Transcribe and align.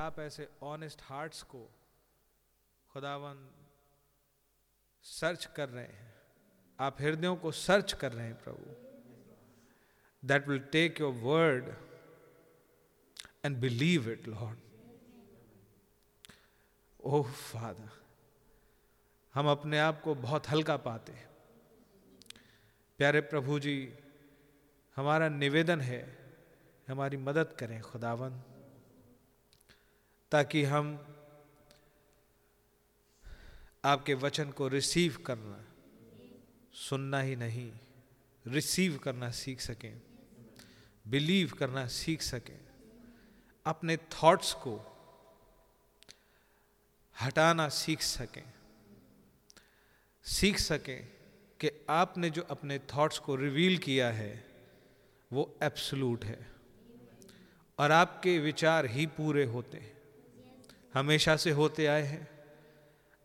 आप 0.00 0.18
ऐसे 0.18 0.48
honest 0.62 1.00
hearts 1.02 1.42
को 1.42 1.70
खुदावन 2.90 3.48
सर्च 5.02 5.44
कर 5.44 5.68
रहे 5.68 5.84
हैं। 5.84 6.14
आप 6.80 7.00
हृदयों 7.00 7.36
को 7.36 7.52
सर्च 7.52 7.92
कर 7.92 8.12
रहे 8.12 8.26
हैं 8.26 8.42
प्रभु। 8.42 8.74
That 10.28 10.48
will 10.48 10.58
take 10.58 11.00
your 11.00 11.12
word 11.12 11.68
and 13.44 13.56
believe 13.56 14.10
it 14.10 14.28
lord 14.28 14.58
oh 17.04 17.32
father 17.32 17.90
हम 19.34 19.48
अपने 19.48 19.78
आप 19.78 20.00
को 20.02 20.14
बहुत 20.14 20.48
हल्का 20.48 20.76
पाते 20.76 21.12
हैं। 21.12 21.28
प्यारे 22.98 23.20
प्रभु 23.20 23.58
जी, 23.58 23.94
हमारा 24.96 25.28
निवेदन 25.28 25.80
है, 25.80 26.02
हमारी 26.88 27.16
मदद 27.16 27.52
करें 27.58 27.80
खुदावन। 27.82 28.42
ताकि 30.32 30.64
हम 30.64 31.16
आपके 33.84 34.14
वचन 34.14 34.50
को 34.50 34.68
रिसीव 34.68 35.16
करना, 35.26 35.64
सुनना 36.72 37.20
ही 37.20 37.36
नहीं, 37.36 37.72
रिसीव 38.46 38.98
करना 38.98 39.30
सीख 39.30 39.60
सकें, 39.60 40.02
बिलीव 41.08 41.52
करना 41.58 41.86
सीख 41.86 42.22
सकें, 42.22 42.60
अपने 43.66 43.96
थॉट्स 43.96 44.52
को 44.52 44.76
हटाना 47.22 47.68
सीख 47.68 48.02
सकें। 48.02 48.52
सीख 50.22 50.58
सकें 50.58 51.08
कि 51.60 51.70
आपने 51.90 52.30
जो 52.30 52.42
अपने 52.42 52.78
थॉट्स 52.78 53.18
को 53.18 53.36
रिवील 53.36 53.78
किया 53.78 54.10
है, 54.10 54.46
वो 55.32 55.58
एब्सलूट 55.62 56.24
है 56.24 56.50
और 57.78 57.92
आपके 57.92 58.38
विचार 58.38 58.86
ही 58.86 59.06
पूरे 59.06 59.44
होते 59.44 59.78
हैं। 59.78 59.99
हमेशा 60.94 61.36
से 61.36 61.50
होते 61.50 61.86
आए 61.86 62.02
हैं। 62.02 62.28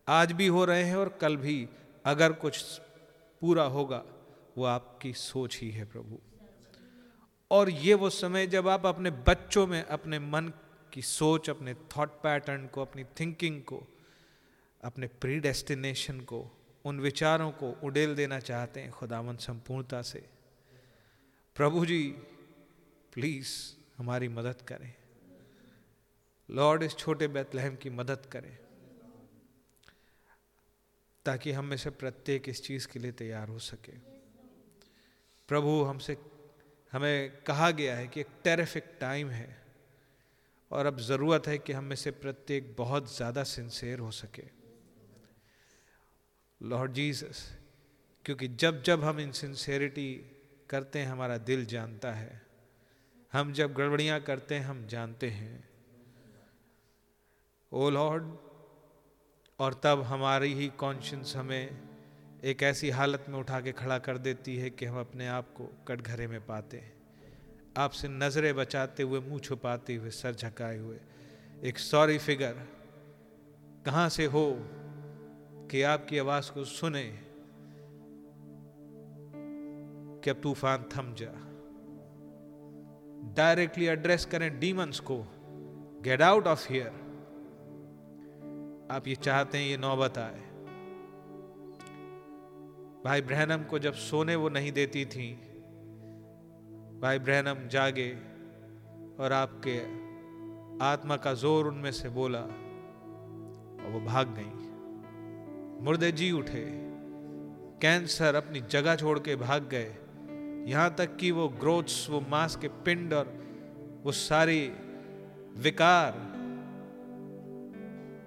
आज 0.08 0.32
भी 0.32 0.48
हो 0.48 0.66
रहे 0.66 0.84
हैं 0.84 0.96
और 0.96 1.10
कल 1.10 1.38
भी। 1.38 1.70
अगर 2.06 2.34
कुछ 2.34 2.82
पूरा 3.42 3.64
होगा, 3.64 4.06
वो 4.58 4.66
आपकी 4.66 5.14
सोच 5.14 5.58
ही 5.58 5.72
है 5.72 5.86
प्रभु। 5.86 6.20
और 7.52 7.70
ये 7.70 7.94
वो 7.94 8.10
समय 8.10 8.48
जब 8.48 8.68
आप 8.68 8.86
अपने 8.86 9.12
बच्चों 9.12 9.68
में, 9.68 9.84
अपने 9.84 10.20
मन 10.20 10.52
की 10.94 11.02
सोच, 11.02 11.50
अपने 11.50 11.74
थॉट 11.74 12.10
पैटर्न 12.10 12.68
को, 12.68 12.82
अपनी 12.82 13.04
थिंकिंग 13.04 13.64
को, 13.64 13.88
अपने 14.84 15.08
प्री 15.08 15.40
डेस्टिनेशन 15.40 16.20
को, 16.22 16.58
उन 16.86 17.00
विचारों 17.00 17.52
को 17.52 17.80
उड़ेल 17.84 18.16
देना 18.16 18.40
चाहते 18.40 18.80
हैं 18.80 18.92
खुदावन 18.92 19.38
संपूर्णता 19.38 20.02
से। 20.02 20.30
प्रभु 21.56 21.86
जी 21.86 22.10
प्लीज़ 23.14 23.50
हमारी 23.98 24.28
मदद 24.28 24.62
करें। 24.68 24.94
लॉर्ड 26.50 26.84
इस 26.84 26.96
छोटे 26.98 27.28
बैतलहम 27.30 27.76
की 27.76 27.90
मदद 27.92 28.26
करें, 28.32 28.58
ताकि 31.26 31.52
हम 31.52 31.66
में 31.66 31.78
से 31.78 31.90
प्रत्येक 31.92 32.50
इस 32.50 32.62
चीज़ 32.64 32.88
के 32.88 33.00
लिए 33.00 33.12
तैयार 33.14 33.48
हो 33.50 33.60
सके। 33.60 33.98
प्रभु, 35.50 35.82
हमसे, 35.84 36.18
हमें 36.94 37.44
कहा 37.44 37.70
गया 37.72 37.96
है 37.96 38.08
कि 38.08 38.20
एक 38.20 38.28
टेरिफिक 38.44 38.98
टाइम 39.00 39.30
है, 39.30 39.56
और 40.72 40.86
अब 40.86 41.00
ज़रूरत 41.00 41.48
है 41.48 41.58
कि 41.58 41.74
हम 41.74 41.84
में 41.84 41.96
से 41.96 42.12
प्रत्येक 42.14 42.74
बहुत 42.78 43.16
ज़्यादा 43.16 43.44
सिंसेर 43.46 44.00
हो 44.00 44.12
सके। 44.12 44.44
लॉर्ड 46.62 46.94
जीसस 46.94 47.46
क्योंकि 48.26 48.48
जब 48.48 48.82
जब 48.84 49.04
हम 49.04 49.20
इन 49.20 49.32
सिंसेरिटी 49.32 50.14
करते 50.70 51.00
हैं, 51.00 51.08
हमारा 51.08 51.38
दिल 51.40 51.66
जानता 51.66 52.12
है। 52.12 52.42
हम 53.34 53.54
जब 53.54 53.74
गड़बड़ियाँ 53.74 54.20
करते 54.22 54.56
हैं, 54.56 54.66
हम 54.66 54.86
जानते 54.88 55.30
हैं। 55.30 55.75
ओ 57.76 57.90
लॉर्ड, 57.90 58.24
और 59.60 59.74
तब 59.84 60.02
हमारी 60.02 60.54
ही 60.54 60.68
कॉन्शियंस 60.68 61.36
हमें 61.36 61.78
एक 62.44 62.64
ऐसी 62.64 62.90
हालत 62.90 63.26
में 63.30 63.40
उठा 63.40 63.62
के 63.62 63.72
खड़ा 63.72 63.98
कर 63.98 64.18
देती 64.18 64.58
है 64.58 64.70
कि 64.70 64.86
हम 64.86 65.00
अपने 65.00 65.28
आप 65.28 65.54
को 65.54 65.66
कटघरे 65.88 66.28
में 66.28 66.46
पाते 66.46 66.78
हैं। 66.78 66.94
आपसे 67.78 68.08
नज़रें 68.08 68.56
बचाते 68.56 69.04
हुए, 69.04 69.20
मुँह 69.20 69.40
छुपाते 69.40 69.96
हुए, 69.96 70.10
सर 70.10 70.36
झकाए 70.36 70.78
हुए। 70.78 71.00
एक 71.64 71.78
सॉरी 71.78 72.18
फिगर 72.18 72.54
कहाँ 73.86 74.10
से 74.10 74.26
हो 74.26 74.58
कि 75.72 75.82
आपकी 75.82 76.18
आवाज़ 76.18 76.52
को 76.52 76.64
सुने 76.64 77.04
कि 80.24 80.30
अब 80.30 80.42
तूफ़ान 80.42 80.84
थम 80.84 81.16
जा। 81.16 81.34
डायरेक्टली 83.34 83.86
एड्रेस 83.86 84.26
करें 84.26 84.60
डीमंस 84.60 85.00
को। 85.00 85.26
गेट 86.04 86.22
आउट 86.22 86.48
ऑफ़ 86.48 86.74
हियर 86.74 87.05
आप 88.92 89.08
ये 89.08 89.16
चाहते 89.16 89.58
हैं, 89.58 89.66
ये 89.66 89.78
नौबत 89.78 90.18
आए। 90.18 90.42
भाई 93.06 93.22
ब्रहणम 93.22 93.64
को 93.64 93.80
जब 93.80 93.94
सोने 93.94 94.36
वो 94.36 94.50
नहीं 94.50 94.72
देती 94.72 95.06
थी, 95.06 95.32
भाई 97.02 97.20
ब्रहणम 97.20 97.68
जागे 97.68 98.12
और 99.20 99.34
आपके 99.34 99.78
आत्मा 100.86 101.18
का 101.18 101.34
ज़ोर 101.34 101.68
उनमें 101.68 101.92
से 101.92 102.10
बोला 102.10 102.40
और 102.40 103.92
वो 103.94 104.00
भाग 104.02 104.36
गई। 104.38 105.84
मुर्दे 105.86 106.12
जी 106.12 106.32
उठे, 106.32 106.66
कैंसर 107.82 108.36
अपनी 108.36 108.62
जगह 108.70 108.96
छोड़ 108.96 109.18
के 109.20 109.36
भाग 109.38 109.68
गए। 109.72 109.92
यहाँ 110.72 110.94
तक 110.98 111.16
कि 111.16 111.32
वो 111.32 111.48
ग्रोथ्स, 111.60 112.10
वो 112.10 112.20
मांस 112.30 112.56
के 112.56 112.68
पिंड 112.68 113.14
और 113.14 113.34
वो 114.04 114.12
सारी 114.12 114.62
विकार 115.60 116.24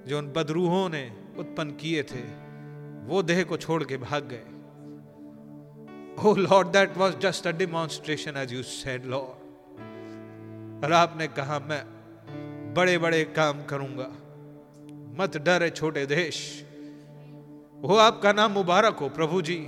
जो 0.08 0.18
उन 0.18 0.32
बदरूहों 0.32 0.88
ने 0.88 1.12
उत्पन्न 1.38 1.70
किए 1.70 2.02
थे 2.02 2.22
वो 3.06 3.22
देह 3.22 3.44
को 3.44 3.56
छोड़ 3.56 3.84
के 3.84 3.96
भाग 3.96 4.28
गए। 4.32 4.46
Oh 6.18 6.34
Lord, 6.36 6.66
that 6.72 6.96
was 6.96 7.12
just 7.24 7.46
a 7.46 7.52
demonstration 7.58 8.36
as 8.36 8.52
you 8.52 8.62
said, 8.62 9.04
Lord. 9.04 9.36
और 10.84 10.92
आपने 10.92 11.28
कहा 11.28 11.58
मैं 11.58 11.82
बड़े 12.74 12.98
बड़े 12.98 13.24
काम 13.24 13.64
करूँगा। 13.64 14.08
मत 15.18 15.36
डरे 15.36 15.70
छोटे 15.70 16.06
देश। 16.06 16.64
वो 17.76 17.96
आपका 17.96 18.32
नाम 18.32 18.52
मुबारक 18.52 18.96
हो 18.96 19.08
प्रभु 19.08 19.42
जी। 19.42 19.58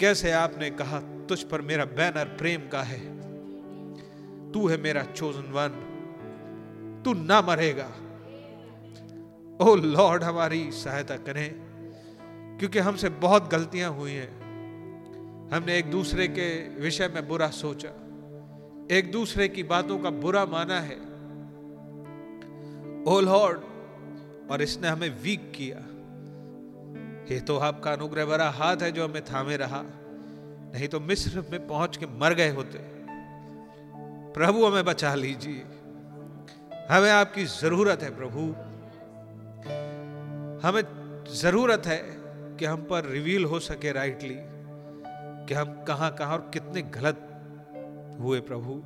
कैसे 0.00 0.30
आपने 0.30 0.70
कहा 0.70 1.00
तुझ 1.00 1.42
पर 1.42 1.60
मेरा 1.60 1.84
बैनर 1.84 2.24
प्रेम 2.24 2.68
का 2.68 2.82
है। 2.82 3.00
तू 4.52 4.66
है 4.66 4.76
मेरा 4.76 5.02
चोजन 5.02 5.52
वन 5.52 5.82
तू 7.04 7.14
ना 7.14 7.40
मरेगा। 7.42 7.90
ओ 9.60 9.74
लॉर्ड, 9.74 10.22
हमारी 10.22 10.70
सहायता 10.72 11.16
करें, 11.16 11.50
क्योंकि 12.58 12.78
हमसे 12.78 13.08
बहुत 13.08 13.50
गलतियाँ 13.50 13.90
हुई 13.90 14.12
हैं। 14.12 15.48
हमने 15.52 15.78
एक 15.78 15.90
दूसरे 15.90 16.26
के 16.28 16.48
विषय 16.80 17.08
में 17.08 17.28
बुरा 17.28 17.48
सोचा, 17.48 17.88
एक 18.96 19.10
दूसरे 19.12 19.48
की 19.48 19.62
बातों 19.62 19.98
का 19.98 20.10
बुरा 20.10 20.44
माना 20.44 20.80
है। 20.80 20.96
ओ 23.06 23.20
लॉर्ड, 23.20 23.60
और 24.50 24.62
इसने 24.62 24.88
हमें 24.88 25.22
वीक 25.22 25.52
किया। 25.56 25.78
ये 27.34 27.40
तो 27.40 27.58
आपका 27.58 27.92
अनुग्रह 27.92 28.24
भरा 28.24 28.50
हाथ 28.50 28.76
है 28.76 28.92
जो 28.92 29.04
हमें 29.04 29.24
थामे 29.24 29.56
रहा, 29.56 29.82
नहीं 30.74 30.88
तो 30.88 31.00
मिस्र 31.00 31.44
में 31.50 31.66
पहुँच 31.66 31.96
के 31.96 32.06
मर 32.06 32.34
गए 32.34 32.50
होते। 32.50 32.78
प्रभु, 34.32 34.66
हमें 34.66 34.84
बचा 34.84 35.14
लीजिए। 35.14 35.64
हमें 36.90 37.10
आपकी 37.10 37.44
ज़रूरत 37.44 38.02
है 38.02 38.16
प्रभु। 38.16 38.54
हमें 40.62 40.82
ज़रूरत 41.28 41.82
है 41.86 41.96
कि 42.56 42.64
हम 42.64 42.82
पर 42.82 43.04
रिवील 43.04 43.44
हो 43.44 43.60
सके 43.60 43.92
राइटली 43.92 44.36
कि 45.46 45.54
हम 45.54 45.84
कहाँ 45.84 46.14
कहाँ 46.14 46.32
और 46.32 46.50
कितने 46.54 46.82
गलत 46.82 47.22
हुए 48.20 48.40
प्रभु। 48.40 48.82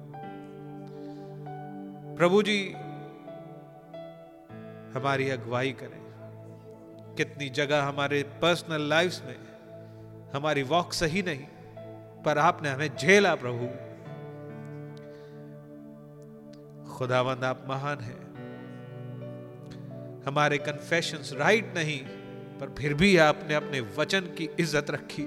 प्रभु 2.18 2.42
जी, 2.42 2.72
हमारी 4.98 5.30
अगुवाई 5.30 5.72
करें। 5.72 6.00
कितनी 7.16 7.48
जगह 7.48 7.82
हमारे 7.82 8.22
पर्सनल 8.22 8.88
लाइफ्स 8.88 9.22
में 9.24 9.36
हमारी 10.34 10.62
वॉक 10.62 10.92
सही 10.92 11.22
नहीं, 11.22 11.46
पर 12.22 12.38
आपने 12.38 12.68
हमें 12.68 12.96
झेला 12.96 13.34
प्रभु। 13.34 13.66
खुदावंद, 16.94 17.44
आप 17.44 17.64
महान 17.68 17.98
है। 17.98 18.29
हमारे 20.26 20.58
कन्फेशंस 20.58 21.32
राइट 21.32 21.74
नहीं, 21.76 22.00
पर 22.58 22.74
फिर 22.78 22.94
भी 22.94 23.16
आपने 23.16 23.54
अपने 23.54 23.80
वचन 23.96 24.20
की 24.38 24.48
इज़्ज़त 24.60 24.90
रखी। 24.90 25.26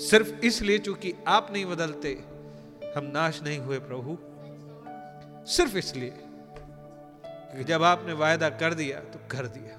सिर्फ़ 0.00 0.32
इसलिए 0.44 0.78
चूँकि 0.78 1.12
आप 1.28 1.48
नहीं 1.52 1.66
बदलते, 1.66 2.12
हम 2.96 3.10
नाश 3.14 3.42
नहीं 3.42 3.58
हुए 3.58 3.78
प्रभु। 3.78 4.18
सिर्फ़ 5.52 5.76
इसलिए 5.76 7.64
जब 7.64 7.82
आपने 7.82 8.12
वायदा 8.12 8.48
कर 8.50 8.74
दिया 8.74 9.00
तो 9.12 9.18
कर 9.30 9.46
दिया। 9.46 9.78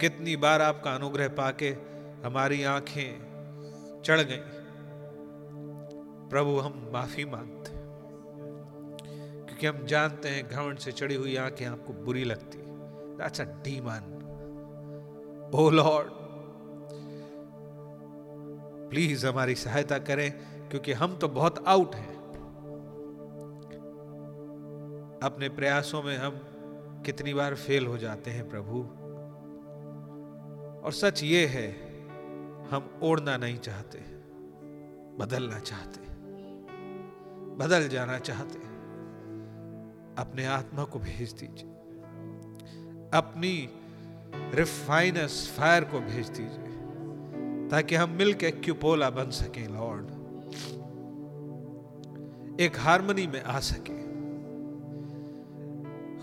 कितनी 0.00 0.36
बार 0.36 0.62
आपका 0.62 0.94
अनुग्रह 0.94 1.28
पाके 1.28 1.68
हमारी 2.24 2.62
आँखें 2.64 4.02
चढ़ 4.04 4.20
गई। 4.20 4.42
प्रभु, 6.30 6.58
हम 6.58 6.90
माफ़ी 6.92 7.24
मांगते 7.24 7.81
क्योंकि 9.62 9.78
हम 9.78 9.86
जानते 9.86 10.28
हैं 10.28 10.48
घमंड 10.48 10.78
से 10.78 10.92
चढ़ी 10.92 11.14
हुई 11.14 11.36
आँखें 11.36 11.66
आपको 11.66 11.92
बुरी 12.04 12.24
लगती 12.24 12.58
that's 13.18 13.40
a 13.40 13.44
demon 13.64 14.08
oh 15.54 15.68
lord 15.70 16.08
please 18.90 19.26
हमारी 19.26 19.54
सहायता 19.54 19.98
करें, 19.98 20.30
क्योंकि 20.68 20.92
हम 20.92 21.14
तो 21.16 21.28
बहुत 21.28 21.64
आउट 21.66 21.94
हैं। 21.94 22.16
अपने 25.22 25.48
प्रयासों 25.48 26.02
में 26.02 26.16
हम 26.16 26.40
कितनी 27.06 27.34
बार 27.34 27.54
फेल 27.54 27.86
हो 27.86 27.98
जाते 27.98 28.30
हैं 28.30 28.48
प्रभु। 28.48 28.80
और 30.86 30.92
सच 30.92 31.22
ये 31.22 31.46
है, 31.46 31.68
हम 32.70 32.90
ओढ़ना 33.02 33.36
नहीं 33.36 33.58
चाहते, 33.58 33.98
बदलना 35.18 35.58
चाहते, 35.60 36.00
बदल 37.56 37.88
जाना 37.88 38.18
चाहते 38.18 38.71
अपने 40.22 40.46
आत्मा 40.46 40.84
को 40.84 40.98
भेज 40.98 41.32
दीजिए। 41.32 41.70
अपनी 43.14 43.68
रिफाइनस 44.54 45.54
फायर 45.58 45.84
को 45.84 46.00
भेज 46.00 46.28
दीजिए, 46.28 47.68
ताकि 47.68 47.94
हम 47.94 48.10
मिलकर 48.10 48.50
क्यूपोला 48.50 49.10
बन 49.10 49.30
सकें, 49.30 49.68
लॉर्ड। 49.68 50.10
एक 52.60 52.78
हारमोनी 52.78 53.26
में 53.26 53.42
आ 53.42 53.58
सके। 53.60 54.00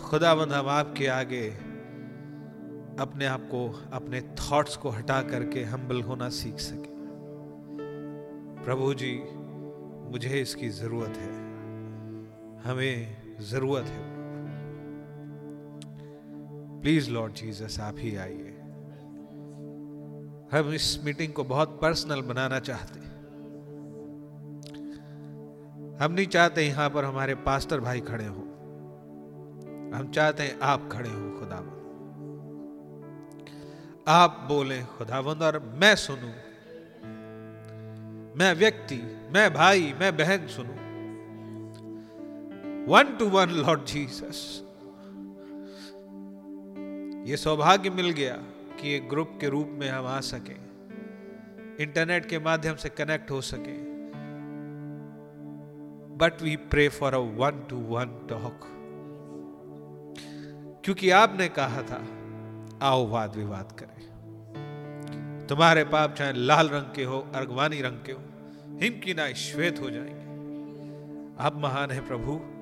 खुदाबंद 0.03 0.53
हम 0.53 0.67
आपके 0.67 1.07
आगे 1.07 1.49
अपने 2.99 3.25
आप 3.25 3.41
को, 3.41 3.81
अपने 3.93 4.21
थॉट्स 4.21 4.75
को 4.77 4.89
हटा 4.89 5.21
करके 5.21 5.63
हम्बल 5.63 6.01
होना 6.01 6.29
सीख 6.29 6.59
सके। 6.59 6.97
प्रभु 8.63 8.93
जी, 8.93 9.19
मुझे 10.11 10.41
इसकी 10.41 10.69
ज़रूरत 10.69 11.17
है। 11.17 11.33
हमें 12.61 13.19
ज़रूरत 13.41 13.86
है। 13.86 14.09
प्लीज़ 16.81 17.12
लॉर्ड 17.12 17.33
जीसस 17.33 17.80
आप 17.80 17.95
ही 17.97 18.15
आइए। 18.15 18.56
हम 20.53 20.74
इस 20.74 21.01
मीटिंग 21.03 21.33
को 21.33 21.44
बहुत 21.44 21.80
पर्सनल 21.81 22.21
बनाना 22.21 22.59
चाहते 22.59 23.00
हम 26.03 26.12
नहीं 26.12 26.27
चाहते 26.27 26.68
यहाँ 26.68 26.89
पर 26.89 27.06
हमारे 27.06 27.36
पास्टर 27.36 27.80
भाई 27.80 28.00
खड़े 28.00 28.25
हो। 28.25 28.41
हम 29.95 30.12
चाहते 30.15 30.44
हैं 30.44 30.59
आप 30.59 30.89
खड़े 30.92 31.09
हो 31.09 31.39
खुदावंद। 31.39 31.80
आप 34.07 34.45
बोले, 34.47 34.83
खुदावंद, 34.83 35.42
और 35.42 35.59
मैं 35.59 35.95
सुनूं। 35.95 36.33
मैं 38.35 38.53
व्यक्ति, 38.53 39.30
मैं 39.31 39.53
भाई, 39.53 39.94
मैं 40.00 40.18
बहन 40.18 40.47
सुनूं। 40.47 40.78
One 42.89 43.03
to 43.03 43.25
one 43.25 43.50
lord 43.50 43.86
Jesus 43.86 44.63
ये 47.30 47.38
सौभाग्य 47.38 47.89
मिल 47.89 48.09
गया 48.09 48.33
कि 48.81 48.95
एक 48.95 49.09
ग्रुप 49.09 49.38
के 49.41 49.50
रूप 49.50 49.69
में 49.71 49.89
हम 49.89 50.06
आ 50.06 50.19
सके। 50.19 50.53
इंटरनेट 51.83 52.25
के 52.25 52.39
माध्यम 52.39 52.75
से 52.75 52.89
कनेक्ट 52.89 53.31
हो 53.31 53.41
सके। 53.41 53.77
But 56.15 56.41
we 56.41 56.56
pray 56.56 56.89
for 56.89 57.13
a 57.13 57.18
one 57.18 57.63
to 57.69 57.77
one 57.77 58.06
talk 58.30 58.59
क्योंकि 60.83 61.09
आपने 61.09 61.50
कहा 61.50 61.81
था, 61.81 62.06
आओ 62.81 63.07
वाद 63.07 63.35
विवाद 63.35 63.71
करें। 63.80 64.09
तुम्हारे 65.50 65.83
पाप 65.83 66.15
चाहे 66.15 66.33
लाल 66.33 66.69
रंग 66.69 66.95
के 66.95 67.03
हो, 67.03 67.27
अर्गवानी 67.35 67.81
रंग 67.81 68.06
के 68.06 68.12
हो, 68.12 68.21
हिम 68.81 69.00
की 69.00 69.13
ना 69.13 69.33
श्वेत 69.33 69.80
हो 69.80 69.89
जाएँगे। 69.89 70.30
आप 71.44 71.56
महान 71.56 71.92
है 71.92 72.07
प्रभु। 72.07 72.58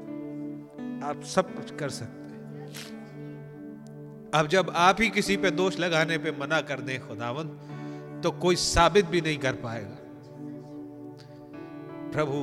आप 1.04 1.24
सब 1.26 1.56
कुछ 1.56 1.72
कर 1.80 1.90
सकते 1.90 2.34
हैं। 2.34 2.36
अब 4.34 4.48
जब 4.48 4.70
आप 4.76 5.02
ही 5.02 5.10
किसी 5.10 5.38
पे 5.38 5.52
दोष 5.52 5.80
लगाने 5.80 6.18
पे 6.18 6.32
मना 6.32 6.62
कर 6.62 6.82
दें 6.82 7.00
खुदावंत 7.08 8.22
तो 8.24 8.32
कोई 8.32 8.56
साबित 8.56 9.06
भी 9.06 9.22
नहीं 9.22 9.38
कर 9.38 9.56
पाएगा। 9.56 9.98
प्रभु 12.12 12.40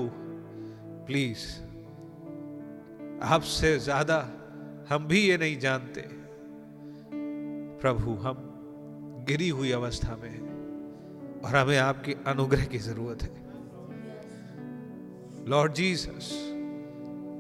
प्लीज़ 1.07 1.45
आपसे 3.25 3.79
ज़्यादा 3.79 4.19
हम 4.89 5.07
भी 5.09 5.21
ये 5.21 5.37
नहीं 5.39 5.59
जानते। 5.59 6.01
प्रभु, 7.81 8.15
हम 8.15 8.37
गिरी 9.29 9.49
हुई 9.49 9.71
अवस्था 9.73 10.17
में 10.17 10.29
हैं 10.31 11.41
और 11.45 11.57
हमें 11.57 11.79
आपके 11.79 12.17
अनुग्रह 12.27 12.65
की 12.65 12.79
ज़रूरत 12.79 13.23
है। 13.23 13.31
लॉर्ड 15.49 15.73
जीसस 15.73 16.31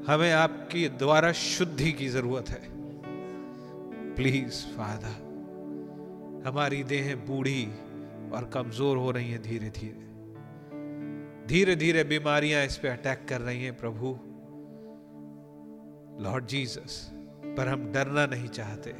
हमें 0.08 0.32
आपकी 0.32 0.88
द्वारा 0.88 1.32
शुद्धि 1.32 1.92
की 1.92 2.08
ज़रूरत 2.08 2.48
है। 2.48 2.60
प्लीज़ 4.14 4.66
फादर 4.66 5.22
हमारी 6.46 6.84
देह 6.84 7.16
बूढ़ी 7.16 7.64
और 8.30 8.50
कमज़ोर 8.54 8.96
हो 8.96 9.10
रही 9.10 9.30
है 9.30 9.42
धीरे 9.42 9.70
धीरे 9.70 10.04
धीरे 11.48 11.76
धीरे 11.76 12.04
बीमारियाँ 12.04 12.64
इस 12.64 12.76
पे 12.76 12.88
अटैक 12.88 13.26
कर 13.28 13.40
रही 13.40 13.64
हैं, 13.64 13.76
प्रभु। 13.76 14.06
लॉर्ड 16.24 16.46
जीसस 16.46 17.10
पर 17.56 17.68
हम 17.68 17.92
डरना 17.92 18.26
नहीं 18.26 18.48
चाहते। 18.48 18.90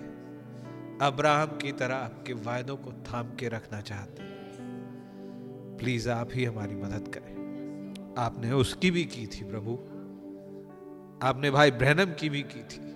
अब्राहम 1.05 1.47
की 1.47 1.73
तरह 1.73 1.95
आपके 1.95 2.33
वायदों 2.33 2.77
को 2.77 2.93
थाम 2.93 3.27
के 3.27 3.49
रखना 3.49 3.81
चाहते। 3.81 4.23
प्लीज़ 5.79 6.11
आप 6.11 6.29
ही 6.35 6.45
हमारी 6.45 6.75
मदद 6.75 7.09
करें। 7.09 7.35
आपने 8.19 8.53
उसकी 8.53 8.91
भी 8.91 9.05
की 9.05 9.27
थी, 9.27 9.45
प्रभु। 9.45 9.79
आपने 11.25 11.51
भाई 11.51 11.71
ब्रहणम 11.71 12.13
की 12.13 12.29
भी 12.29 12.43
की 12.43 12.63
थी। 12.63 12.95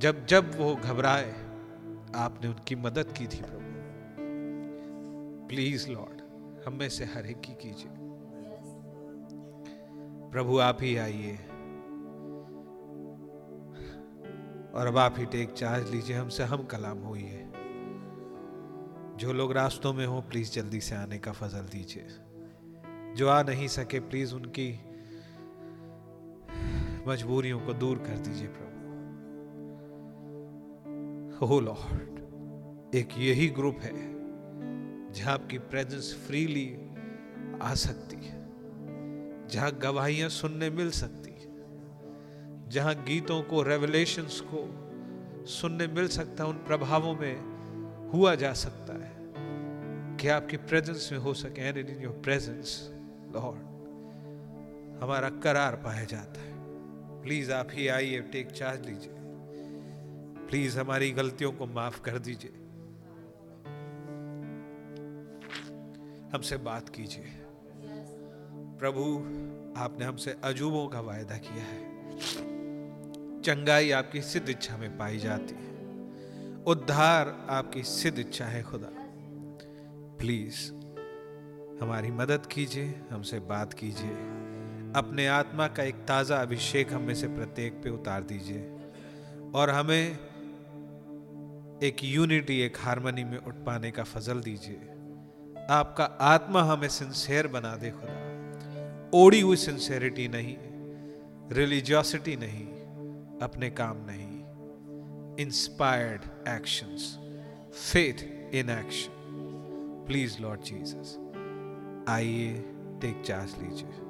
जब 0.00 0.26
जब 0.26 0.60
वो 0.60 0.76
घबराए, 0.76 1.32
आपने 2.14 2.48
उनकी 2.48 2.74
मदद 2.74 3.14
की 3.18 3.26
थी 3.26 3.42
प्रभु। 3.42 3.70
प्लीज़ 5.48 5.90
लॉर्ड 5.90 6.20
हम 6.66 6.74
में 6.74 6.88
से 6.88 7.04
हर 7.04 7.26
एक 7.26 7.40
की 7.40 7.52
कीजिए। 7.52 7.90
प्रभु, 10.30 10.58
आप 10.58 10.78
ही 10.80 10.96
आइए। 10.96 11.36
और 14.74 14.86
अब 14.86 14.98
आप 14.98 15.14
ही 15.18 15.26
टेक 15.26 15.52
चार्ज 15.52 15.90
लीजिए, 15.90 16.16
हमसे 16.16 16.42
हम 16.42 16.64
कलाम 16.64 16.98
हुई 16.98 17.22
है 17.22 17.50
जो 19.16 19.32
लोग 19.32 19.52
रास्तों 19.52 19.92
में 19.92 20.06
हो 20.06 20.20
प्लीज़ 20.20 20.52
जल्दी 20.52 20.80
से 20.80 20.94
आने 20.94 21.18
का 21.18 21.32
फजल 21.32 21.62
दीजिए। 21.62 22.06
जो 23.14 23.28
आ 23.28 23.42
नहीं 23.42 23.68
सके 23.68 24.00
प्लीज़ 24.00 24.34
उनकी 24.34 24.89
मजबूरियों 27.06 27.60
को 27.60 27.72
दूर 27.72 27.98
कर 27.98 28.18
दीजिए 28.18 28.48
प्रभु। 28.48 28.70
हो 31.46 31.60
लॉर्ड 31.60 32.94
एक 32.94 33.08
यही 33.18 33.48
ग्रुप 33.48 33.78
है 33.80 34.10
जहाँ 35.12 35.34
आपकी 35.34 35.58
प्रेजेंस 35.58 36.24
फ्रीली 36.26 36.90
आ 37.62 37.74
सकती 37.74 38.16
है, 38.16 38.48
जहाँ 39.48 39.72
गवाहियाँ 39.72 40.28
सुनने 40.28 40.70
मिल 40.70 40.90
सकती 40.90 41.30
है, 41.30 41.48
जहाँ 42.68 42.94
गीतों 42.94 43.42
को 43.42 43.62
रेवलेशंस 43.62 44.42
को 44.44 44.60
सुनने 45.46 45.86
मिल 45.86 46.08
सकता 46.08 46.44
है, 46.44 46.50
उन 46.50 46.56
प्रभावों 46.56 47.14
में 47.14 47.50
हुआ 48.10 48.34
जा 48.34 48.52
सकता 48.52 48.92
है। 48.92 49.10
कि 50.16 50.28
आपकी 50.28 50.56
प्रेजेंस 50.56 51.08
में 51.12 51.18
हो 51.18 51.34
सके 51.34 51.60
and 51.60 51.76
in 51.76 52.02
your 52.02 52.12
presence 52.12 52.90
lord 53.34 53.60
हमारा 55.02 55.30
करार 55.30 55.76
पाया 55.76 56.04
जाता 56.04 56.40
है। 56.40 56.49
प्लीज़ 57.22 57.52
आप 57.52 57.68
ही 57.72 57.88
आइए 57.88 58.20
टेक 58.20 58.50
चार्ज 58.50 58.86
लीजिए 58.86 59.14
प्लीज़ 60.48 60.78
हमारी 60.78 61.10
गलतियों 61.10 61.52
को 61.52 61.66
माफ़ 61.66 62.02
कर 62.02 62.18
दीजिए। 62.18 62.52
हमसे 66.34 66.56
बात 66.56 66.88
कीजिए। 66.88 67.24
प्रभु, 68.78 69.16
आपने 69.80 70.04
हमसे 70.04 70.36
अजूबों 70.44 70.88
का 70.88 71.00
वायदा 71.00 71.36
किया 71.36 71.64
है। 71.64 71.90
चंगाई 73.42 73.90
आपकी 73.90 74.22
सिद्ध 74.22 74.48
इच्छा 74.48 74.76
में 74.76 74.98
पाई 74.98 75.18
जाती 75.18 75.54
है। 75.54 75.70
उद्धार 76.66 77.46
आपकी 77.50 77.82
सिद्ध 77.82 78.18
इच्छा 78.18 78.44
है, 78.44 78.62
खुदा। 78.62 78.88
प्लीज़ 80.18 80.72
हमारी 81.82 82.10
मदद 82.10 82.46
कीजिए, 82.46 83.00
हमसे 83.10 83.40
बात 83.40 83.72
कीजिए। 83.72 84.39
अपने 84.96 85.26
आत्मा 85.26 85.66
का 85.68 85.82
एक 85.82 85.94
ताज़ा 85.94 86.36
अभिषेक 86.36 86.92
हम 86.92 87.12
से 87.14 87.28
प्रत्येक 87.28 87.72
पे 87.72 87.90
उतार 87.90 88.22
दीजिए। 88.22 88.76
और 89.54 89.70
हमें 89.70 90.18
एक 91.82 91.96
यूनिटी 92.04 92.60
एक 92.60 92.76
हारमोनी 92.80 93.24
में 93.24 93.38
उठ 93.38 93.54
पाने 93.54 93.90
का 93.90 94.02
फजल 94.02 94.40
दीजिए। 94.40 94.80
आपका 95.70 96.04
आत्मा 96.04 96.62
हमें 96.62 96.88
सिंसेयर 96.88 97.46
बना 97.46 97.76
दे 97.76 97.90
खुदा। 97.90 99.10
ओढ़ी 99.14 99.40
हुई 99.40 99.56
सिंसेरिटी 99.56 100.28
नहीं 100.28 100.56
रिलीजियोसिटी 101.52 102.36
नहीं, 102.36 102.66
अपने 103.42 103.70
काम 103.70 103.96
नहीं। 104.00 104.40
Inspired 105.46 106.48
actions 106.48 107.18
faith 107.74 108.24
in 108.54 108.70
action 108.70 110.04
please 110.06 110.42
lord 110.42 110.60
Jesus 110.60 111.18
आइए 112.08 112.52
टेक 113.00 113.22
चार्ज 113.26 113.54
लीजिए। 113.62 114.09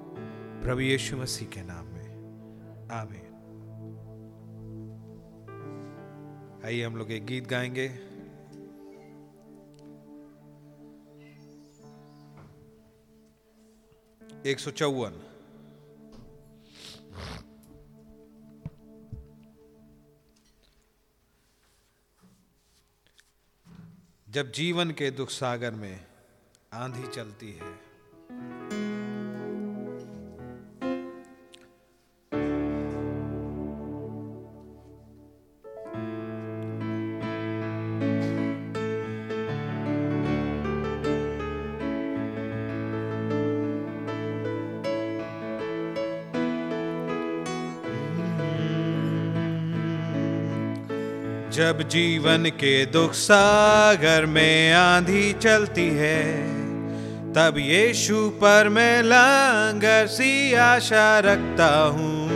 प्रभु 0.60 0.80
यीशु 0.80 1.16
मसीह 1.16 1.48
के 1.48 1.62
नाम 1.62 1.86
में। 1.86 2.08
आमीन। 2.92 3.26
आइए 6.64 6.84
हम 6.84 6.96
लोग 6.96 7.10
एक 7.10 7.26
गीत 7.26 7.44
गाएँगे। 7.46 7.86
एक 14.50 14.60
सौ 14.60 14.70
चौवन। 14.70 15.12
जब 24.28 24.52
जीवन 24.52 24.90
के 24.90 25.10
दुख 25.10 25.28
सागर 25.28 25.70
में 25.70 26.06
आंधी 26.72 27.06
चलती 27.06 27.52
है 27.52 27.89
जीवन 51.82 52.44
के 52.56 52.84
दुख 52.86 53.12
सागर 53.12 54.26
में 54.26 54.72
आंधी 54.72 55.32
चलती 55.32 55.88
है, 55.88 56.24
तब 57.32 57.58
यीशु 57.58 58.28
पर 58.42 58.68
मैं 58.68 59.02
लंगर 59.02 60.06
सी 60.06 60.54
आशा 60.54 61.18
रखता 61.18 61.68
हूँ। 61.88 62.28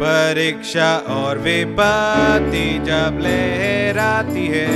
परीक्षा 0.00 0.96
और 1.10 1.38
विपत्ति 1.38 2.68
जब 2.86 3.18
लहराती 3.22 4.46
है, 4.46 4.66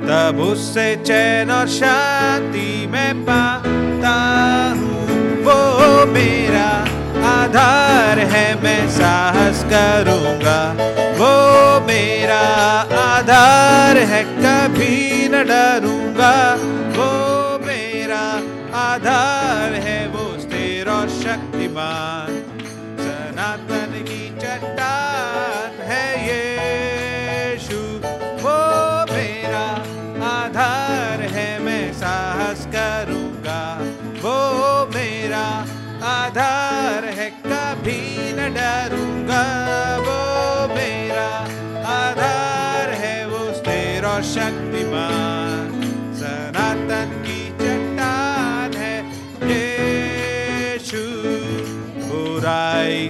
तब 0.00 0.40
उससे 0.40 0.94
चैन 0.96 1.50
और 1.50 1.68
शांति 1.68 2.86
मैं 2.86 3.14
पाता 3.22 4.14
हूँ। 4.76 4.98
वो 5.44 6.06
मेरा 6.06 6.68
आधार 7.30 8.18
है, 8.18 8.62
मैं 8.62 8.88
साहस 8.90 9.64
करूँगा। 9.64 10.79
वो 11.20 11.86
मेरा 11.86 12.40
आधार 12.98 13.96
है, 13.96 14.22
कभी 14.24 15.28
न 15.28 15.42
डरूँगा। 15.44 16.36
वो 16.96 17.08
मेरा 17.66 18.22
आधार 18.78 19.74
है, 19.74 20.08
वो 20.08 20.24
स्थिर 20.40 20.88
और 20.88 21.08
शक्तिमान। 21.08 22.38
सनातन 23.00 23.92
की 24.08 24.22
चट्टान 24.38 25.76
है 25.82 26.06
यीशु। 26.22 27.82
वो 28.44 28.56
मेरा 29.12 29.66
आधार 30.30 31.22
है, 31.22 31.58
मैं 31.58 31.92
साहस 31.92 32.66
करूँगा। 32.66 33.62
वो 34.24 34.38
मेरा 34.94 35.46
आधार 36.14 37.04
है, 37.04 37.30
कभी 37.46 38.32
न 38.32 38.52
डरूँगा। 38.54 39.44
वो 39.98 40.29
शक्तिमान, 44.22 45.80
सनातन 46.16 47.24
की 47.26 47.48
चट्टान 47.48 48.72
है। 48.76 49.20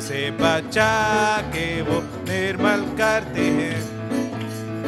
से 0.00 0.30
बचा 0.30 1.38
के 1.40 1.82
वो 1.82 2.00
निर्मल 2.02 2.96
करते 2.98 3.40
हैं। 3.40 3.82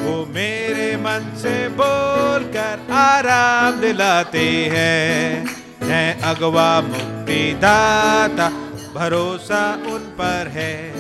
वो 0.04 0.26
मेरे 0.26 0.96
मन 0.96 1.34
से 1.36 1.68
बोलकर 1.68 2.92
आराम 2.92 3.80
दिलाते 3.80 4.70
हैं। 4.72 5.50
हैं 5.82 6.20
अगवा 6.20 6.80
मुक्तिदाता, 6.80 8.48
भरोसा 8.94 9.74
उन 9.74 9.98
पर 9.98 10.48
है। 10.48 10.92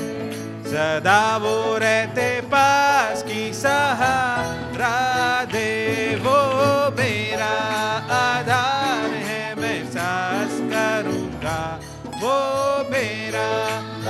सदा 0.64 1.36
वो 1.36 1.78
रहते 1.78 2.40
पास 2.40 3.21
वो 6.16 6.90
मेरा 6.96 7.50
आधार 8.14 9.10
है, 9.10 9.54
मैं 9.54 9.86
सास 9.86 10.50
करूँगा। 10.50 11.80
वो 12.06 12.36
मेरा 12.90 13.48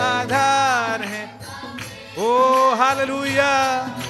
आधार 0.03 1.03
है। 1.03 1.35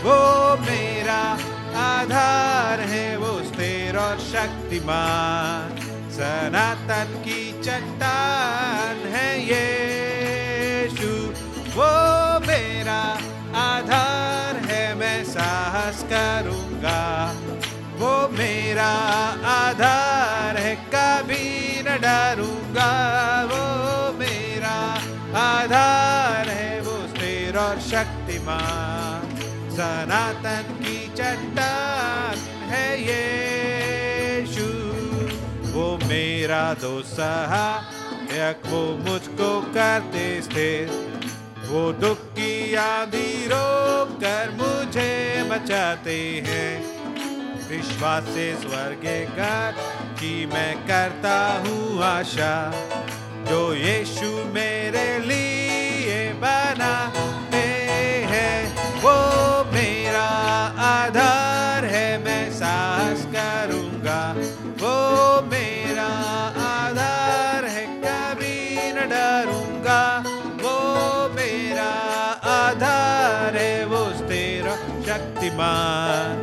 वो 0.02 0.56
मेरा 0.56 1.38
आधार 1.76 2.80
है, 2.80 3.16
वो 3.16 3.42
स्थिर 3.44 3.96
और 3.96 4.18
शक्तिमान, 4.18 5.76
सनातन 6.10 7.22
की 7.24 7.62
चट्टान 7.62 8.96
है, 8.96 9.40
यीशु। 9.42 11.28
वो 11.80 11.92
मेरा 12.46 13.31
करूँगा 16.12 17.00
वो 17.92 18.28
मेरा 18.28 18.90
आधार 19.48 20.56
है, 20.56 20.74
कभी 20.94 21.82
न 21.82 21.98
डरूँगा। 22.00 22.90
वो 23.44 24.18
मेरा 24.18 24.78
आधार 25.40 26.48
है, 26.48 26.80
वो 26.80 26.96
स्थिर 27.08 27.58
और 27.58 27.80
शक्तिमान। 27.80 29.28
सनातन 29.70 30.74
की 30.80 31.08
चट्टान 31.08 32.36
है 32.70 32.88
यीशु। 33.02 34.66
वो 35.72 35.98
मेरा 36.04 36.74
दो 36.74 37.02
सहायक 37.02 38.66
वो 38.66 38.82
मुझको 39.10 39.60
करते 39.60 40.42
स्थिर। 40.42 41.11
वो 41.72 41.92
दुख 41.92 42.18
की 42.18 42.74
आंधी 42.74 43.46
रोक 43.46 44.08
कर 44.20 44.50
मुझे 44.50 45.42
बचाते 45.50 46.42
हैं। 46.46 46.72
विश्वास 47.68 48.24
से 48.24 48.56
स्वर्ग 48.56 49.06
कर 49.30 49.72
की 50.14 50.46
मैं 50.46 50.74
करता 50.78 51.64
हूँ 51.66 52.02
आशा। 52.02 52.72
जो 53.44 53.74
यीशु 53.74 54.26
मेरे 54.26 55.18
लिए 55.18 56.32
बनाते 56.32 57.64
हैं, 58.32 58.58
वो 59.00 59.16
मेरा 59.72 60.28
आधार 60.84 61.84
है, 61.84 62.24
मैं 62.24 62.52
साहस 62.52 63.24
शक्तिमान 75.52 76.41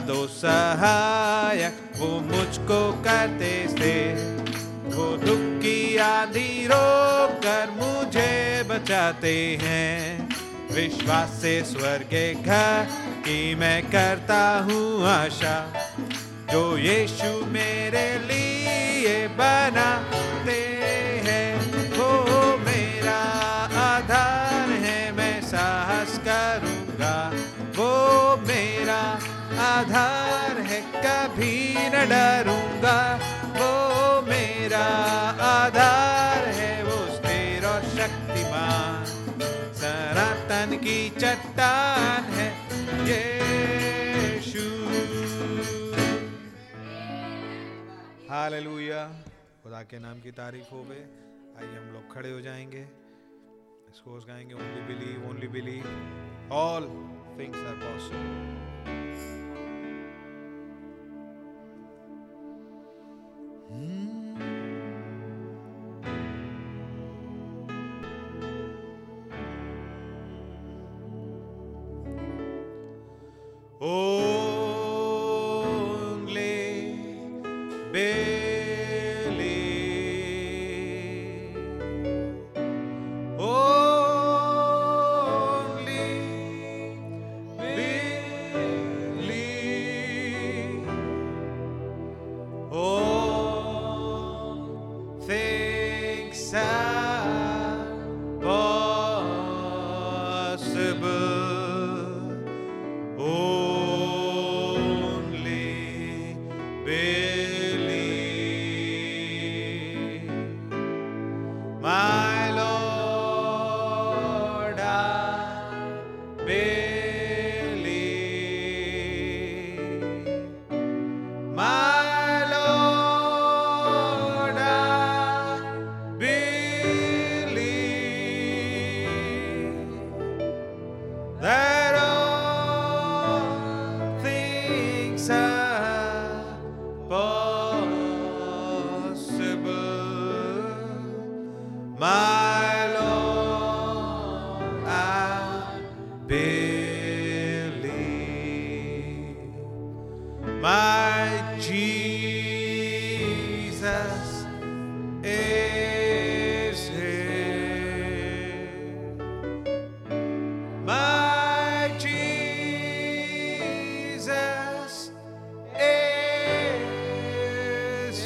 दो 0.00 0.26
सहायक, 0.26 1.76
वो 1.96 2.20
मुझको 2.20 2.92
करते 2.92 3.66
थे। 3.68 4.14
वो 4.96 5.16
दुख 5.16 5.62
की 5.62 5.96
आंधी 5.96 6.66
रोक 6.66 7.40
कर 7.46 7.70
मुझे 7.70 8.62
बचाते 8.62 9.58
हैं। 9.62 10.28
विश्वास 10.72 11.28
से 11.28 11.64
स्वर्ग 11.64 12.42
घर 12.46 12.88
की 13.18 13.54
मैं 13.54 13.86
करता 13.86 14.58
हूँ 14.58 15.06
आशा। 15.06 15.72
जो 16.52 16.78
यीशु 16.78 17.46
मेरे 17.46 18.18
लिए 18.18 19.28
बनाते 19.28 20.60
हैं। 21.24 21.53
आधार 29.74 30.60
है, 30.60 30.80
कभी 30.80 31.74
न 31.78 31.90
डरूँगा। 31.90 33.16
वो 33.48 33.72
मेरा 34.22 34.86
आधार 35.44 36.48
है, 36.48 36.84
वो 36.84 37.16
स्थिर 37.16 37.66
और 37.66 37.82
शक्तिमान। 37.82 39.04
ज्ञान 40.64 40.76
की 40.78 41.10
चट्टान 41.10 42.24
है, 42.24 42.48
यीशु। 43.08 44.60
हालेलुया। 48.32 49.06
खुदा 49.62 49.82
के 49.82 49.98
नाम 49.98 50.20
की 50.20 50.30
तारीफ़ 50.30 50.74
हो 50.74 50.82
गए 50.82 51.04
आइए 51.58 51.78
हम 51.78 51.92
लोग 51.92 52.14
खड़े 52.14 52.32
हो 52.32 52.40
जाएँगे। 52.40 52.82
इसको 53.88 54.20
गाएँगे 54.20 54.54
only 54.54 54.94
believe 54.94 55.30
only 55.30 55.48
believe 55.48 55.84
all 56.52 56.82
things 57.38 57.58
are 63.74 64.53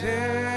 say 0.01 0.48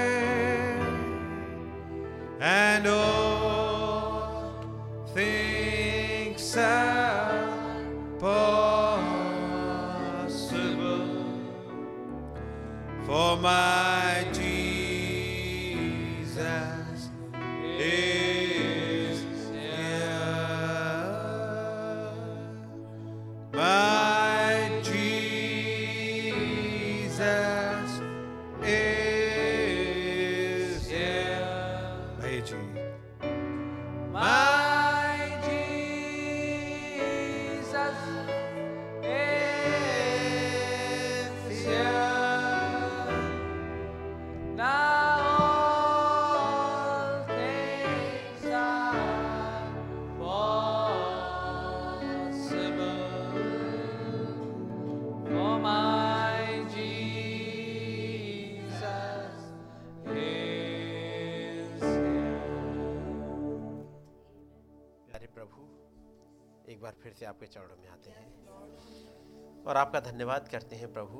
फिर 67.11 67.17
से 67.17 67.25
आपके 67.25 67.45
चरणों 67.45 67.77
में 67.81 67.89
आते 67.89 68.09
हैं। 68.09 69.63
और 69.63 69.77
आपका 69.77 69.99
धन्यवाद 69.99 70.47
करते 70.47 70.75
हैं 70.75 70.93
प्रभु। 70.93 71.19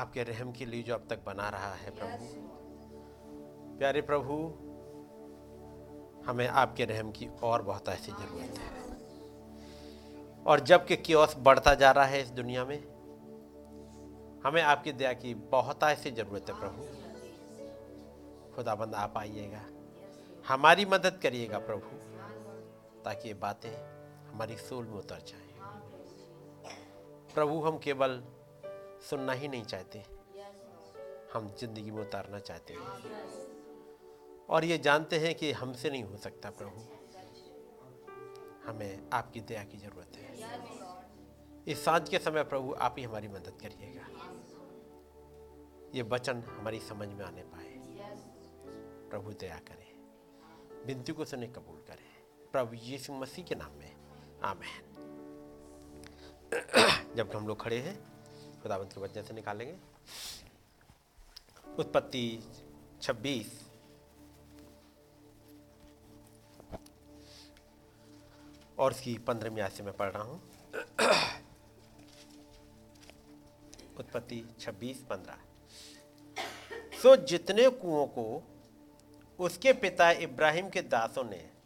आपके 0.00 0.22
रहम 0.22 0.52
के 0.52 0.66
लिए 0.66 0.82
जो 0.82 0.94
अब 0.94 1.06
तक 1.10 1.24
बना 1.24 1.48
रहा 1.48 1.74
है 1.74 1.90
प्रभु। 1.90 2.26
प्यारे 3.78 4.02
प्रभु 4.02 4.34
हमें 6.30 6.48
आपके 6.48 6.84
रहम 6.84 7.10
की 7.10 7.28
और 7.42 7.62
बहुत 7.62 7.88
ऐसी 7.88 8.12
ज़रूरत 8.12 8.58
है। 8.58 8.96
और 10.44 10.60
जब 10.60 10.86
कि 10.86 10.96
क्योस 10.96 11.36
बढ़ता 11.38 11.74
जा 11.74 11.90
रहा 11.90 12.04
है 12.04 12.22
इस 12.22 12.30
दुनिया 12.30 12.64
में 12.64 12.78
हमें 14.44 14.62
आपकी 14.62 14.92
दया 14.92 15.12
की 15.12 15.34
बहुत 15.34 15.82
ऐसी 15.82 16.10
ज़रूरत 16.10 16.50
है 16.50 16.60
प्रभु। 16.60 16.82
खुदाबंद 18.56 18.94
आप 18.94 19.16
आइएगा। 19.16 19.62
हमारी 20.48 20.84
मदद 20.84 21.20
करिएगा 21.22 21.58
प्रभु 21.58 21.88
ताकि 23.02 23.28
ये 23.28 23.34
बातें 23.34 23.97
हमारी 24.38 24.56
सोल 24.56 24.86
में 24.86 24.94
उतर 24.94 25.18
जाए। 25.18 25.54
प्रभु, 27.34 27.60
हम 27.60 27.78
केवल 27.78 28.24
सुनना 29.10 29.32
ही 29.32 29.48
नहीं 29.48 29.64
चाहते। 29.64 29.98
हम 31.32 31.48
ज़िंदगी 31.48 31.90
में 31.90 32.02
उतारना 32.02 32.38
चाहते 32.38 32.74
हैं। 32.74 32.86
और 34.46 34.64
ये 34.64 34.78
जानते 34.78 35.18
हैं 35.18 35.34
कि 35.34 35.52
हमसे 35.52 35.90
नहीं 35.90 36.02
हो 36.02 36.16
सकता 36.16 36.50
प्रभु। 36.50 36.80
हमें 38.68 39.10
आपकी 39.12 39.40
दया 39.40 39.64
की 39.64 39.78
ज़रूरत 39.78 40.16
है। 40.16 40.36
इस 41.68 41.84
साँझ 41.84 42.08
के 42.08 42.18
समय 42.18 42.44
प्रभु, 42.44 42.74
आप 42.78 42.94
ही 42.98 43.04
हमारी 43.04 43.28
मदद 43.28 43.58
करिएगा। 43.60 44.06
ये 45.94 46.02
वचन 46.02 46.40
हमारी 46.40 46.80
समझ 46.80 47.08
में 47.08 47.24
आने 47.24 47.42
पाए। 47.42 47.74
प्रभु, 49.10 49.32
दया 49.32 49.60
करें। 49.68 49.92
बिनती 50.86 51.12
को 51.12 51.24
सुने, 51.24 51.46
कबूल 51.46 51.84
करें। 51.88 52.18
प्रभु 52.52 52.74
यीशु 52.74 53.12
मसीह 53.12 53.44
के 53.44 53.54
नाम 53.54 53.72
में 53.72 53.97
आमेन। 54.44 54.86
जब 57.16 57.30
हम 57.36 57.48
लोग 57.48 57.60
खड़े 57.60 57.78
हैं, 57.78 57.94
खुदावंत 58.62 58.92
के 58.92 59.00
वजह 59.00 59.22
से 59.22 59.34
निकालेंगे। 59.34 59.76
उत्पत्ति 61.78 62.42
26 63.02 63.46
और 68.78 68.90
उसकी 68.90 69.18
पंद्रहवीं 69.18 69.62
आय 69.62 69.70
से 69.70 69.82
मैं 69.82 69.96
पढ़ 69.96 70.10
रहा 70.10 70.22
हूँ। 70.22 70.40
उत्पत्ति 73.98 74.44
26 74.60 74.96
पंद्रह। 74.96 75.38
सो 77.02 77.16
जितने 77.16 77.68
कुओं 77.70 78.06
को 78.06 78.42
उसके 79.38 79.72
पिता 79.72 80.10
इब्राहिम 80.10 80.68
के 80.68 80.82
दासों 80.82 81.24
ने 81.24 81.57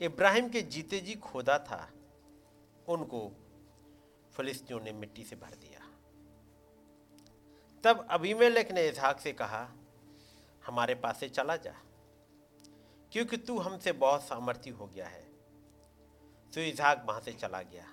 इब्राहिम 0.00 0.48
के 0.48 0.62
जीते 0.62 1.00
जी 1.00 1.14
खोदा 1.14 1.58
था, 1.58 1.88
उनको 2.88 3.32
फलिस्तियों 4.32 4.80
ने 4.80 4.92
मिट्टी 4.92 5.24
से 5.24 5.36
भर 5.36 5.54
दिया। 5.54 5.80
तब 7.84 8.06
अभिमेलेक 8.10 8.72
ने 8.72 8.88
इसहाक 8.88 9.20
से 9.20 9.32
कहा, 9.32 9.68
हमारे 10.66 10.94
पास 10.94 11.20
से 11.20 11.28
चला 11.28 11.56
जा, 11.56 11.74
क्योंकि 13.12 13.36
तू 13.36 13.58
हमसे 13.58 13.92
बहुत 13.92 14.22
सामर्थ्य 14.22 14.70
हो 14.70 14.86
गया 14.86 15.06
है। 15.06 15.22
तो 16.52 16.60
इसहाक 16.60 17.04
वहाँ 17.08 17.20
से 17.20 17.32
चला 17.32 17.62
गया 17.62 17.86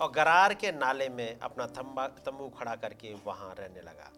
और 0.00 0.10
गरार 0.12 0.54
के 0.54 0.72
नाले 0.72 1.08
में 1.08 1.38
अपना 1.38 1.66
थम्बा 1.66 2.06
तंबू 2.08 2.48
खड़ा 2.48 2.74
करके 2.76 3.14
वहाँ 3.14 3.54
रहने 3.54 3.80
लगा। 3.80 4.10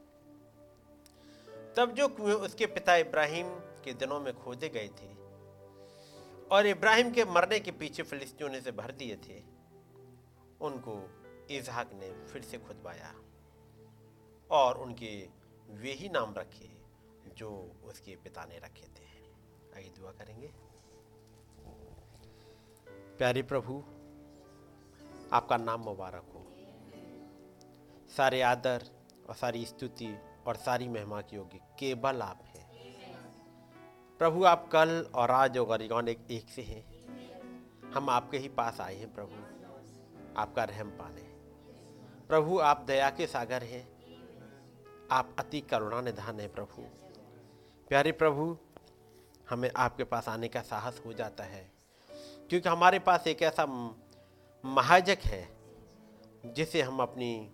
तब 1.76 1.94
जो 1.94 2.08
कुएँ 2.08 2.34
उसके 2.34 2.66
पिता 2.66 2.96
इब्राहिम 2.96 3.48
के 3.84 3.92
दिनों 3.92 4.20
में 4.20 4.34
खोदे 4.34 4.68
गए 4.68 4.88
थे 4.88 5.25
और 6.52 6.66
इब्राहिम 6.66 7.10
के 7.10 7.24
मरने 7.24 7.60
के 7.60 7.70
पीछे 7.70 8.02
फिलिस्तीनों 8.02 8.50
ने 8.50 8.60
से 8.60 8.72
भर 8.72 8.92
दिए 8.92 9.16
थे। 9.16 9.44
उनको 10.60 11.22
इसहाक 11.50 11.90
ने 11.92 12.26
फिर 12.26 12.42
से 12.42 12.58
खुदवाया 12.58 13.14
और 14.50 14.78
उनके 14.78 15.28
वे 15.70 15.92
ही 15.92 16.08
नाम 16.08 16.34
रखे 16.34 16.70
जो 17.36 17.72
उसके 17.84 18.16
पिता 18.16 18.44
ने 18.44 18.58
रखे 18.58 18.86
थे। 18.86 19.06
आइए 19.76 19.88
दुआ 19.88 20.10
करेंगे। 20.10 20.52
प्यारे 23.18 23.42
प्रभु, 23.42 23.84
आपका 25.32 25.56
नाम 25.56 25.80
मुबारक 25.80 26.24
हो। 26.34 26.46
सारे 28.16 28.42
आदर 28.42 28.84
और 29.28 29.34
सारी 29.34 29.66
स्तुति 29.66 30.18
और 30.46 30.56
सारी 30.56 30.88
महिमा 30.88 31.20
की 31.20 31.36
योग्य 31.36 31.60
केवल 31.78 32.22
आप 32.22 32.45
प्रभु 34.20 34.44
आप 34.44 34.68
कल 34.72 34.90
और 35.14 35.30
आज 35.30 35.58
और 35.58 35.66
गरीगौन 35.68 36.08
एक, 36.08 36.18
एक 36.30 36.48
से 36.48 36.62
हैं 36.62 37.92
हम 37.92 38.08
आपके 38.10 38.38
ही 38.38 38.48
पास 38.48 38.80
आए 38.80 38.94
हैं 38.96 39.14
प्रभु। 39.14 40.40
आपका 40.40 40.64
रहम 40.64 40.90
पाने 40.90 41.22
प्रभु 42.28 42.58
आप 42.58 42.84
दया 42.86 43.10
के 43.10 43.26
सागर 43.26 43.62
हैं। 43.62 43.84
आप 45.10 45.36
अति 45.38 45.60
करुणा 45.60 46.00
निधान 46.00 46.40
है 46.40 46.48
प्रभु। 46.48 46.82
प्यारे 47.88 48.12
प्रभु 48.12 48.56
हमें 49.50 49.70
आपके 49.76 50.04
पास 50.04 50.28
आने 50.28 50.48
का 50.48 50.62
साहस 50.62 51.02
हो 51.06 51.12
जाता 51.12 51.44
है 51.44 51.70
क्योंकि 52.50 52.68
हमारे 52.68 52.98
पास 52.98 53.26
एक 53.26 53.42
ऐसा 53.42 53.66
महाजक 54.64 55.18
है 55.24 55.48
जिसे 56.46 56.82
हम 56.82 57.00
अपनी 57.00 57.50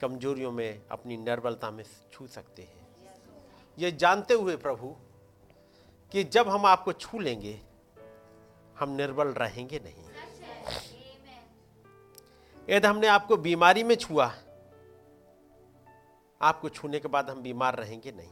कमजोरियों 0.00 0.52
में 0.52 0.82
अपनी 0.90 1.16
निर्बलता 1.16 1.70
में 1.70 1.84
छू 2.12 2.26
सकते 2.26 2.62
हैं। 2.62 2.86
ये 3.78 3.92
जानते 3.92 4.34
हुए 4.34 4.56
प्रभु 4.56 4.96
कि 6.12 6.24
जब 6.24 6.48
हम 6.48 6.66
आपको 6.66 6.92
छू 6.92 7.18
लेंगे, 7.18 7.60
हम 8.78 8.88
निर्बल 8.88 9.28
रहेंगे 9.28 9.80
नहीं। 9.84 10.04
यदि 12.68 12.88
हमने 12.88 13.06
आपको 13.06 13.36
बीमारी 13.36 13.82
में 13.82 13.94
छुआ, 13.94 14.34
आपको 16.40 16.68
छूने 16.68 16.98
के 16.98 17.08
बाद 17.08 17.30
हम 17.30 17.42
बीमार 17.42 17.76
रहेंगे 17.76 18.12
नहीं। 18.12 18.30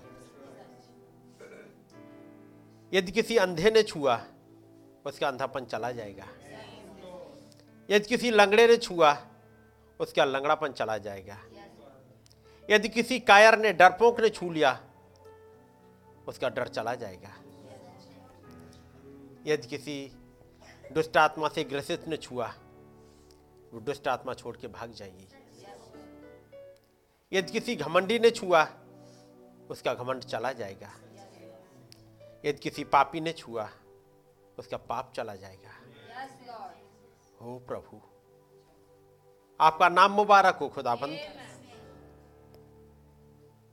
यदि 2.93 3.13
किसी 3.13 3.37
अंधे 3.37 3.71
ने 3.71 3.83
छुआ, 3.83 4.21
उसका 5.07 5.29
अंधापन 5.29 5.65
चला 5.65 5.93
जाएगा। 5.93 6.29
यदि 7.91 8.09
किसी 8.09 8.31
लंगड़े 8.31 8.67
ने 8.67 8.77
छुआ, 8.77 9.17
उसका 10.01 10.25
लंगड़ापन 10.25 10.73
चला 10.73 10.99
जाएगा। 10.99 11.39
यदि 12.71 12.89
किसी 12.89 13.21
कायर 13.21 13.59
ने 13.59 13.73
डरपोक 13.73 14.21
ने 14.21 14.29
छू 14.29 14.51
लिया, 14.51 14.81
उसका 16.29 16.49
डर 16.49 16.69
चला 16.69 16.95
जाएगा। 16.95 17.40
यदि 19.47 19.69
किसी 19.69 20.13
दुष्ट 20.93 21.17
आत्मा 21.17 21.49
से 21.49 21.65
ग्रसित 21.65 22.09
ने 22.09 22.17
छुआ, 22.17 22.47
वो 23.73 23.81
दुष्ट 23.81 24.09
आत्मा 24.09 24.35
छोड़ 24.35 24.57
के 24.57 24.69
भाग 24.69 24.93
जाएगी। 24.93 25.29
यदि 27.33 27.53
किसी 27.53 27.77
घमंडी 27.77 28.19
ने 28.19 28.31
छुआ, 28.31 28.65
उसका 29.71 29.95
घमंड 29.95 30.23
चला 30.23 30.53
जाएगा। 30.53 30.93
यदि 32.45 32.59
किसी 32.59 32.85
पापी 32.85 33.21
ने 33.21 33.33
छुआ, 33.33 33.71
उसका 34.59 34.77
पाप 34.77 35.13
चला 35.17 35.35
जाएगा। 35.35 35.71
हो 37.41 37.59
प्रभु, 37.59 38.01
आपका 39.61 39.89
नाम 39.89 40.13
मुबारक 40.13 40.57
हो 40.57 40.69
खुदाबंद। 40.69 41.19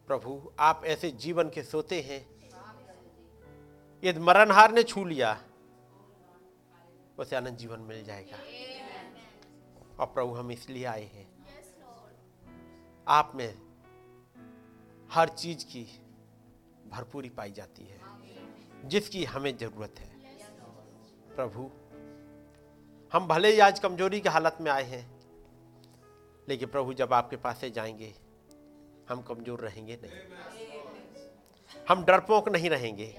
प्रभु, 0.07 0.51
आप 0.59 0.81
ऐसे 0.85 1.11
जीवन 1.11 1.49
के 1.49 1.63
सोते 1.63 2.01
हैं। 2.01 2.37
यदि 4.03 4.19
मरणहार 4.19 4.71
ने 4.71 4.83
छू 4.83 5.05
लिया 5.05 5.43
उसे 7.19 7.35
आनंद 7.35 7.57
जीवन 7.57 7.79
मिल 7.79 8.03
जाएगा। 8.03 8.37
और 9.99 10.05
प्रभु 10.05 10.33
हम 10.33 10.51
इसलिए 10.51 10.85
आए 10.85 11.03
हैं। 11.03 11.45
आप 13.07 13.31
में 13.35 13.57
हर 15.11 15.29
चीज़ 15.29 15.65
की 15.65 16.01
भरपूरी 16.87 17.29
पाई 17.29 17.51
जाती 17.51 17.85
है। 17.85 17.99
जिसकी 18.89 19.23
हमें 19.23 19.57
ज़रूरत 19.57 19.95
है। 19.99 20.17
प्रभु 21.35 21.71
हम 23.13 23.27
भले 23.27 23.53
ही 23.53 23.59
आज 23.59 23.79
कमज़ोरी 23.79 24.19
की 24.19 24.29
हालत 24.29 24.57
में 24.61 24.71
आए 24.71 24.83
हैं 24.83 25.17
लेकिन 26.49 26.69
प्रभु 26.69 26.93
जब 26.93 27.13
आपके 27.13 27.35
पास 27.35 27.57
से 27.57 27.69
जाएँगे 27.69 28.15
हम 29.09 29.21
कमज़ोर 29.21 29.59
रहेंगे 29.59 29.99
नहीं। 30.03 30.11
हम 31.89 32.05
डरपोक 32.05 32.49
नहीं 32.49 32.69
रहेंगे। 32.69 33.17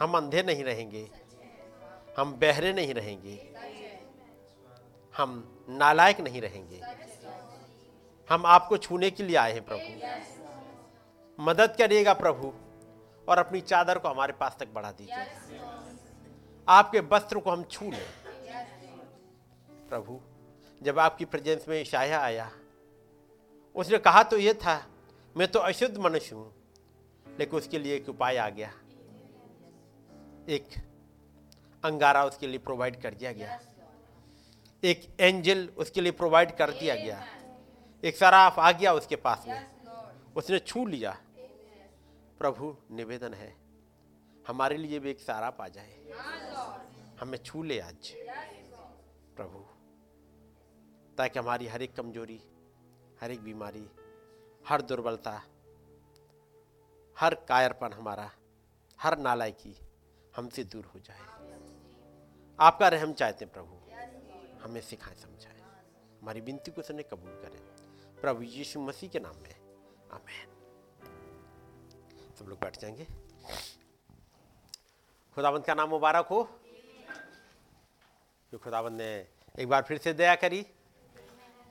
हम 0.00 0.16
अंधे 0.16 0.42
नहीं 0.42 0.64
रहेंगे। 0.64 1.25
हम 2.16 2.32
बहरे 2.32 2.72
नहीं 2.72 2.94
रहेंगे। 2.94 3.38
हम 5.14 5.64
नालायक 5.68 6.20
नहीं 6.20 6.40
रहेंगे। 6.40 6.80
हम 8.30 8.46
आपको 8.46 8.76
छूने 8.76 9.10
के 9.10 9.22
लिए 9.22 9.36
आए 9.36 9.52
हैं 9.52 9.64
प्रभु। 9.64 11.42
मदद 11.42 11.74
करिएगा 11.78 12.12
प्रभु 12.14 12.52
और 13.28 13.38
अपनी 13.38 13.60
चादर 13.60 13.98
को 13.98 14.08
हमारे 14.08 14.32
पास 14.32 14.56
तक 14.60 14.68
बढ़ा 14.74 14.90
दीजिएगा 14.92 15.74
आपके 16.68 17.00
वस्त्र 17.00 17.38
को 17.38 17.50
हम 17.50 17.62
छू 17.64 17.90
लें। 17.90 18.06
प्रभु, 19.88 20.20
जब 20.80 20.98
आपकी 20.98 21.24
प्रेजेंस 21.24 21.68
में 21.68 21.84
शाया 21.84 22.20
आया, 22.20 22.50
उसने 23.76 23.98
कहा 23.98 24.22
तो 24.22 24.36
ये 24.38 24.54
था, 24.54 24.82
मैं 25.36 25.48
तो 25.48 25.58
अशुद्ध 25.58 25.96
मनुष्य 25.98 26.34
हूँ, 26.36 26.52
लेकिन 27.26 27.58
उसके 27.58 27.78
लिए 27.78 27.94
एक 27.96 28.08
उपाय 28.08 28.36
आ 28.36 28.48
गया। 28.48 28.72
एक 30.48 30.68
अंगारा 31.86 32.24
उसके 32.24 32.46
लिए 32.46 32.58
प्रोवाइड 32.58 33.00
कर 33.02 33.14
दिया 33.14 33.32
गया। 33.32 33.60
एक 34.84 35.16
एंजल 35.20 35.66
उसके 35.76 36.00
लिए 36.00 36.12
प्रोवाइड 36.12 36.56
कर 36.56 36.70
दिया 36.70 36.94
गया। 36.94 37.26
एक 38.04 38.16
सराफ 38.16 38.58
आ 38.58 38.72
गया 38.72 38.92
उसके 38.92 39.16
पास 39.16 39.44
में। 39.48 39.76
उसने 40.36 40.58
छू 40.58 40.86
लिया। 40.86 41.16
प्रभु, 42.38 42.76
निवेदन 42.90 43.34
है, 43.34 43.56
हमारे 44.48 44.76
लिए 44.76 44.98
भी 44.98 45.10
एक 45.10 45.20
सराफ 45.20 45.60
आ 45.60 45.68
जाए। 45.68 45.94
हमें 47.20 47.38
छू 47.38 47.62
ले 47.62 47.80
आज। 47.80 48.12
प्रभु, 49.36 49.58
ताकि 51.18 51.38
हमारी 51.38 51.66
हर 51.66 51.82
एक 51.82 51.96
कमज़ोरी, 51.96 52.40
हर 53.20 53.30
एक 53.30 53.40
बीमारी, 53.40 53.90
हर 54.68 54.82
दुर्बलता, 54.82 55.42
हर 57.16 57.34
कायरपन 57.34 57.92
हमारा, 57.92 58.30
हर 59.00 59.18
नालायकी 59.18 59.76
हमसे 60.36 60.64
दूर 60.64 60.84
हो 60.84 61.00
जाए। 61.00 61.35
आपका 62.60 62.88
रहम 62.88 63.12
चाहते 63.12 63.44
हैं 63.44 63.54
प्रभु। 63.54 63.74
हमें 64.64 64.80
सिखाएँ, 64.80 65.14
समझाएँ। 65.14 65.60
हमारी 66.22 66.40
विनती 66.40 66.70
को 66.70 66.82
सुने 66.82 67.02
कबूल 67.02 67.30
करें। 67.30 67.60
प्रभु 68.20 68.42
यीशु 68.42 68.80
मसीह 68.80 69.10
के 69.10 69.20
नाम 69.20 69.36
में। 69.36 69.54
आमेन। 70.12 70.46
सब 72.38 72.44
लोग 72.48 72.60
बैठ 72.60 72.78
जाएँगे। 72.78 73.06
खुदाबंद 75.34 75.64
का 75.64 75.74
नाम 75.74 75.88
मुबारक 75.88 76.26
हो। 76.26 76.60
जो 78.52 78.58
खुदाबंद 78.58 78.98
ने 78.98 79.28
एक 79.58 79.68
बार 79.68 79.82
फिर 79.82 79.98
से 79.98 80.12
दया 80.12 80.34
करी, 80.34 80.62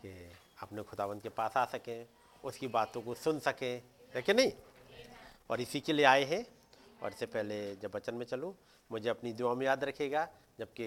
कि 0.01 0.31
अपने 0.61 0.83
खुदाबंद 0.83 1.21
के 1.21 1.29
पास 1.29 1.57
आ 1.57 1.65
सकें, 1.65 2.07
उसकी 2.43 2.67
बातों 2.67 3.01
को 3.01 3.15
सुन 3.15 3.39
सकें। 3.39 3.83
है 4.15 4.21
कि 4.21 4.33
नहीं? 4.33 4.51
और 5.49 5.61
इसी 5.61 5.79
के 5.79 5.93
लिए 5.93 6.05
आए 6.05 6.23
हैं। 6.23 6.54
और 7.05 7.11
इससे 7.11 7.25
पहले 7.25 7.55
जब 7.75 7.95
वचन 7.95 8.15
में 8.15 8.25
चलूँ, 8.25 8.53
मुझे 8.89 9.09
अपनी 9.09 9.31
दुआ 9.33 9.53
में 9.53 9.65
याद 9.65 9.83
रखेगा, 9.83 10.27
जबकि 10.59 10.85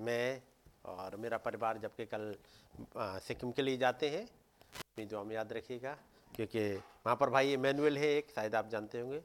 मैं 0.00 0.40
और 0.88 1.16
मेरा 1.16 1.38
परिवार 1.38 1.78
जबकि 1.78 2.04
कल 2.06 2.34
सिक्किम 2.96 3.50
के 3.52 3.62
लिए 3.62 3.76
जाते 3.76 4.08
हैं, 4.08 4.22
अपनी 4.24 5.04
दुआ 5.04 5.22
में 5.24 5.34
याद 5.34 5.52
रखिएगा, 5.52 5.92
क्योंकि 6.32 6.60
वहाँ 6.74 7.16
पर 7.16 7.30
भाई 7.30 7.56
मैनुअल 7.56 7.98
है 7.98 8.08
एक, 8.08 8.30
शायद 8.34 8.54
आप 8.54 8.68
जानते 8.68 9.00
होंगे, 9.00 9.20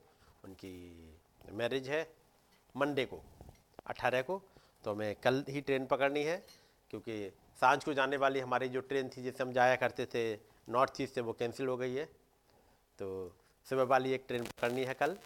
उनकी 0.45 0.73
मैरिज 1.53 1.87
है 1.89 2.01
मंडे 2.75 3.05
को, 3.05 3.21
अठारह 3.87 4.21
को 4.21 4.41
तो 4.83 4.95
मैं 4.95 5.15
कल 5.23 5.43
ही 5.49 5.61
ट्रेन 5.61 5.85
पकड़नी 5.85 6.23
है, 6.23 6.37
क्योंकि 6.91 7.31
साँझ 7.61 7.83
को 7.83 7.93
जाने 7.93 8.17
वाली 8.17 8.39
हमारी 8.39 8.69
जो 8.69 8.81
ट्रेन 8.81 9.09
थी 9.09 9.23
जिससे 9.23 9.43
हम 9.43 9.51
जाया 9.53 9.75
करते 9.75 10.05
थे, 10.05 10.33
नॉर्थ 10.69 11.01
ईस्ट 11.01 11.15
से 11.15 11.21
वो 11.21 11.33
कैंसिल 11.33 11.67
हो 11.67 11.77
गई 11.77 11.95
है 11.95 12.05
तो 12.99 13.07
सुबह 13.67 13.83
वाली 13.85 14.11
एक 14.13 14.25
ट्रेन 14.27 14.43
पकड़नी 14.45 14.83
है 14.83 14.93
कल 14.93 15.17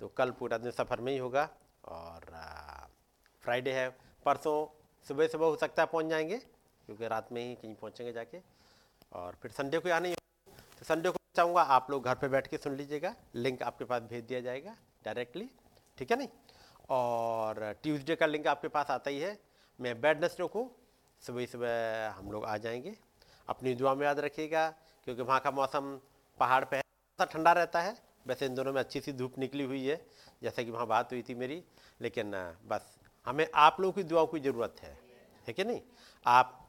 तो 0.00 0.08
कल 0.08 0.30
पूरा 0.30 0.58
दिन 0.58 0.70
सफ़र 0.70 1.00
में 1.00 1.12
ही 1.12 1.18
होगा 1.18 1.48
और 1.84 2.24
फ्राइडे 3.44 3.72
है। 3.72 3.88
परसों 4.26 4.56
सुबह 5.06 5.26
सुबह 5.26 5.46
हो 5.46 5.56
सकता 5.56 5.82
है 5.82 5.88
पहुँच 5.92 6.06
जाएँगे, 6.06 6.36
क्योंकि 6.38 7.08
रात 7.08 7.32
में 7.32 7.42
ही 7.42 7.54
कहीं 7.54 7.74
पहुँचेंगे 7.74 8.12
जाके। 8.12 8.40
और 9.12 9.36
फिर 9.42 9.50
संडे 9.50 9.78
को 9.78 9.92
आने 9.92 10.14
तो 10.14 10.84
संडे 10.84 11.10
को 11.10 11.16
चाहूँगा 11.36 11.62
आप 11.62 11.90
लोग 11.90 12.04
घर 12.04 12.14
पे 12.14 12.28
बैठ 12.28 12.46
के 12.46 12.58
सुन 12.58 12.76
लीजिएगा। 12.76 13.14
लिंक 13.34 13.62
आपके 13.62 13.84
पास 13.84 14.02
भेज 14.02 14.24
दिया 14.24 14.40
जाएगा 14.40 14.76
डायरेक्टली 15.04 15.48
ठीक 15.98 16.10
है 16.10 16.16
नहीं? 16.18 16.28
और 16.90 17.72
ट्यूसडे 17.82 18.16
का 18.16 18.26
लिंक 18.26 18.46
आपके 18.46 18.68
पास 18.68 18.90
आता 18.90 19.10
ही 19.10 19.20
है। 19.20 19.38
मैं 19.78 19.94
बैड 19.94 20.14
बेडनेस 20.14 20.36
रोकूँ 20.40 20.68
सुबह 21.22 21.46
सुबह 21.46 22.14
हम 22.18 22.30
लोग 22.32 22.44
आ 22.44 22.56
जाएँगे। 22.56 22.96
अपनी 23.48 23.74
दुआ 23.74 23.94
में 23.94 24.04
याद 24.06 24.20
रखिएगा, 24.20 24.68
क्योंकि 25.04 25.22
वहाँ 25.22 25.40
का 25.40 25.50
मौसम 25.50 25.98
पहाड़ 26.38 26.64
पर 26.64 26.76
है 26.76 27.26
ठंडा 27.26 27.52
रहता 27.52 27.80
है। 27.80 27.96
वैसे 28.26 28.46
इन 28.46 28.54
दोनों 28.54 28.72
में 28.72 28.80
अच्छी 28.80 29.00
सी 29.00 29.12
धूप 29.12 29.38
निकली 29.38 29.64
हुई 29.64 29.84
है, 29.86 30.00
जैसा 30.42 30.62
कि 30.62 30.70
वहाँ 30.70 30.86
बात 30.86 31.12
हुई 31.12 31.22
थी 31.22 31.34
मेरी, 31.34 31.62
लेकिन 32.00 32.30
बस 32.68 32.96
हमें 33.26 33.46
आप 33.54 33.80
लोगों 33.80 33.92
की 33.92 34.02
दुआओं 34.04 34.26
की 34.26 34.40
ज़रूरत 34.40 34.76
है 34.82 34.96
ठीक 35.46 35.58
है 35.58 35.64
नहीं? 35.66 35.80
आप 36.26 36.60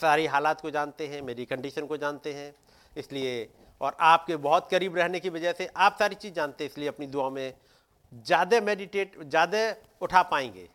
सारी 0.00 0.26
हालात 0.26 0.60
को 0.60 0.70
जानते 0.70 1.06
हैं, 1.06 1.20
मेरी 1.22 1.44
कंडीशन 1.44 1.86
को 1.86 1.96
जानते 1.96 2.32
हैं, 2.32 2.54
इसलिए, 2.96 3.48
और 3.80 3.96
आपके 4.00 4.36
बहुत 4.38 4.68
करीब 4.70 4.96
रहने 4.96 5.20
की 5.20 5.28
वजह 5.30 5.52
से 5.52 5.68
आप 5.76 5.96
सारी 5.98 6.14
चीज़ 6.16 6.34
जानते 6.34 6.64
हैं, 6.64 6.70
इसलिए 6.70 6.88
अपनी 6.88 7.06
दुआओं 7.06 7.30
में 7.30 7.52
ज़्यादा 8.12 8.60
मेडिटेट 8.60 9.20
ज़्यादा 9.20 9.58
उठा 10.02 10.22
पाएँगे 10.24 10.68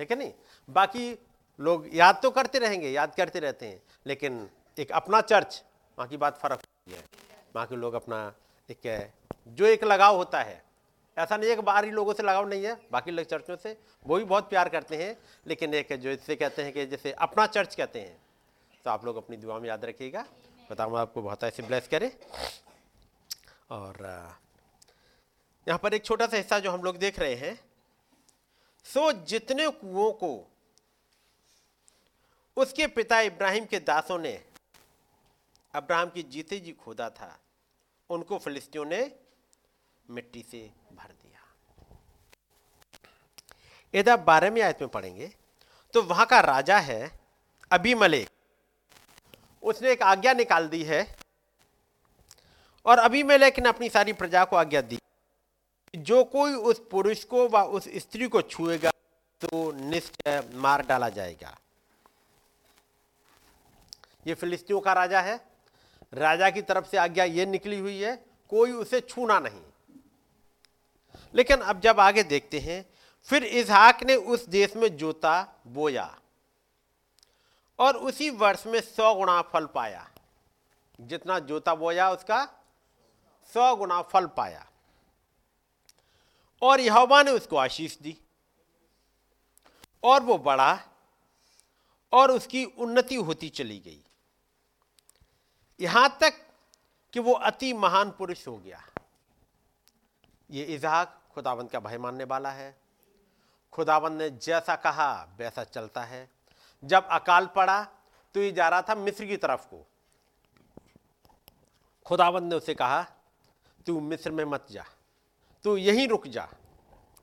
ठीक 0.00 0.10
है 0.10 0.18
नहीं? 0.18 0.32
बाकी 0.68 1.18
लोग 1.58 1.88
याद 1.94 2.18
तो 2.22 2.30
करते 2.30 2.58
रहेंगे, 2.58 2.90
याद 2.90 3.14
करते 3.14 3.40
रहते 3.40 3.66
हैं, 3.66 3.80
लेकिन 4.06 4.48
एक 4.76 4.92
अपना 4.92 5.20
चर्च 5.22 5.62
वहाँ 5.98 6.08
की 6.08 6.16
बात 6.16 6.38
फ़र्क 6.38 6.60
है। 6.88 7.02
वहाँ 7.54 7.66
के 7.66 7.76
लोग 7.76 7.94
अपना 7.94 8.20
एक 8.68 8.86
जो 9.46 9.66
एक 9.66 9.84
लगाव 9.84 10.16
होता 10.16 10.42
है। 10.42 10.62
ऐसा 11.16 11.36
नहीं 11.36 11.50
है 11.50 11.56
कि 11.56 11.62
बाहरी 11.62 11.90
लोगों 11.90 12.14
से 12.14 12.22
लगाव 12.22 12.48
नहीं 12.48 12.64
है, 12.64 12.74
बाकी 12.92 13.10
लोग 13.10 13.26
चर्चों 13.26 13.56
से, 13.56 13.76
वो 14.06 14.16
भी 14.16 14.24
बहुत 14.24 14.48
प्यार 14.50 14.68
करते 14.68 14.96
हैं, 14.96 15.16
लेकिन 15.46 15.74
एक 15.74 15.92
जो 15.92 16.10
इससे 16.10 16.36
कहते 16.36 16.62
हैं 16.62 16.72
कि 16.72 16.86
जैसे 16.86 17.12
अपना 17.12 17.46
चर्च 17.46 17.74
कहते 17.74 18.00
हैं। 18.00 18.16
तो 18.84 18.90
आप 18.90 19.04
लोग 19.04 19.16
अपनी 19.16 19.36
दुआ 19.36 19.58
में 19.58 19.68
याद 19.68 19.84
रखिएगा। 19.84 20.24
बताऊँ 20.70 20.98
आपको 20.98 21.22
बहुत 21.22 21.44
ऐसे 21.44 21.62
ब्लेस 21.62 21.88
करें। 21.88 22.10
और 23.70 23.96
यहाँ 25.66 25.78
पर 25.78 25.94
एक 25.94 26.04
छोटा 26.04 26.26
सा 26.26 26.36
हिस्सा 26.36 26.58
जो 26.58 26.70
हम 26.70 26.82
लोग 26.82 26.96
देख 26.96 27.18
रहे 27.18 27.34
हैं। 27.34 27.58
सो 28.84 29.12
जितने 29.12 29.68
कुओं 29.68 30.12
को 30.12 30.48
उसके 32.56 32.86
पिता 32.86 33.20
इब्राहिम 33.20 33.64
के 33.64 33.78
दासों 33.80 34.18
ने, 34.18 34.32
अब्राहम 35.74 36.10
की 36.10 36.22
जीते 36.22 36.58
जी 36.60 36.72
खोदा 36.72 37.08
था, 37.10 37.38
उनको 38.10 38.38
फिलिस्तियों 38.38 38.84
ने 38.84 39.00
मिट्टी 40.12 40.44
से 40.50 40.58
भर 40.92 41.12
दिया। 41.12 41.40
यदि 43.94 44.10
आप 44.10 44.20
बारहवीं 44.20 44.62
आयत 44.62 44.80
में 44.80 44.90
पढ़ेंगे 44.90 45.30
तो 45.94 46.02
वहाँ 46.02 46.26
का 46.26 46.40
राजा 46.40 46.78
है 46.80 47.10
अभी 47.70 47.94
मलिक 47.94 48.28
उसने 49.62 49.90
एक 49.92 50.02
आज्ञा 50.02 50.32
निकाल 50.32 50.68
दी 50.68 50.82
है 50.82 51.06
और 52.86 52.98
अभी 52.98 53.22
मलिक 53.22 53.58
ने 53.58 53.68
अपनी 53.68 53.88
सारी 53.88 54.12
प्रजा 54.12 54.44
को 54.44 54.56
आज्ञा 54.56 54.80
दी। 54.80 54.98
जो 55.94 56.22
कोई 56.24 56.52
उस 56.52 56.82
पुरुष 56.90 57.24
को 57.24 57.48
व 57.48 57.62
उस 57.70 57.88
स्त्री 57.96 58.28
को 58.28 58.42
छुएगा 58.42 58.90
तो 59.40 59.72
निश्चय 59.72 60.42
मार 60.54 60.86
डाला 60.86 61.08
जाएगा। 61.08 61.56
ये 64.26 64.34
फिलिस्तियों 64.34 64.80
का 64.80 64.92
राजा 64.92 65.20
है। 65.20 65.36
राजा 66.12 66.50
की 66.50 66.62
तरफ़ 66.62 66.86
से 66.86 66.96
आज्ञा 66.96 67.24
ये 67.24 67.46
निकली 67.46 67.78
हुई 67.78 67.98
है, 67.98 68.14
कोई 68.50 68.72
उसे 68.72 69.00
छूना 69.00 69.38
नहीं। 69.38 69.62
लेकिन 71.34 71.60
अब 71.60 71.80
जब 71.80 72.00
आगे 72.00 72.22
देखते 72.22 72.58
हैं, 72.58 72.90
फिर 73.22 73.44
इसहाक 73.44 74.02
ने 74.02 74.16
उस 74.16 74.46
देश 74.46 74.76
में 74.76 74.96
जोता, 74.96 75.62
बोया। 75.66 76.20
और 77.78 77.96
उसी 77.96 78.30
वर्ष 78.30 78.66
में 78.66 78.80
सौ 78.80 79.14
गुना 79.14 79.42
फल 79.42 79.66
पाया। 79.66 80.10
जितना 81.00 81.38
जोता, 81.38 81.74
बोया, 81.74 82.10
उसका 82.10 82.44
सौ 83.54 83.76
गुना 83.76 84.02
फल 84.02 84.26
पाया। 84.26 84.68
और 86.62 86.80
यहोवा 86.80 87.22
ने 87.22 87.30
उसको 87.30 87.56
आशीष 87.56 87.98
दी। 87.98 88.18
और 90.02 90.22
वो 90.22 90.38
बढ़ा, 90.38 90.88
और 92.12 92.30
उसकी 92.30 92.64
उन्नति 92.64 93.14
होती 93.14 93.48
चली 93.48 93.78
गई। 93.78 94.04
यहाँ 95.80 96.18
तक 96.20 96.46
कि 97.12 97.20
वो 97.20 97.32
अति 97.32 97.72
महान 97.72 98.10
पुरुष 98.10 98.48
हो 98.48 98.58
गया। 98.58 98.86
ये 100.50 100.64
इजहाक 100.64 101.21
खुदाबंद 101.34 101.70
का 101.70 101.80
भय 101.80 101.98
मानने 101.98 102.24
वाला 102.24 102.50
है। 102.50 102.74
खुदाबंद 103.72 104.22
ने 104.22 104.30
जैसा 104.30 104.76
कहा, 104.76 105.28
वैसा 105.38 105.64
चलता 105.64 106.02
है। 106.02 106.28
जब 106.84 107.08
अकाल 107.08 107.46
पड़ा 107.46 107.82
तो 108.34 108.40
ये 108.40 108.52
जा 108.52 108.68
रहा 108.68 108.82
था 108.82 108.94
मिस्र 108.94 109.26
की 109.26 109.36
तरफ़ 109.36 109.66
को। 109.66 109.86
खुदाबंद 112.06 112.42
ने 112.42 112.54
उसे 112.54 112.74
कहा, 112.74 113.02
तू 113.86 114.00
मिस्र 114.00 114.30
में 114.30 114.44
मत 114.44 114.66
जा। 114.70 114.84
तू 115.64 115.76
यहीं 115.76 116.08
रुक 116.08 116.26
जा। 116.26 116.48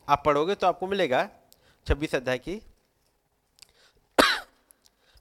आप 0.09 0.23
पढ़ोगे 0.25 0.55
तो 0.55 0.67
आपको 0.67 0.87
मिलेगा 0.87 1.29
छब्बीस 1.87 2.15
अध्याय 2.15 2.37
की 2.37 2.61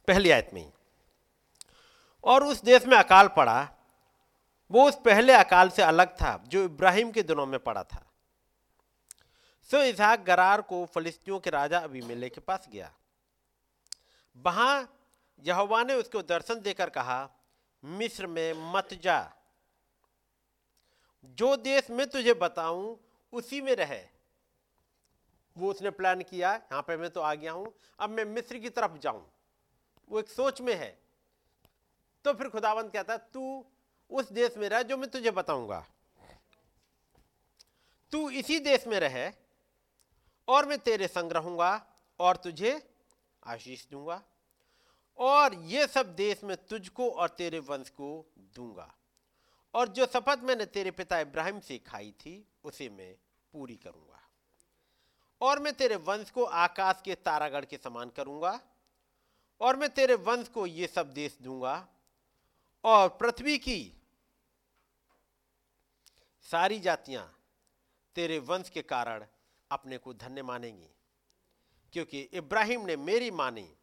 पहली 0.08 0.30
आयत 0.30 0.50
में 0.54 0.72
और 2.24 2.44
उस 2.44 2.62
देश 2.62 2.86
में 2.86 2.96
अकाल 2.96 3.28
पड़ा, 3.28 3.68
वो 4.70 4.88
उस 4.88 4.98
पहले 5.04 5.32
अकाल 5.32 5.68
से 5.68 5.82
अलग 5.82 6.14
था, 6.14 6.36
जो 6.46 6.64
इब्राहिम 6.64 7.10
के 7.10 7.22
दिनों 7.22 7.46
में 7.46 7.58
पड़ा 7.60 7.82
था। 7.82 8.02
सो 9.70 9.82
इसहाक 9.82 10.20
गरार 10.20 10.60
को 10.60 10.84
फलिस्तियों 10.84 11.38
के 11.38 11.50
राजा 11.50 11.78
अभिमेले 11.78 12.28
के 12.28 12.40
पास 12.40 12.68
गया। 12.72 12.92
वहाँ 14.36 14.98
यहोवा 15.44 15.82
ने 15.82 15.94
उसको 15.94 16.22
दर्शन 16.22 16.60
देकर 16.60 16.90
कहा, 16.90 17.28
मिस्र 17.84 18.26
में 18.26 18.72
मत 18.72 18.94
जा। 18.94 19.32
जो 21.24 21.56
देश 21.56 21.90
में 21.90 22.06
तुझे 22.06 22.34
बताऊँ, 22.34 22.98
उसी 23.32 23.60
में 23.60 23.76
रहे। 23.76 24.00
वो 25.56 25.70
उसने 25.70 25.90
प्लान 25.90 26.22
किया, 26.22 26.54
यहाँ 26.54 26.82
पे 26.82 26.96
मैं 26.96 27.10
तो 27.10 27.20
आ 27.20 27.34
गया 27.34 27.52
हूँ, 27.52 27.74
अब 27.98 28.10
मैं 28.10 28.24
मिस्र 28.24 28.58
की 28.58 28.68
तरफ़ 28.68 28.98
जाऊँ। 28.98 29.26
वो 30.08 30.20
एक 30.20 30.28
सोच 30.28 30.60
में 30.60 30.74
है। 30.74 30.98
तो 32.24 32.32
फिर 32.32 32.48
खुदावंत 32.48 32.92
कहता 32.92 33.16
तू 33.16 33.64
उस 34.10 34.32
देश 34.32 34.56
में 34.56 34.68
रह 34.68 34.82
जो 34.82 34.96
मैं 34.96 35.10
तुझे 35.10 35.30
बताऊँगा। 35.30 35.84
तू 38.12 38.30
इसी 38.30 38.58
देश 38.60 38.86
में 38.86 39.00
रहे 39.00 39.28
और 40.48 40.66
मैं 40.66 40.78
तेरे 40.78 41.08
संग 41.08 41.32
रहूँगा 41.32 41.86
और 42.20 42.36
तुझे 42.36 42.90
आशीष 43.46 43.86
दूँगा। 43.90 44.22
और 45.18 45.54
ये 45.54 45.86
सब 45.86 46.14
देश 46.14 46.44
में 46.44 46.56
तुझको 46.56 47.10
और 47.10 47.28
तेरे 47.28 47.58
वंश 47.58 47.88
को 47.88 48.32
दूँगा। 48.38 48.94
और 49.74 49.88
जो 49.88 50.06
शपथ 50.06 50.38
मैंने 50.42 50.64
तेरे 50.64 50.90
पिता 50.90 51.18
इब्राहिम 51.20 51.60
से 51.60 51.78
खाई 51.78 52.10
थी, 52.10 52.48
उसे 52.64 52.88
मैं 52.88 53.14
पूरी 53.52 53.76
करूँगा। 53.76 54.20
और 55.40 55.58
मैं 55.58 55.72
तेरे 55.72 55.96
वंश 55.96 56.30
को 56.30 56.44
आकाश 56.44 57.02
के 57.04 57.14
तारागढ़ 57.14 57.64
के 57.64 57.76
समान 57.76 58.10
करूँगा। 58.10 58.60
और 59.60 59.76
मैं 59.76 59.88
तेरे 59.88 60.14
वंश 60.14 60.48
को 60.48 60.66
ये 60.66 60.86
सब 60.86 61.12
देश 61.12 61.38
दूँगा। 61.42 61.88
और 62.84 63.08
पृथ्वी 63.08 63.58
की 63.58 63.92
सारी 66.42 66.78
जातियाँ 66.80 67.38
तेरे 68.14 68.38
वंश 68.38 68.68
के 68.68 68.82
कारण 68.82 69.24
अपने 69.70 69.98
को 69.98 70.14
धन्य 70.14 70.42
मानेंगी। 70.42 70.90
क्योंकि 71.92 72.20
इब्राहिम 72.20 72.80
ने 72.80 72.96
मेरी 72.96 73.30
मानी 73.30 73.76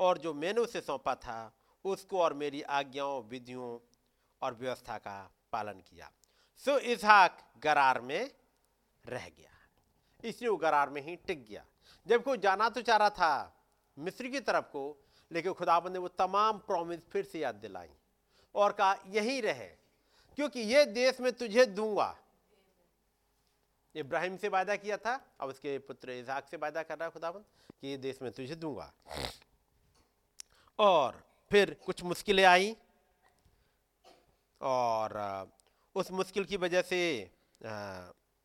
और 0.00 0.18
जो 0.18 0.34
मैंने 0.34 0.60
उसे 0.60 0.80
सौंपा 0.80 1.14
था, 1.14 1.56
उसको 1.84 2.20
और 2.20 2.34
मेरी 2.34 2.62
आज्ञाओं, 2.62 3.22
विधियों 3.22 3.94
और 4.42 4.54
व्यवस्था 4.54 4.98
का 4.98 5.34
पालन 5.52 5.72
किया। 5.72 6.12
सो 6.58 6.78
इसहाक 6.78 7.52
गरार 7.58 8.00
में 8.00 8.34
रह 9.06 9.28
गया। 9.28 9.50
इसलिए 10.24 10.50
वो 10.50 10.56
गरार 10.56 10.90
में 10.90 11.02
ही 11.02 11.16
टिक 11.16 11.46
गया। 11.46 11.66
जब 12.06 12.22
कोई 12.22 12.38
जाना 12.38 12.68
तो 12.68 12.82
चाह 12.82 12.96
रहा 12.96 13.10
था 13.10 13.64
मिस्र 13.98 14.28
की 14.28 14.40
तरफ़ 14.40 14.64
को, 14.64 15.04
लेकिन 15.32 15.52
खुदाबंद 15.52 15.92
ने 15.92 15.98
वो 15.98 16.08
तमाम 16.08 16.58
प्रॉमिस 16.58 17.08
फिर 17.08 17.24
से 17.24 17.38
याद 17.40 17.54
दिलाई 17.54 17.88
और 18.54 18.72
कहा, 18.72 18.96
यही 19.06 19.40
रहे, 19.40 19.68
क्योंकि 20.36 20.60
ये 20.60 20.84
देश 20.84 21.20
में 21.20 21.32
तुझे 21.32 21.66
दूँगा 21.66 22.18
इब्राहिम 23.94 24.36
से 24.36 24.48
वायदा 24.48 24.76
किया 24.76 24.96
था, 24.96 25.14
अब 25.40 25.48
उसके 25.48 25.78
पुत्र 25.80 26.10
इजाक 26.12 26.48
से 26.50 26.56
वायदा 26.56 26.82
कर 26.82 26.98
रहा 26.98 27.04
है 27.04 27.10
खुदाबंद 27.10 27.44
कि 27.80 27.88
ये 27.88 27.96
देश 27.98 28.18
में 28.22 28.30
तुझे 28.32 28.54
दूँगा। 28.56 28.92
और 30.78 31.22
फिर 31.50 31.74
कुछ 31.86 32.02
मुश्किलें 32.04 32.44
आई, 32.44 32.76
और 34.60 35.48
उस 35.94 36.10
मुश्किल 36.12 36.44
की 36.44 36.56
वजह 36.56 36.82
से 36.82 37.00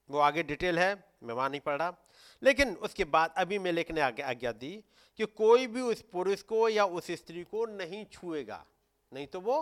वो 0.10 0.20
आगे 0.20 0.44
डिटेल 0.44 0.80
है, 0.80 1.04
मैं 1.24 1.34
वहाँ 1.34 1.50
नहीं 1.50 1.62
पढ़ 1.62 1.78
रहा। 1.78 1.94
लेकिन 2.42 2.76
उसके 2.78 3.04
बाद 3.06 3.34
अभी 3.38 3.60
मैं 3.60 3.72
लेखने 3.72 4.02
आगे, 4.02 4.22
आज्ञा 4.24 4.52
दी 4.54 4.84
कि 5.20 5.26
कोई 5.28 5.68
भी 5.68 5.82
उस 5.82 6.02
पुरुष 6.12 6.42
को 6.44 6.68
या 6.70 6.86
उस 6.86 7.12
स्त्री 7.14 7.44
को 7.44 7.66
नहीं 7.68 8.06
छुएगा, 8.06 8.66
नहीं 9.12 9.28
तो 9.28 9.40
वो 9.42 9.58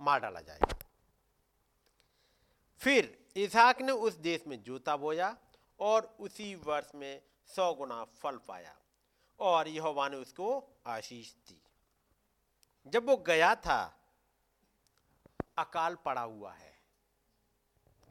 मार 0.00 0.20
डाला 0.20 0.40
जाएगा। 0.40 0.78
फिर 2.80 3.16
इसहाक 3.36 3.80
ने 3.82 3.92
उस 3.92 4.14
देश 4.20 4.44
में 4.46 4.62
जूता 4.62 4.96
बोया 4.96 5.36
और 5.80 6.04
उसी 6.20 6.54
वर्ष 6.66 6.90
में 6.94 7.20
सौ 7.50 7.72
गुना 7.74 8.02
फल 8.14 8.36
पाया 8.48 8.74
और 9.40 9.68
यहोवा 9.68 10.08
ने 10.08 10.16
उसको 10.16 10.48
आशीष 10.86 11.32
दी। 11.48 11.60
जब 12.86 13.06
वो 13.06 13.16
गया 13.26 13.54
था, 13.56 13.80
अकाल 15.58 15.94
पड़ा 16.04 16.20
हुआ 16.22 16.52
है। 16.52 16.74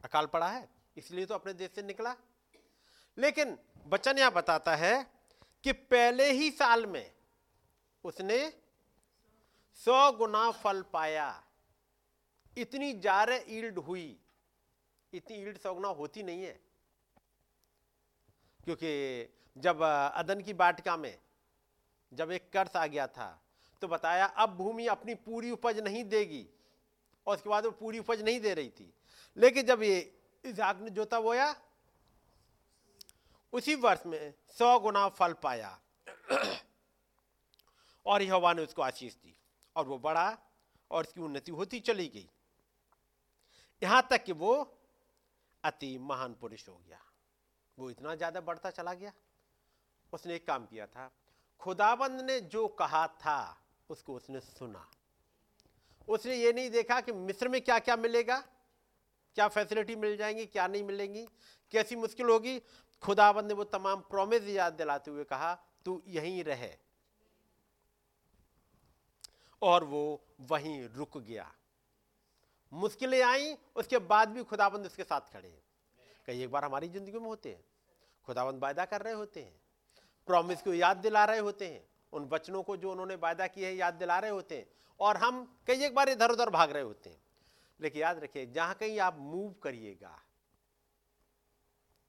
अकाल 0.04 0.26
पड़ा 0.26 0.48
है, 0.48 0.68
इसलिए 0.96 1.26
तो 1.26 1.34
अपने 1.34 1.52
देश 1.54 1.70
से 1.74 1.82
निकला। 1.82 2.14
लेकिन 3.16 3.56
बचन 3.86 4.18
यहाँ 4.18 4.32
बताता 4.32 4.74
है 4.76 4.94
कि 5.64 5.72
पहले 5.72 6.30
ही 6.32 6.50
साल 6.50 6.86
में 6.86 7.10
उसने 8.04 8.38
सौ 9.80 10.12
गुना 10.12 10.50
फल 10.52 10.82
पाया। 10.92 11.28
इतनी 12.56 12.92
ज़्यादा 12.92 13.38
ईल्ड 13.48 13.78
हुई 13.80 14.06
इतनी 15.12 15.36
ईल्ड 15.36 15.58
सौ 15.58 15.74
गुना 15.74 15.88
होती 15.90 16.22
नहीं 16.22 16.42
है। 16.42 16.58
क्योंकि 18.60 18.90
जब 19.56 19.82
अदन 19.82 20.40
की 20.40 20.52
बाटिका 20.54 20.96
में 20.96 21.18
जब 22.12 22.30
एक 22.32 22.50
कर्ज 22.52 22.76
आ 22.76 22.86
गया 22.86 23.06
था 23.08 23.28
तो 23.82 23.88
बताया 23.88 24.26
अब 24.26 24.56
भूमि 24.56 24.86
अपनी 24.88 25.14
पूरी 25.16 25.50
उपज 25.50 25.78
नहीं 25.80 26.04
देगी, 26.06 26.46
और 27.26 27.36
उसके 27.36 27.50
बाद 27.50 27.64
वो 27.64 27.70
पूरी 27.72 27.98
उपज 27.98 28.22
नहीं 28.22 28.40
दे 28.40 28.52
रही 28.54 28.68
थी। 28.70 28.92
लेकिन 29.36 29.66
जब 29.66 29.82
ये 29.82 29.98
इसहाक 30.44 30.80
ने 30.80 30.90
जोता 30.90 31.20
बोया, 31.20 31.54
उसी 33.52 33.74
वर्ष 33.76 34.06
में 34.06 34.34
सौ 34.58 34.78
गुना 34.80 35.08
फल 35.10 35.32
पाया। 35.42 35.78
और 38.06 38.22
यहोवा 38.22 38.52
ने 38.52 38.62
उसको 38.62 38.82
आशीष 38.82 39.14
दी, 39.14 39.36
और 39.76 39.86
वो 39.86 39.98
बढ़ा, 39.98 40.38
और 40.90 41.04
उसकी 41.04 41.20
उन्नति 41.20 41.52
होती 41.52 41.80
चली 41.80 42.06
गई। 42.08 42.28
यहाँ 43.82 44.06
तक 44.10 44.24
कि 44.24 44.32
वो 44.34 44.54
अति 45.66 45.98
महान 45.98 46.34
पुरुष 46.34 46.68
हो 46.68 46.74
गया। 46.86 47.00
वो 47.78 47.90
इतना 47.90 48.14
ज़्यादा 48.14 48.40
बढ़ता 48.40 48.70
चला 48.70 48.94
गया। 48.94 49.12
उसने 50.12 50.34
एक 50.34 50.46
काम 50.46 50.66
किया 50.66 50.86
था। 50.86 51.10
खुदाबंद 51.60 52.20
ने 52.20 52.40
जो 52.40 52.68
कहा 52.68 53.06
था, 53.06 53.64
उसको 53.90 54.14
उसने 54.14 54.40
सुना। 54.40 54.86
उसने 56.08 56.36
ये 56.36 56.52
नहीं 56.52 56.70
देखा 56.70 57.00
कि 57.00 57.12
मिस्र 57.12 57.48
में 57.48 57.60
क्या 57.60 57.78
क्या 57.78 57.96
मिलेगा, 57.96 58.38
क्या 59.36 59.48
फैसिलिटी 59.48 59.96
मिल 59.96 60.16
जाएँगी, 60.16 60.46
क्या 60.46 60.66
नहीं 60.66 60.84
मिलेंगी, 60.84 61.26
कैसी 61.72 61.96
मुश्किल 61.96 62.26
होगी। 62.26 62.58
खुदाबंद 63.02 63.48
ने 63.48 63.54
वो 63.54 63.64
तमाम 63.64 64.00
प्रोमिस 64.00 64.48
याद 64.48 64.72
दिलाते 64.72 65.10
हुए 65.10 65.24
कहा, 65.24 65.54
तू 65.84 66.02
यहीं 66.08 66.44
रहे। 66.44 66.72
और 69.62 69.84
वो 69.84 70.22
वहीं 70.40 70.88
रुक 70.88 71.18
गया। 71.18 71.52
मुश्किलें 72.72 73.22
आई, 73.22 73.56
उसके 73.76 73.98
बाद 73.98 74.28
भी 74.28 74.42
खुदाबंद 74.42 74.86
उसके 74.86 75.04
साथ 75.04 75.32
खड़े 75.32 75.48
हैं। 75.48 75.62
कई 76.26 76.42
एक 76.42 76.50
बार 76.50 76.64
हमारी 76.64 76.88
ज़िंदगी 76.88 77.18
में 77.18 77.26
होते 77.26 77.48
हैं। 77.48 77.64
खुदाबंद 78.24 78.62
वायदा 78.62 78.84
कर 78.84 79.02
रहे 79.02 79.14
होते 79.14 79.42
हैं। 79.42 79.60
प्रॉमिस 80.26 80.62
को 80.62 80.74
याद 80.74 80.96
दिला 80.96 81.24
रहे 81.24 81.38
होते 81.38 81.68
हैं। 81.68 81.88
उन 82.12 82.24
वचनों 82.24 82.62
को 82.62 82.76
जो 82.76 82.90
उन्होंने 82.90 83.14
वायदा 83.14 83.46
किया 83.46 83.68
है, 83.68 83.74
याद 83.74 83.94
दिला 83.94 84.18
रहे 84.18 84.30
होते 84.30 84.58
हैं। 84.58 84.66
और 85.00 85.16
हम 85.16 85.58
कई 85.66 85.84
एक 85.84 85.94
बार 85.94 86.08
इधर 86.08 86.30
उधर 86.30 86.50
भाग 86.50 86.70
रहे 86.70 86.82
होते 86.82 87.10
हैं। 87.10 87.20
लेकिन 87.80 88.02
याद 88.02 88.18
रखिए, 88.18 88.46
जहाँ 88.46 88.74
कहीं 88.74 88.98
आप 89.00 89.16
मूव 89.18 89.54
करिएगा, 89.62 90.18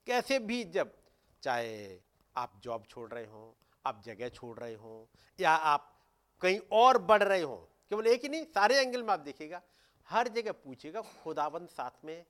कैसे 0.06 0.38
भी 0.38 0.64
जब, 0.64 0.92
चाहे 1.42 1.98
आप 2.36 2.52
जॉब 2.62 2.84
छोड़ 2.88 3.08
रहे 3.10 3.26
हो, 3.26 3.56
आप 3.86 4.02
जगह 4.04 4.28
छोड़ 4.28 4.58
रहे 4.58 4.74
हो, 4.74 5.08
या 5.38 5.50
आप 5.50 5.94
कहीं 6.42 6.58
और 6.72 6.98
बढ़ 6.98 7.22
रहे 7.22 7.40
हो, 7.40 7.56
केवल 7.90 8.06
एक 8.06 8.22
ही 8.22 8.28
नहीं, 8.28 8.44
सारे 8.44 8.80
एंगल 8.80 9.02
में 9.02 9.12
आप 9.12 9.20
देखिएगा 9.20 9.62
हर 10.10 10.28
जगह 10.28 10.52
पूछेगा 10.52 11.00
खुदाबंद 11.00 11.68
साथ 11.68 12.04
में 12.04 12.24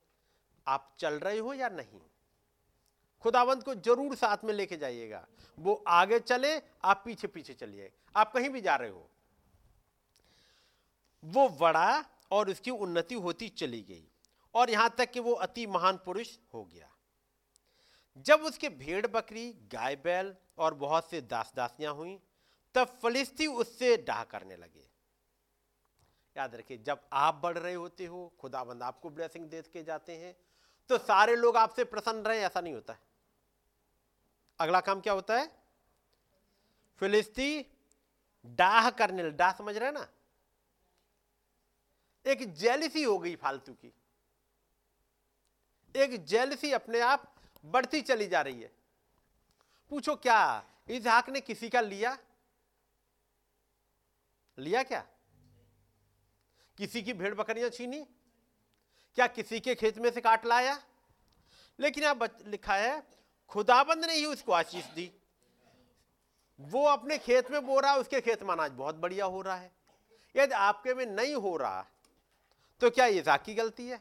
आप 0.67 0.97
चल 0.99 1.15
रहे 1.15 1.39
हो 1.39 1.55
या 1.55 1.69
नहीं? 1.69 2.01
खुदावंत 3.23 3.63
को 3.63 3.75
ज़रूर 3.75 4.15
साथ 4.17 4.45
में 4.45 4.55
लेके 4.55 4.77
जाइएगा। 4.77 5.27
वो 5.59 5.85
आगे 5.89 6.19
चले, 6.19 6.63
आप 6.85 7.03
पीछे 7.05 7.27
पीछे 7.27 7.55
चलिए। 7.55 7.93
आप 8.17 8.33
कहीं 8.33 8.51
भी 8.51 8.61
जा 8.61 8.77
रहे 8.77 8.91
हो। 8.91 9.11
वो 11.25 11.49
बड़ा 11.49 12.05
और 12.31 12.51
उसकी 12.51 12.71
उन्नति 12.71 13.15
होती 13.15 13.49
चली 13.49 13.83
गई 13.83 14.05
और 14.55 14.71
यहाँ 14.71 14.95
तक 14.99 15.11
कि 15.11 15.21
वो 15.21 15.33
अति 15.33 15.67
महान 15.67 15.97
पुरुष 15.97 16.37
हो 16.55 16.65
गया। 16.65 16.91
जब 18.27 18.41
उसके 18.41 18.69
भेड़ 18.69 19.07
बकरी, 19.07 19.53
गाय 19.73 19.97
बैल 19.97 20.35
और 20.59 20.75
बहुत 20.75 21.11
से 21.11 21.21
दास 21.21 21.53
दासियाँ 21.57 21.95
हुई, 21.95 22.19
तब 22.75 22.99
फलिस्ती 23.03 23.47
उससे 23.47 23.97
डाह 23.97 24.25
करने 24.25 24.57
लगे। 24.57 24.88
याद 26.39 26.55
रखिए, 26.55 26.79
जब 26.79 27.01
आप 27.13 27.35
बढ़ 27.35 27.59
रहे 27.59 27.75
होते 27.75 28.07
हो, 28.07 28.33
खुदाबंद 28.41 28.83
आपको 28.83 29.11
ब्लेसिंग 29.11 29.47
दे 29.47 29.63
के 29.63 29.83
जाते 29.85 30.17
हैं 30.17 30.37
तो 30.91 30.99
सारे 30.99 31.35
लोग 31.37 31.57
आपसे 31.57 31.85
प्रसन्न 31.85 32.23
रहे, 32.23 32.41
ऐसा 32.41 32.61
नहीं 32.61 32.75
होता 32.75 32.93
है। 32.93 33.01
अगला 34.59 34.81
काम 34.81 35.01
क्या 35.01 35.13
होता 35.13 35.39
है? 35.39 35.51
फिलिस्ती 37.01 37.67
डाह 38.47 38.91
करने 38.91 39.31
डाह 39.31 39.53
समझ 39.53 39.77
रहे 39.77 39.91
ना? 39.91 40.07
एक 42.27 42.55
जेलिसी 42.55 43.03
हो 43.03 43.19
गई 43.19 43.35
फालतू 43.37 43.73
की। 43.75 43.93
एक 45.95 46.25
जेलिसी 46.25 46.73
अपने 46.73 47.01
आप 47.01 47.35
बढ़ती 47.65 48.01
चली 48.03 48.27
जा 48.27 48.41
रही 48.43 48.63
है। 48.63 48.73
पूछो 49.91 50.15
क्या 50.17 50.41
इसहाक 50.89 51.29
ने 51.31 51.41
किसी 51.41 51.69
का 51.69 51.81
लिया? 51.81 52.17
लिया 54.59 54.83
क्या? 54.83 55.07
किसी 56.79 57.03
की 57.03 57.13
भेड़ 57.13 57.35
बकरियाँ 57.35 57.69
छीनी? 57.71 58.05
क्या 59.17 59.27
किसी 59.27 59.61
के 59.61 59.75
खेत 59.75 59.99
में 59.99 60.11
से 60.11 60.21
काट 60.21 60.47
लाया? 60.47 60.79
लेकिन 61.79 62.05
यहाँ 62.05 62.29
लिखा 62.47 62.75
है, 62.75 63.03
खुदाबंद 63.51 64.05
ने 64.05 64.15
ही 64.15 64.25
उसको 64.27 64.53
आशीष 64.53 64.85
दी। 64.87 65.11
वो 66.61 66.85
अपने 66.87 67.19
खेत 67.19 67.51
में 67.51 67.67
बो 67.67 67.79
रहा 67.81 67.93
है 67.93 67.99
उसके 67.99 68.21
खेत 68.21 68.43
में 68.43 68.51
अनाज 68.51 68.73
बहुत 68.73 68.95
बढ़िया 68.97 69.25
हो 69.27 69.43
रहा 69.43 69.57
है। 69.57 69.71
यदि 70.35 70.55
आपके 70.55 70.95
में 70.95 71.05
नहीं 71.07 71.35
हो 71.35 71.57
रहा 71.57 71.87
तो 72.81 72.91
क्या 72.91 73.07
ये 73.07 73.23
की 73.27 73.55
गलती 73.55 73.89
है? 73.89 74.01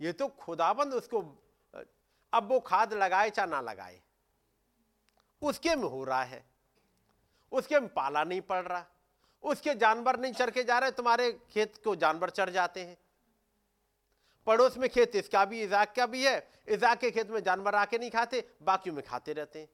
ये 0.00 0.12
तो 0.12 0.28
खुदाबंद 0.28 0.94
उसको, 0.94 1.20
अब 2.32 2.48
वो 2.48 2.58
खाद 2.60 2.92
लगाए 2.94 3.30
चाहे 3.30 3.48
ना 3.50 3.60
लगाए, 3.60 4.00
उसके 5.42 5.74
में 5.76 5.88
हो 5.88 6.02
रहा 6.04 6.22
है। 6.22 6.44
उसके 7.52 7.80
में 7.80 7.88
पाला 7.88 8.24
नहीं 8.24 8.40
पड़ 8.40 8.62
रहा। 8.62 8.84
उसके 9.44 9.74
जानवर 9.74 10.18
नहीं 10.20 10.32
चर 10.32 10.50
के 10.50 10.62
जा 10.64 10.78
रहे, 10.78 10.90
तुम्हारे 10.90 11.30
खेत 11.52 11.76
को 11.84 11.94
जानवर 11.96 12.30
चढ़ 12.30 12.50
जाते 12.50 12.80
हैं। 12.80 12.96
पड़ोस 14.46 14.76
में 14.78 14.88
खेत, 14.90 15.16
इसका 15.16 15.44
भी, 15.44 15.62
इजाक 15.62 15.94
का 15.96 16.06
भी 16.06 16.24
है। 16.24 16.36
इजाक 16.68 16.98
के 16.98 17.10
खेत 17.10 17.30
में 17.30 17.42
जानवर 17.42 17.74
आके 17.74 17.98
नहीं 17.98 18.10
खाते, 18.10 18.44
बाकियों 18.62 18.94
में 18.96 19.04
खाते 19.04 19.32
रहते 19.32 19.58
हैं। 19.58 19.68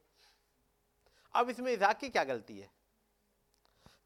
अब 1.34 1.50
इसमें 1.50 1.72
इजाक 1.72 1.98
की 1.98 2.08
क्या 2.08 2.24
गलती 2.24 2.58
है? 2.58 2.70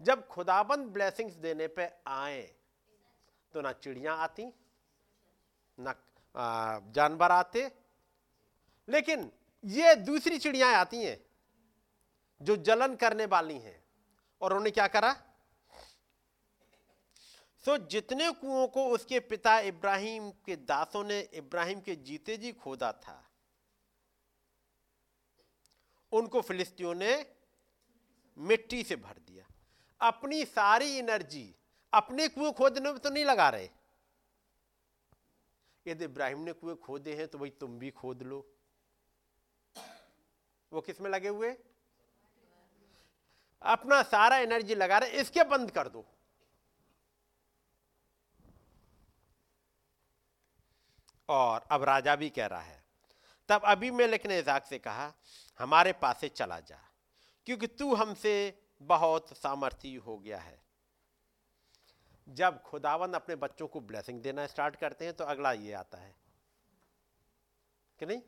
जब 0.00 0.26
खुदाबंद 0.28 0.88
ब्लेसिंग्स 0.88 1.34
देने 1.36 1.66
पे 1.68 1.88
आए 2.06 2.42
तो 3.54 3.60
ना 3.60 3.72
चिड़ियाँ 3.72 4.16
आती, 4.18 4.44
ना 5.78 5.94
जानवर 6.90 7.32
आते, 7.32 7.70
लेकिन 8.88 9.30
ये 9.64 9.94
दूसरी 9.96 10.38
चिड़ियाँ 10.38 10.72
आती 10.74 11.04
हैं, 11.04 11.18
जो 12.40 12.56
जलन 12.58 12.94
करने 12.96 13.26
वाली 13.26 13.58
हैं। 13.58 13.82
और 14.40 14.52
उन्होंने 14.52 14.70
क्या 14.70 14.86
करा? 14.88 15.14
तो 17.64 17.76
जितने 17.90 18.30
कुओं 18.32 18.66
को 18.68 18.86
उसके 18.88 19.20
पिता 19.22 19.58
इब्राहिम 19.60 20.30
के 20.46 20.56
दासों 20.64 21.04
ने 21.04 21.20
इब्राहिम 21.34 21.80
के 21.80 21.94
जीते 21.98 22.36
जी 22.36 22.52
खोदा 22.54 22.90
था, 22.94 23.22
उनको 26.12 26.40
फिलिस्तियों 26.40 26.94
ने 26.94 27.14
मिट्टी 28.36 28.82
से 28.84 28.96
भर 28.96 29.18
दिया। 29.18 29.46
अपनी 30.00 30.44
सारी 30.44 30.90
एनर्जी, 30.98 31.54
अपने 31.92 32.28
कुएँ 32.28 32.52
खोदने 32.52 32.92
में 32.92 32.98
तो 32.98 33.10
नहीं 33.10 33.24
लगा 33.24 33.48
रहे। 33.50 33.68
यदि 35.86 36.04
इब्राहिम 36.04 36.38
ने 36.40 36.52
कुएँ 36.54 36.76
खोदे 36.76 37.14
हैं 37.14 37.26
तो 37.28 37.38
भाई 37.38 37.50
तुम 37.60 37.78
भी 37.78 37.90
खोद 37.92 38.22
लो। 38.22 38.46
वो 40.72 40.80
किसमें 40.80 41.10
लगे 41.10 41.28
हुए? 41.28 41.56
अपना 43.62 44.02
सारा 44.04 44.38
एनर्जी 44.38 44.74
लगा 44.74 44.98
रहे, 44.98 45.20
इसके 45.20 45.42
बंद 45.44 45.70
कर 45.70 45.88
दो। 45.88 46.04
और 51.28 51.64
अब 51.70 51.84
राजा 51.84 52.16
भी 52.16 52.30
कह 52.30 52.46
रहा 52.46 52.60
है। 52.60 52.84
तब 53.48 53.62
अभी 53.64 53.90
मेलक 53.90 54.26
ने 54.26 54.38
इजाक 54.38 54.66
से 54.66 54.78
कहा, 54.78 55.12
हमारे 55.58 55.92
पास 55.92 56.20
से 56.20 56.28
चला 56.28 56.60
जा, 56.60 56.80
क्योंकि 57.46 57.66
तू 57.66 57.94
हमसे 57.94 58.62
बहुत 58.82 59.36
सामर्थ्य 59.36 59.94
हो 59.96 60.18
गया 60.18 60.38
है। 60.38 60.62
जब 62.28 62.62
खुदावन 62.62 63.14
अपने 63.14 63.36
बच्चों 63.36 63.66
को 63.68 63.80
ब्लेसिंग 63.80 64.20
देना 64.22 64.46
स्टार्ट 64.46 64.76
करते 64.76 65.04
हैं 65.04 65.14
तो 65.14 65.24
अगला 65.24 65.52
ये 65.52 65.72
आता 65.72 65.98
है। 65.98 66.14
कि 67.98 68.06
नहीं? 68.06 68.22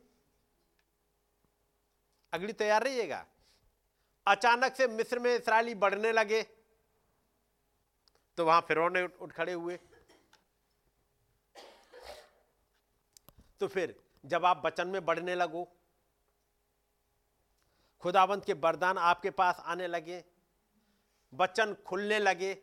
अगली 2.33 2.53
तैयार 2.53 2.83
रहिएगा। 2.83 3.25
अचानक 4.27 4.75
से 4.75 4.87
मिस्र 4.87 5.19
में 5.19 5.35
इसराइली 5.35 5.75
बढ़ने 5.75 6.11
लगे 6.11 6.43
तो 8.37 8.45
वहाँ 8.45 8.61
फिर 8.61 8.77
उठ 9.21 9.31
खड़े 9.31 9.53
हुए। 9.53 9.79
तो 13.61 13.67
फिर 13.67 13.95
जब 14.23 14.45
आप 14.45 14.61
बचन 14.65 14.87
में 14.87 15.05
बढ़ने 15.05 15.35
लगो, 15.35 15.63
खुदावंत 18.03 18.45
के 18.45 18.53
वरदान 18.55 18.97
आपके 18.97 19.29
पास 19.31 19.61
आने 19.65 19.87
लगे, 19.87 20.23
बचन 21.33 21.73
खुलने 21.85 22.19
लगे 22.19 22.53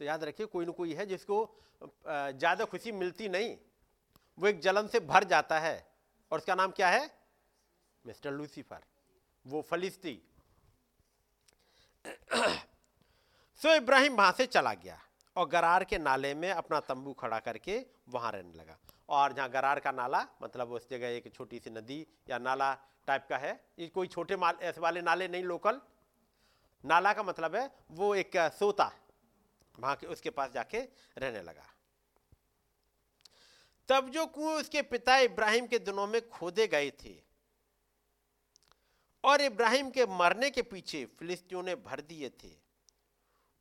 तो 0.00 0.04
याद 0.04 0.24
रखिए 0.24 0.46
कोई 0.46 0.66
ना 0.66 0.72
कोई 0.72 0.94
है 0.94 1.06
जिसको 1.06 1.36
ज़्यादा 1.82 2.64
खुशी 2.64 2.92
मिलती 2.92 3.28
नहीं। 3.28 3.56
वो 4.38 4.46
एक 4.48 4.60
जलन 4.60 4.86
से 4.88 5.00
भर 5.00 5.24
जाता 5.24 5.58
है। 5.58 5.76
और 6.30 6.38
उसका 6.38 6.54
नाम 6.54 6.70
क्या 6.70 6.88
है? 6.88 7.10
Mister 8.04 8.30
Lucifer. 8.30 8.84
वो 9.44 9.62
फलिस्ती। 9.62 10.14
सो 13.60 13.74
इब्राहिम 13.74 14.16
वहाँ 14.16 14.32
से 14.32 14.46
चला 14.46 14.74
गया। 14.74 15.00
और 15.36 15.48
गरार 15.48 15.84
के 15.84 15.98
नाले 15.98 16.34
में 16.34 16.50
अपना 16.50 16.80
तंबू 16.82 17.12
खड़ा 17.14 17.38
करके 17.40 17.78
वहाँ 18.08 18.32
रहने 18.32 18.54
लगा। 18.54 18.78
और 19.08 19.32
जहाँ 19.32 19.48
गरार 19.50 19.80
का 19.80 19.90
नाला 19.92 20.26
मतलब 20.42 20.72
उस 20.72 20.88
जगह 20.90 21.08
एक 21.08 21.32
छोटी 21.34 21.58
सी 21.58 21.70
नदी 21.70 22.06
या 22.30 22.38
नाला 22.38 22.72
टाइप 23.08 23.26
का 23.28 23.36
है, 23.38 23.52
ये 23.78 23.88
कोई 23.88 24.06
छोटे 24.08 24.36
माल, 24.36 24.56
ऐसे 24.62 24.80
वाले 24.80 25.00
नाले 25.02 25.28
नहीं 25.28 25.44
लोकल 25.44 25.80
नाला 26.84 27.12
का 27.12 27.22
मतलब 27.22 27.56
है 27.56 27.70
वो 27.92 28.14
एक 28.14 28.36
सोता, 28.58 28.90
वहाँ 29.74 29.96
के 29.96 30.06
उसके 30.06 30.30
पास 30.30 30.50
जाके 30.52 30.78
रहने 31.18 31.42
लगा। 31.42 31.66
तब 33.88 34.08
जो 34.08 34.24
कुएँ 34.28 34.54
उसके 34.54 34.82
पिता 34.84 35.16
इब्राहिम 35.20 35.66
के 35.66 35.78
दिनों 35.80 36.06
में 36.06 36.20
खोदे 36.28 36.66
गए 36.66 36.90
थे, 37.02 37.14
और 39.24 39.40
इब्राहिम 39.42 39.90
के 39.90 40.06
मरने 40.08 40.50
के 40.50 40.62
पीछे 40.64 41.04
फिलिस्तियों 41.18 41.62
ने 41.62 41.74
भर 41.76 42.00
दिए 42.02 42.28
थे। 42.42 42.54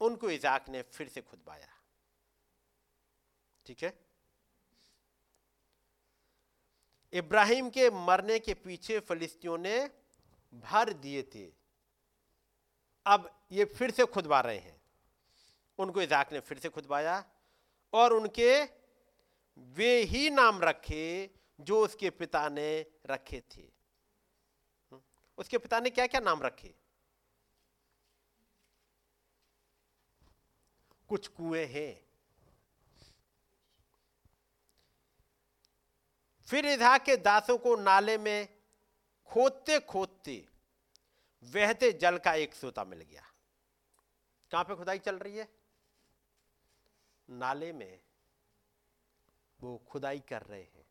उनको 0.01 0.29
इजाक 0.29 0.69
ने 0.69 0.81
फिर 0.81 1.07
से 1.07 1.21
खुदवाया 1.21 1.67
ठीक 3.65 3.83
है? 3.83 3.99
इब्राहिम 7.13 7.69
के 7.69 7.89
मरने 7.89 8.39
के 8.39 8.53
पीछे 8.53 8.99
फलिस्तियों 8.99 9.57
ने 9.57 9.91
भर 10.53 10.93
दिए 10.93 11.23
थे। 11.23 11.53
अब 13.05 13.45
ये 13.51 13.65
फिर 13.65 13.91
से 13.91 14.05
खुदवा 14.05 14.41
रहे 14.41 14.57
हैं। 14.57 14.81
उनको 15.77 16.01
इजाक 16.01 16.33
ने 16.33 16.39
फिर 16.39 16.59
से 16.59 16.69
खुदवाया 16.69 17.25
और 17.93 18.13
उनके 18.13 18.63
वे 19.57 20.01
ही 20.03 20.29
नाम 20.29 20.61
रखे 20.61 21.29
जो 21.59 21.85
उसके 21.85 22.09
पिता 22.09 22.49
ने 22.49 22.85
रखे 23.05 23.41
थे। 23.41 23.61
हम्म, 23.61 25.01
उसके 25.37 25.57
पिता 25.57 25.79
ने 25.79 25.89
क्या 25.89 26.07
क्या 26.07 26.21
नाम 26.21 26.41
रखे? 26.41 26.75
कुछ 31.09 31.27
कुएँ 31.27 31.65
हैं। 31.65 32.09
फिर 36.47 36.65
इधा 36.65 36.97
के 36.97 37.17
दासों 37.17 37.57
को 37.57 37.75
नाले 37.75 38.17
में 38.17 38.61
खोदते 39.25 39.79
खोदते 39.79 40.47
बहते 41.43 41.91
जल 41.91 42.17
का 42.17 42.33
एक 42.33 42.53
सोता 42.53 42.83
मिल 42.83 43.01
गया। 43.01 43.23
कहाँ 44.51 44.63
पे 44.63 44.75
खुदाई 44.75 44.99
चल 44.99 45.19
रही 45.19 45.37
है? 45.37 45.49
नाले 47.29 47.73
में। 47.73 48.01
वो 49.61 49.77
खुदाई 49.77 50.19
कर 50.19 50.41
रहे 50.41 50.63
हैं। 50.63 50.85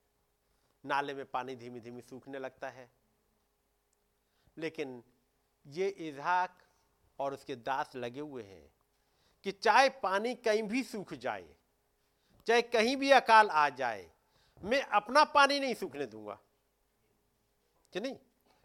नाले 0.84 1.14
में 1.14 1.26
पानी 1.26 1.56
धीमी 1.56 1.80
धीमी 1.80 2.02
सूखने 2.02 2.38
लगता 2.38 2.68
है। 2.68 2.90
लेकिन 4.58 5.04
ये 5.66 5.88
इजहाक 5.88 6.58
और 7.18 7.34
उसके 7.34 7.56
दास 7.56 7.96
लगे 7.96 8.20
हुए 8.20 8.42
हैं। 8.42 8.77
कि 9.44 9.52
चाहे 9.52 9.88
पानी 9.88 10.34
कहीं 10.34 10.62
भी 10.62 10.82
सूख 10.82 11.14
जाए, 11.14 11.54
चाहे 12.46 12.62
कहीं 12.62 12.96
भी 12.96 13.10
अकाल 13.10 13.50
आ 13.50 13.68
जाए, 13.68 14.10
मैं 14.62 14.82
अपना 14.82 15.24
पानी 15.24 15.60
नहीं 15.60 15.74
सूखने 15.74 16.06
दूँगा। 16.06 16.38
कि 17.92 18.00
नहीं? 18.00 18.16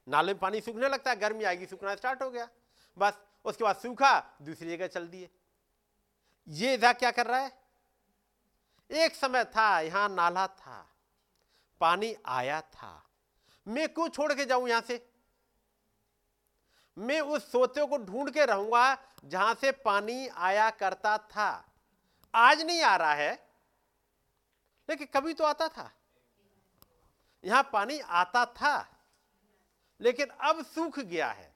नाले 0.07 0.33
में 0.33 0.39
पानी 0.39 0.61
सूखने 0.61 0.89
लगता 0.89 1.11
है, 1.11 1.19
गर्मी 1.19 1.43
आएगी, 1.43 1.65
सूखना 1.65 1.95
स्टार्ट 1.95 2.21
हो 2.21 2.31
गया। 2.31 2.49
बस, 2.97 3.13
उसके 3.45 3.63
बाद 3.63 3.75
सूखा, 3.75 4.37
दूसरी 4.41 4.77
जगह 4.77 4.87
चल 4.87 5.07
दिए। 5.07 5.29
ये 6.47 6.73
इधा 6.73 6.93
क्या 6.93 7.11
कर 7.11 7.25
रहा 7.25 7.39
है? 7.39 7.51
एक 8.91 9.15
समय 9.15 9.43
था, 9.43 9.79
यहाँ 9.79 10.09
नाला 10.09 10.47
था, 10.47 10.95
पानी 11.79 12.15
आया 12.25 12.61
था। 12.61 13.09
मैं 13.67 13.89
क्यों 13.89 14.09
छोड़ 14.09 14.33
के 14.33 14.45
जाऊँ 14.45 14.69
यहाँ 14.69 14.81
से? 14.81 15.12
मैं 16.97 17.19
उस 17.21 17.51
सोते 17.51 17.85
को 17.85 17.97
ढूंढ 17.97 18.29
के 18.29 18.45
रहूँगा 18.45 18.97
जहाँ 19.25 19.53
से 19.53 19.71
पानी 19.71 20.27
आया 20.27 20.69
करता 20.69 21.17
था। 21.17 21.49
आज 22.33 22.61
नहीं 22.61 22.81
आ 22.81 22.95
रहा 22.95 23.13
है, 23.13 23.33
लेकिन 24.89 25.07
कभी 25.13 25.33
तो 25.33 25.43
आता 25.43 25.67
था। 25.67 25.91
यहाँ 27.43 27.69
पानी 27.73 27.99
आता 27.99 28.45
था, 28.45 28.75
लेकिन 29.99 30.27
अब 30.41 30.63
सूख 30.65 30.99
गया 30.99 31.27
है। 31.27 31.53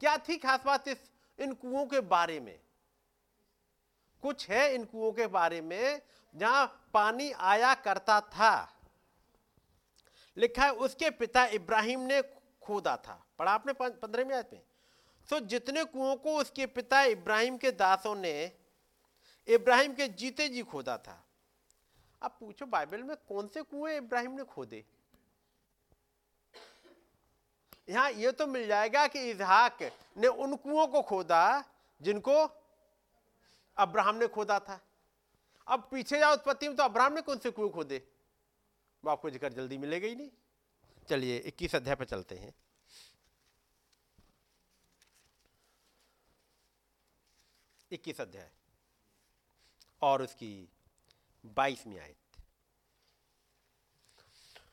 क्या 0.00 0.16
थी 0.18 0.36
खास 0.36 0.60
बात 0.66 0.88
इस, 0.88 0.98
इन 1.38 1.52
कुओं 1.54 1.86
के 1.86 2.00
बारे 2.00 2.38
में? 2.40 2.58
कुछ 4.22 4.48
है 4.50 4.74
इन 4.74 4.84
कुओं 4.84 5.12
के 5.12 5.26
बारे 5.26 5.60
में 5.60 6.00
जहाँ 6.34 6.66
पानी 6.94 7.30
आया 7.32 7.74
करता 7.74 8.20
था। 8.20 8.68
लिखा 10.36 10.64
है, 10.64 10.72
उसके 10.72 11.10
पिता 11.10 11.44
इब्राहिम 11.46 12.00
ने 12.00 12.22
खोदा 12.62 12.96
था। 12.96 13.22
पढ़ा 13.42 13.52
आपने 13.52 13.72
पंद्रहवीं 13.74 14.34
आयत 14.34 14.50
में? 14.52 14.62
तो 15.28 15.38
जितने 15.42 15.82
कुओं 15.84 16.14
को 16.16 16.36
उसके 16.38 16.66
पिता 16.68 17.02
इब्राहिम 17.10 17.56
के 17.58 17.70
दासों 17.72 18.14
ने 18.16 18.34
इब्राहिम 19.48 19.94
के 19.94 20.06
जीते 20.14 20.48
जी 20.48 20.62
खोदा 20.62 20.96
था 20.98 21.16
अब 22.22 22.36
पूछो 22.40 22.66
बाइबल 22.66 23.02
में 23.02 23.16
कौन 23.28 23.48
से 23.48 23.62
कुएँ 23.64 23.96
इब्राहिम 23.96 24.32
ने 24.32 24.44
खोदे? 24.44 24.84
यहाँ 27.88 28.10
यह 28.12 28.30
तो 28.30 28.46
मिल 28.46 28.66
जाएगा 28.68 29.06
कि 29.08 29.30
इजहाक 29.30 29.82
ने 30.18 30.26
उन 30.28 30.56
कुओं 30.56 30.86
को 30.86 31.02
खोदा 31.02 31.42
जिनको 32.00 32.38
अब्राहम 33.76 34.16
ने 34.16 34.26
खोदा 34.28 34.58
था। 34.60 34.80
अब 35.66 35.88
पीछे 35.90 36.18
जाओ 36.18 36.32
उत्पत्ति 36.32 36.68
में 36.68 36.76
तो 36.76 36.82
अब्राहम 36.82 37.12
ने 37.12 37.20
कौन 37.22 37.38
से 37.38 37.50
कुएँ 37.50 37.70
खोदे? 37.70 38.02
वो 39.04 39.10
आपको 39.10 39.30
ज़िक्र 39.30 39.52
जल्दी 39.52 39.78
मिलेगा 39.78 40.06
ही 40.06 40.14
नहीं। 40.14 40.30
चलिए, 41.08 41.38
इक्कीस 41.38 41.74
अध्याय 41.74 41.96
पर 41.96 42.04
चलते 42.04 42.34
हैं। 42.34 42.54
इक्कीस 47.92 48.20
अध्याय। 48.20 48.50
और 50.02 50.22
उसकी 50.22 50.68
बाईसवीं 51.46 51.98
आयत। 51.98 52.16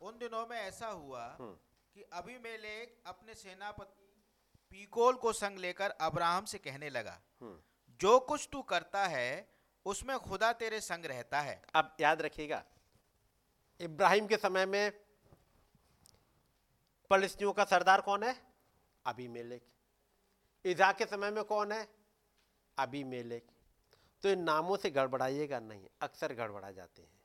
उन 0.01 0.17
दिनों 0.17 0.47
में 0.47 0.57
ऐसा 0.57 0.87
हुआ 0.87 1.25
हम्म। 1.39 1.57
कि 1.95 2.03
अभी 2.03 2.37
मेलेक 2.37 3.03
अपने 3.05 3.33
सेनापति 3.35 4.05
पीकोल 4.71 5.15
को 5.15 5.33
संग 5.33 5.57
लेकर 5.57 5.89
अब्राहम 5.89 6.45
से 6.45 6.57
कहने 6.57 6.89
लगा 6.89 7.21
हम्म। 7.41 7.61
जो 8.01 8.19
कुछ 8.19 8.49
तू 8.51 8.61
करता 8.61 9.05
है 9.07 9.49
उसमें 9.85 10.19
खुदा 10.19 10.53
तेरे 10.53 10.81
संग 10.81 11.05
रहता 11.05 11.41
है। 11.41 11.61
अब 11.75 11.95
याद 11.99 12.21
रखिएगा 12.21 12.63
इब्राहिम 13.79 14.27
के 14.27 14.37
समय 14.37 14.65
में 14.65 14.91
फलस्तियों 17.09 17.53
का 17.53 17.63
सरदार 17.65 18.01
कौन 18.01 18.23
है? 18.23 18.35
अभी 19.05 19.27
मेलेक 19.27 19.67
इजा 20.65 20.91
के 20.91 21.05
समय 21.05 21.31
में 21.31 21.43
कौन 21.43 21.71
है? 21.71 21.98
अभी 22.79 23.03
मेलेक 23.03 23.47
तो 24.23 24.29
इन 24.29 24.41
नामों 24.43 24.77
से 24.77 24.89
गड़बड़ाइएगा 24.89 25.59
नहीं, 25.59 25.87
अक्सर 26.01 26.33
गड़बड़ा 26.33 26.71
जाते 26.71 27.01
हैं। 27.01 27.17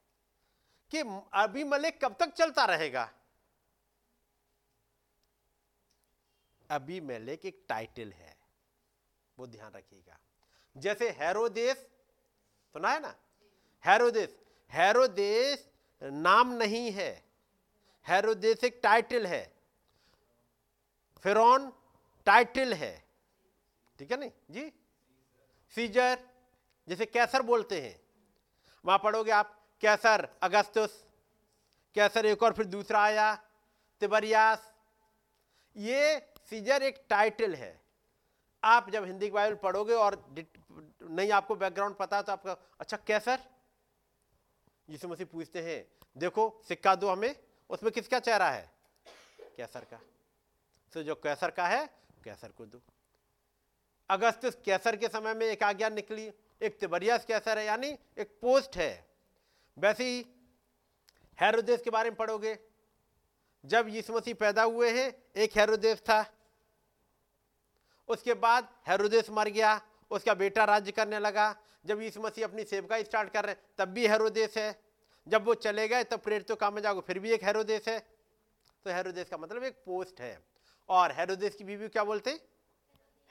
कि 0.92 1.00
अभी 1.34 1.64
मलिक 1.64 2.04
कब 2.04 2.16
तक 2.20 2.32
चलता 2.32 2.64
रहेगा? 2.64 3.10
अभी 6.70 7.00
मेलेक 7.02 7.44
एक 7.46 7.64
टाइटल 7.68 8.12
है, 8.12 8.36
वो 9.38 9.46
ध्यान 9.46 9.72
रखिएगा। 9.72 10.18
जैसे 10.76 11.10
हैरोदेश 11.12 11.76
सुना 12.74 12.90
है 12.90 13.00
ना? 13.00 13.14
हैरोदेश 13.84 14.36
हैरोदेश 14.72 15.68
नाम 16.02 16.52
नहीं 16.52 16.90
है 16.92 17.10
हैरोदेश 18.06 18.64
एक 18.64 18.80
टाइटल 18.82 19.26
है, 19.26 19.44
फिरौन 21.24 21.72
टाइटल 22.26 22.74
है, 22.74 22.94
ठीक 23.98 24.10
है 24.10 24.16
नहीं? 24.16 24.30
जी? 24.50 24.72
सीजर, 25.76 26.18
जैसे 26.88 27.06
कैसर 27.06 27.42
बोलते 27.42 27.80
हैं। 27.80 28.00
वहाँ 28.84 28.98
पढ़ोगे 28.98 29.30
आप, 29.30 29.68
कैसर 29.80 30.28
अगस्तुस 30.42 31.04
कैसर 31.94 32.26
एक 32.26 32.42
और 32.42 32.52
फिर 32.52 32.66
दूसरा 32.66 33.02
आया, 33.02 33.34
तिबरियास। 34.00 34.74
ये 35.76 36.30
सीजर 36.50 36.82
एक 36.82 37.04
टाइटल 37.08 37.54
है। 37.54 37.80
आप 38.64 38.90
जब 38.90 39.04
हिंदी 39.04 39.26
की 39.26 39.32
बाइबल 39.32 39.56
पढ़ोगे 39.56 39.94
और 39.94 40.34
नहीं 41.02 41.32
आपको 41.32 41.54
बैकग्राउंड 41.54 41.96
पता 41.96 42.22
तो 42.22 42.32
आपका 42.32 42.56
अच्छा 42.80 42.96
कैसर? 42.96 43.40
जिसे 44.90 45.08
मसीह 45.08 45.26
पूछते 45.26 45.62
हैं, 45.62 45.86
देखो, 46.18 46.60
सिक्का 46.68 46.94
दो 46.94 47.08
हमें, 47.08 47.34
उसमें 47.70 47.92
किसका 47.92 48.18
चेहरा 48.18 48.50
है? 48.50 48.70
कैसर 49.56 49.84
का। 49.84 50.00
तो 50.92 51.02
जो 51.02 51.14
कैसर 51.14 51.50
का 51.50 51.66
है, 51.66 51.86
कैसर 52.24 52.48
को 52.48 52.66
दो। 52.66 52.82
अगस्त 54.10 54.62
कैसर 54.64 54.96
के 54.96 55.08
समय 55.08 55.34
में 55.34 55.46
एक 55.46 55.62
आज्ञा 55.62 55.88
निकली, 55.88 56.32
एक 56.62 56.78
तिबरियास 56.78 57.24
कैसर 57.24 57.58
है, 57.58 57.64
यानी 57.64 57.98
एक 58.18 58.38
पोस्ट 58.42 58.76
है। 58.76 59.08
वैसे 59.78 60.04
ही 60.04 60.26
हैरोदेश 61.40 61.82
के 61.82 61.90
बारे 61.90 62.10
में 62.10 62.16
पढ़ोगे। 62.16 62.58
जब 63.64 63.88
यीशु 63.88 64.12
मसीह 64.12 64.34
पैदा 64.34 64.62
हुए 64.62 64.90
हैं, 64.90 65.22
एक 65.36 65.56
हैरोदेश 65.56 65.98
था। 65.98 66.30
उसके 68.08 68.34
बाद 68.34 68.68
हेरोदेस 68.88 69.30
मर 69.30 69.48
गया, 69.48 69.80
उसका 70.10 70.34
बेटा 70.34 70.64
राज्य 70.64 70.92
करने 70.92 71.18
लगा। 71.18 71.56
जब 71.86 72.00
यीशु 72.00 72.20
मसीह 72.20 72.46
अपनी 72.46 72.64
सेवका 72.64 73.02
स्टार्ट 73.02 73.32
कर 73.32 73.44
रहे 73.44 73.54
हैं, 73.54 73.62
तब 73.78 73.88
भी 73.88 74.06
हेरोदेस 74.06 74.56
है। 74.56 74.80
जब 75.28 75.44
वो 75.44 75.54
चले 75.54 75.88
गए, 75.88 76.04
तब 76.04 76.20
प्रेरितों 76.20 76.56
काम 76.56 76.74
में 76.74 76.82
जाओगे 76.82 77.00
फिर 77.00 77.18
भी 77.18 77.30
एक 77.30 77.44
हेरोदेस 77.44 77.88
है। 77.88 78.00
तो 78.84 78.90
हेरोदेस 78.90 79.28
का 79.28 79.36
मतलब 79.36 79.64
एक 79.64 79.74
पोस्ट 79.74 80.20
है। 80.20 80.44
और 80.88 81.12
हेरोदेस 81.12 81.54
की 81.54 81.64
बीवी 81.64 81.88
क्या 81.88 82.04
बोलते 82.04 82.30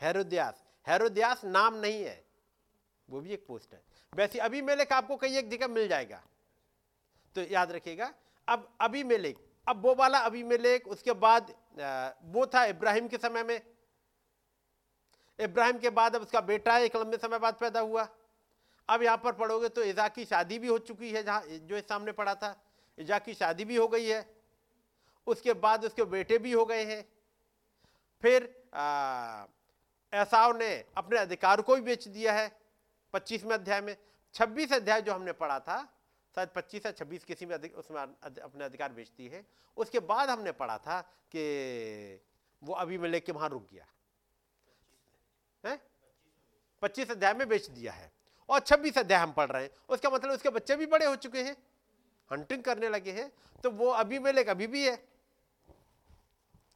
हैं? 0.02 0.63
हेरोद्यास 0.88 1.44
नाम 1.46 1.76
नहीं 1.76 2.04
है। 2.04 2.24
वो 3.08 3.22
भी 3.22 3.34
एक 3.34 3.46
पोस्ट 3.48 3.74
है। 3.74 3.82
वैसे 4.14 4.40
अभी 4.40 4.62
मेलेक 4.62 4.94
आपको 4.94 5.16
कहीं 5.16 5.38
एक 5.38 5.50
जगह 5.50 5.68
मिल 5.68 5.88
जाएगा। 5.88 6.22
तो 7.36 7.42
याद 7.44 7.72
रखिएगा, 7.72 8.14
अब 8.48 8.68
अभी 8.82 9.04
मेलेक 9.04 9.38
अब 9.68 9.82
वो 9.82 9.94
वाला 9.96 10.20
अभी 10.20 10.44
मेलेक 10.44 10.88
उसके 10.88 11.12
बाद 11.14 11.54
वो 12.26 12.46
था 12.46 12.64
इब्राहिम 12.66 13.08
के 13.08 13.18
समय 13.18 13.44
में। 13.44 13.62
इब्राहिम 15.40 15.78
के 15.80 15.90
बाद 15.90 16.16
अब 16.16 16.22
उसका 16.22 16.42
बेटा 16.42 16.78
एक 16.80 16.96
लंबे 16.96 17.18
समय 17.18 17.40
बाद 17.40 17.58
पैदा 17.60 17.80
हुआ। 17.80 18.08
अब 18.90 19.04
यहाँ 19.04 19.18
पर 19.18 19.32
पढ़ोगे 19.34 19.70
तो 19.70 19.84
ईजा 19.84 20.08
की 20.08 20.26
शादी 20.26 20.60
भी 20.60 20.68
हो 20.68 20.78
चुकी 20.80 21.12
है, 21.12 21.24
जहाँ 21.24 21.44
जो 21.48 21.78
इस 21.78 21.88
सामने 21.88 22.12
पढ़ा 22.12 22.36
था। 22.36 22.56
ईजा 22.98 23.20
की 23.20 23.34
शादी 23.34 23.66
भी 23.66 23.76
हो 23.76 23.88
गई 23.88 24.06
है। 24.06 24.26
उसके 25.28 25.54
बाद 25.56 25.86
उसके 25.86 26.04
बेटे 26.06 26.38
भी 26.38 26.52
हो 26.52 26.66
गए 26.66 26.84
हैं। 26.86 27.04
फिर 28.24 28.44
ऐसाव 30.14 30.58
ने 30.58 30.86
अपने 30.98 31.20
अधिकार 31.20 31.62
को 31.62 31.76
भी 31.76 31.82
बेच 31.82 32.08
दिया 32.08 32.34
है। 32.34 32.60
पच्चीसवें 33.14 33.54
अध्याय 33.54 33.82
में, 33.82 33.98
छब्बीस 34.34 34.74
अध्याय 34.74 35.02
जो 35.02 35.14
हमने 35.14 35.32
पढ़ा 35.32 35.60
था, 35.60 35.94
शायद 36.36 36.50
पच्चीस 36.50 36.86
या 36.86 36.92
छब्बीस 36.92 37.24
किसी 37.24 37.46
में 37.46 37.74
उसमें 37.74 38.02
अपने 38.42 38.66
अधिकार 38.66 38.92
बेचती 38.92 39.28
है। 39.28 39.46
उसके 39.78 40.00
बाद 40.00 40.30
हमने 40.30 40.52
पढ़ा 40.52 40.78
था 40.78 41.02
कि 41.02 42.22
वो 42.64 42.74
अभी 42.74 42.98
में 42.98 43.10
लेके 43.10 43.32
वहाँ 43.32 43.50
रुक 43.50 43.68
गया। 43.72 43.86
है? 45.66 45.82
पच्चीस 46.82 47.12
अध्याय 47.12 47.34
में 47.34 47.48
बेच 47.50 47.70
दिया 47.70 47.94
है 47.94 48.12
और 48.50 48.60
छब्बीस 48.60 48.98
अध्याय 48.98 49.22
हम 49.22 49.34
पढ़ 49.34 49.52
रहे 49.52 49.64
हैं। 49.64 49.70
उसका 49.90 50.10
मतलब 50.10 50.32
उसके 50.32 50.50
बच्चे 50.50 50.76
भी 50.76 50.86
बड़े 50.86 51.06
हो 51.06 51.16
चुके 51.16 51.44
हैं, 51.44 51.58
हंटिंग 52.32 52.64
करने 52.64 52.90
लगे 52.90 53.12
हैं। 53.12 53.32
तो 53.64 53.72
वो 53.72 53.90
अभी 53.90 54.20
में 54.20 54.46
अभी 54.46 54.68
भी 54.68 54.88
है। 54.88 55.08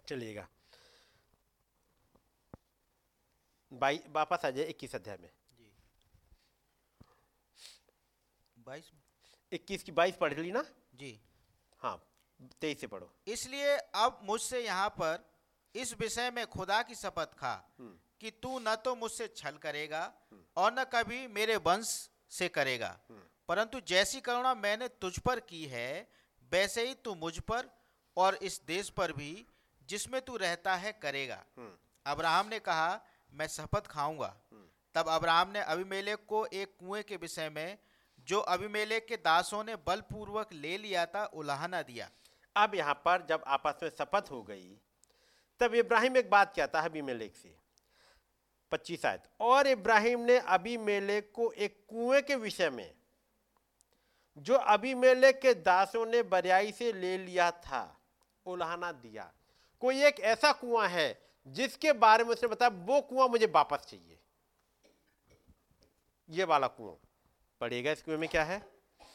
चलिएगा। 0.08 0.48
वापस 3.72 4.46
आ 4.46 4.50
जाए 4.50 4.66
इक्कीस 4.66 4.96
अध्याय 4.96 5.18
में। 5.22 5.30
बाईस 8.58 8.92
इक्कीस 9.52 9.84
की 9.84 9.92
बाईस 9.92 10.16
पढ़ 10.16 10.34
ली 10.34 10.52
ना? 10.52 10.64
जी। 10.96 11.20
हाँ 11.80 12.04
तेईस 12.62 12.80
से 12.82 12.88
पढ़ो। 12.88 13.12
इसलिए 13.28 13.76
अब 13.78 14.20
मुझसे 14.24 14.60
यहाँ 14.60 14.90
पर 14.90 15.26
इस 15.76 15.94
विषय 16.00 16.32
में 16.32 16.46
खुदा 16.48 16.82
की 16.84 16.96
शपथ 16.96 17.34
खा 17.38 17.54
हम्म। 17.80 17.98
कि 18.22 18.32
तू 18.32 18.60
न 18.60 18.76
तो 18.76 18.96
मुझसे 18.96 19.28
छल 19.28 19.58
करेगा 19.58 20.14
हम्म। 20.32 20.44
और 20.58 20.74
न 20.74 20.84
कभी 20.84 21.28
मेरे 21.28 21.56
वंश 21.56 22.10
से 22.30 22.50
करेगा। 22.50 23.00
हम्म। 23.10 23.22
परंतु 23.48 23.80
जैसी 23.80 24.22
करुणा 24.22 24.54
मैंने 24.54 24.88
तुझ 24.88 25.20
पर 25.20 25.40
की 25.40 25.66
है 25.66 26.12
वैसे 26.52 26.88
ही 26.88 26.94
तू 26.94 27.16
मुझ 27.16 27.40
पर 27.40 27.70
और 28.18 28.36
इस 28.36 28.62
देश 28.66 28.90
पर 28.90 29.12
भी 29.12 29.46
जिसमें 29.84 30.22
तू 30.22 30.38
रहता 30.38 30.76
है 30.76 30.92
करेगा। 30.94 31.46
अब्राहम 32.06 32.48
ने 32.48 32.60
कहा 32.60 33.02
मैं 33.34 33.48
शपथ 33.48 33.88
खाऊँगा। 33.88 34.36
तब 34.96 35.08
अब्राहम 35.08 35.50
ने 35.50 35.60
अभिमेलेक 35.60 36.26
को 36.26 36.46
एक 36.46 36.76
कुएँ 36.80 37.04
के 37.04 37.16
विषय 37.16 37.50
में, 37.50 37.78
जो 38.28 38.40
अभिमेलेक 38.40 39.08
के 39.08 39.16
दासों 39.16 39.64
ने 39.64 39.76
बलपूर्वक 39.76 40.54
ले 40.54 40.78
लिया 40.78 41.06
था, 41.06 41.26
उलाहना 41.26 41.82
दिया। 41.82 42.10
अब 42.56 42.76
यहाँ 42.76 42.94
पर 42.94 43.26
जब 43.30 43.44
आपस 43.48 43.80
में 43.84 43.90
शपथ 43.90 44.32
हो 44.32 44.44
गई, 44.44 44.78
तब 45.60 45.76
इब्राहिम 45.76 46.18
एक 46.18 46.30
बात 46.30 46.56
कहता 46.56 46.82
है 46.82 46.90
अभिमेलेक 46.90 47.36
से। 47.36 47.56
पच्चीस 48.72 49.06
आयत, 49.06 49.24
और 49.42 49.68
इब्राहिम 49.68 50.20
ने 50.20 50.38
अभिमेलेक 50.38 51.32
को 51.32 51.52
एक 51.52 51.86
कुएँ 51.90 52.22
के 52.22 52.36
विषय 52.36 52.70
में, 52.70 52.94
जो 54.38 54.56
अभिमेलेक 54.56 55.42
के 55.42 55.54
दासों 55.54 56.06
ने 56.06 56.24
बरियाई 56.24 56.72
से 56.72 56.94
ले 56.94 57.18
लिया 57.18 57.52
था, 57.52 58.00
उलाहना 58.46 58.92
दिया। 58.92 59.32
कोई 59.82 60.04
एक 60.04 60.20
ऐसा 60.20 60.52
कुआँ 60.52 60.88
है 60.88 61.27
जिसके 61.48 61.94
बारे 61.94 62.24
में 62.24 62.32
उसने 62.32 62.50
बताया 62.50 62.72
वो 62.86 63.02
कुआँ 63.02 63.28
मुझे 63.28 63.46
वापस 63.46 63.86
चाहिए। 63.90 64.20
ये 66.30 66.44
वाला 66.44 66.68
कुआँ। 66.68 66.96
पड़ेगा 67.62 67.92
इस 67.92 68.02
कुएँ 68.02 68.18
में 68.18 68.30
क्या 68.30 68.44
है? 68.44 68.60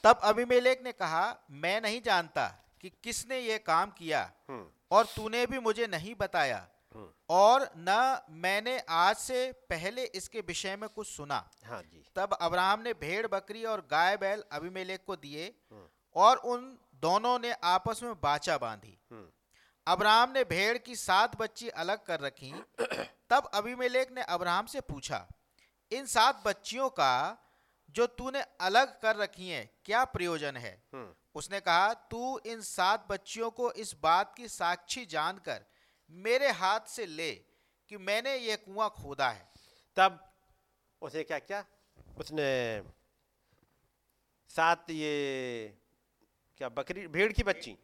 तब 0.04 0.20
अभिमेलेक 0.22 0.82
ने 0.84 0.92
कहा 0.92 1.46
मैं 1.50 1.80
नहीं 1.80 2.02
जानता 2.02 2.46
कि 2.80 2.90
किसने 2.90 3.38
ये 3.38 3.58
काम 3.58 3.90
किया 3.90 4.32
हम्म। 4.48 4.66
और 4.90 5.04
तूने 5.04 5.46
भी 5.46 5.58
मुझे 5.58 5.86
नहीं 5.86 6.14
बताया। 6.14 6.68
हम्म। 6.94 7.08
और 7.30 7.68
न 7.76 8.22
मैंने 8.30 8.78
आज 8.88 9.16
से 9.16 9.52
पहले 9.52 10.04
इसके 10.04 10.40
विषय 10.40 10.76
में 10.76 10.88
कुछ 10.88 11.08
सुना। 11.08 11.50
हाँ 11.64 11.82
जी। 11.82 12.04
तब 12.16 12.32
अब्राहम 12.40 12.80
ने 12.80 12.92
भेड़ 12.92 13.26
बकरी 13.26 13.64
और 13.64 13.86
गाय 13.90 14.16
बैल 14.16 14.44
अभिमेलेक 14.52 15.04
को 15.04 15.16
दिए 15.16 15.54
हम्म। 15.72 15.86
और 16.16 16.36
उन 16.36 16.78
दोनों 16.94 17.38
ने 17.38 17.52
आपस 17.52 18.02
में 18.02 18.14
बाचा 18.14 18.58
बांधी। 18.58 18.98
अब्राहम 19.86 20.30
ने 20.30 20.42
भेड़ 20.44 20.78
की 20.78 20.96
सात 20.96 21.36
बच्ची 21.36 21.68
अलग 21.68 22.04
कर 22.04 22.20
रखी। 22.20 22.52
तब 23.30 23.50
अभिमेलेक 23.54 24.10
ने 24.12 24.22
अब्राहम 24.30 24.66
से 24.66 24.80
पूछा 24.80 25.26
इन 25.92 26.06
सात 26.06 26.42
बच्चियों 26.46 26.88
का 26.90 27.14
जो 27.94 28.06
तूने 28.08 28.42
अलग 28.60 29.00
कर 29.00 29.16
रखी 29.16 29.48
है 29.48 29.64
क्या 29.84 30.04
प्रयोजन 30.04 30.56
है? 30.56 30.82
हम्म। 30.94 31.14
उसने 31.34 31.60
कहा 31.60 31.92
तू 32.10 32.38
इन 32.46 32.60
सात 32.62 33.06
बच्चियों 33.10 33.50
को 33.50 33.70
इस 33.74 33.94
बात 34.02 34.34
की 34.36 34.48
साक्षी 34.48 35.04
जानकर 35.06 35.64
मेरे 36.10 36.50
हाथ 36.52 36.88
से 36.88 37.06
ले 37.06 37.32
कि 37.90 37.96
मैंने 37.98 38.36
ये 38.36 38.56
कुआँ 38.58 38.88
खोदा 38.92 39.28
है। 39.30 39.48
तब 39.96 40.18
उसे 41.02 41.22
क्या 41.24 41.38
क्या? 41.40 41.64
उसने 42.18 42.82
सात 44.50 44.90
ये 44.90 45.76
क्या 46.60 46.68
बकरी 46.70 47.06
भेड़ 47.08 47.32
की 47.32 47.42
बच्ची? 47.42 47.76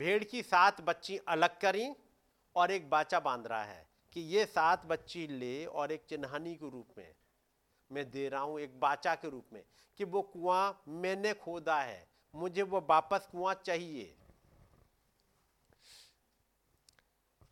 भेड़ 0.00 0.22
की 0.24 0.42
सात 0.42 0.80
बच्ची 0.80 1.16
अलग 1.28 1.58
करी 1.60 1.88
और 2.56 2.70
एक 2.70 2.88
बाचा 2.90 3.18
बाँध 3.20 3.46
रहा 3.46 3.64
है 3.64 3.86
कि 4.12 4.20
ये 4.20 4.44
सात 4.46 4.86
बच्ची 4.86 5.26
ले 5.26 5.66
और 5.66 5.92
एक 5.92 6.04
चिन्हानी 6.08 6.54
के 6.54 6.70
रूप 6.70 6.94
में 6.98 7.12
मैं 7.90 8.10
दे 8.10 8.28
रहा 8.28 8.40
हूँ 8.40 8.60
एक 8.60 8.78
बाचा 8.80 9.14
के 9.14 9.30
रूप 9.30 9.46
में 9.52 9.62
कि 9.98 10.04
वो 10.04 10.22
कुआँ 10.22 10.82
मैंने 10.88 11.32
खोदा 11.34 11.80
है 11.80 12.06
मुझे 12.34 12.62
वो 12.62 12.80
वापस 12.90 13.28
कुआँ 13.32 13.54
चाहिए। 13.66 14.14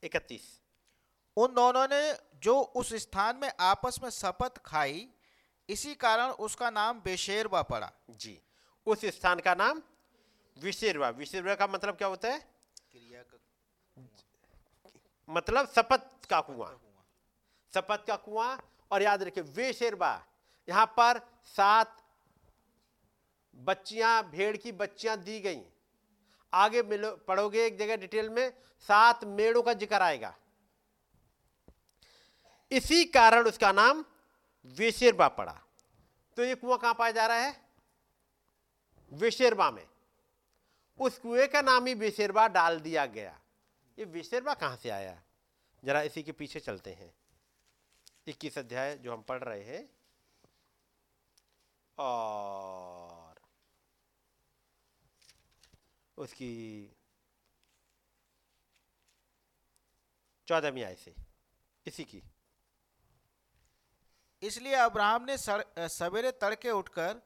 इकतीस। 0.03 0.49
उन 1.37 1.55
दोनों 1.55 1.87
ने 1.91 2.03
जो 2.43 2.61
उस 2.77 2.95
स्थान 2.95 3.37
में 3.37 3.51
आपस 3.61 3.99
में 4.03 4.11
शपथ 4.11 4.59
खाई 4.67 5.07
इसी 5.69 5.95
कारण 5.97 6.31
उसका 6.41 6.71
नाम 6.71 7.01
बेशेरवा 7.01 7.63
पड़ा। 7.63 7.93
जी 8.11 8.39
उस 8.87 9.05
स्थान 9.15 9.41
का 9.41 9.55
नाम 9.55 9.83
विशेरवा 10.59 11.09
विशेरवा 11.11 11.55
का 11.55 11.67
मतलब 11.67 11.97
क्या 11.97 12.09
होता 12.09 12.29
है? 12.29 12.39
क्रिया 12.93 13.23
का 13.23 13.39
मतलब 15.29 15.67
शपथ 15.67 16.27
का 16.31 16.41
कुआँ। 16.41 16.71
शपथ 17.73 18.07
का 18.07 18.17
कुआँ। 18.17 18.59
और 18.91 19.03
याद 19.03 19.23
रखिए 19.23 19.45
वे 19.45 19.71
यहाँ 20.69 20.87
पर 20.97 21.19
सात 21.47 21.97
बच्चियाँ 23.57 24.31
भेड़ 24.31 24.57
की 24.57 24.73
बच्चियाँ 24.73 25.17
दी 25.19 25.39
गई। 25.41 25.61
आगे 26.53 26.83
मिलो 26.83 27.11
पढ़ोगे 27.29 27.65
एक 27.67 27.79
जगह 27.79 27.97
डिटेल 27.97 28.29
में 28.29 28.51
सात 28.89 29.25
मेड़ों 29.27 29.63
का 29.63 29.73
ज़िक्र 29.75 30.03
आएगा। 30.03 30.35
इसी 32.71 33.05
कारण 33.07 33.49
उसका 33.49 33.73
नाम 33.73 34.05
वेशेरबा 34.79 35.29
पड़ा। 35.31 35.57
तो 36.37 36.45
ये 36.45 36.55
कुआँ 36.55 36.79
कहाँ 36.79 36.95
पाया 36.95 37.13
जा 37.13 37.27
रहा 37.27 37.37
है? 37.37 37.55
वेशेरबा 39.13 39.71
में। 39.71 39.88
उस 41.01 41.19
कुएँ 41.19 41.47
का 41.47 41.61
नाम 41.63 41.87
ही 41.87 41.95
वेशेरबा 41.95 42.47
डाल 42.49 42.81
दिया 42.81 43.07
गया। 43.07 43.41
ये 43.99 44.05
वेशेरबा 44.05 44.55
कहाँ 44.55 44.77
से 44.77 44.91
आया? 44.91 45.23
जरा 45.83 46.03
इसी 46.03 46.23
के 46.23 46.33
पीछे 46.33 46.61
चलते 46.61 46.93
हैं। 46.93 47.13
इक्कीस 48.27 48.59
अध्याय 48.59 48.97
जो 48.97 49.13
हम 49.13 49.23
पढ़ 49.23 49.43
रहे 49.45 49.63
हैं। 49.65 49.89
और 51.99 53.41
उसकी 56.17 56.51
चौदहवीं 60.49 60.83
आय 60.85 60.95
से, 60.95 61.15
इसी 61.87 62.05
की। 62.05 62.23
इसलिए 64.43 64.75
अब्राहम 64.75 65.27
ने 65.31 65.37
सवेरे 65.89 66.31
तड़के 66.33 66.71
उठकर 66.71 67.21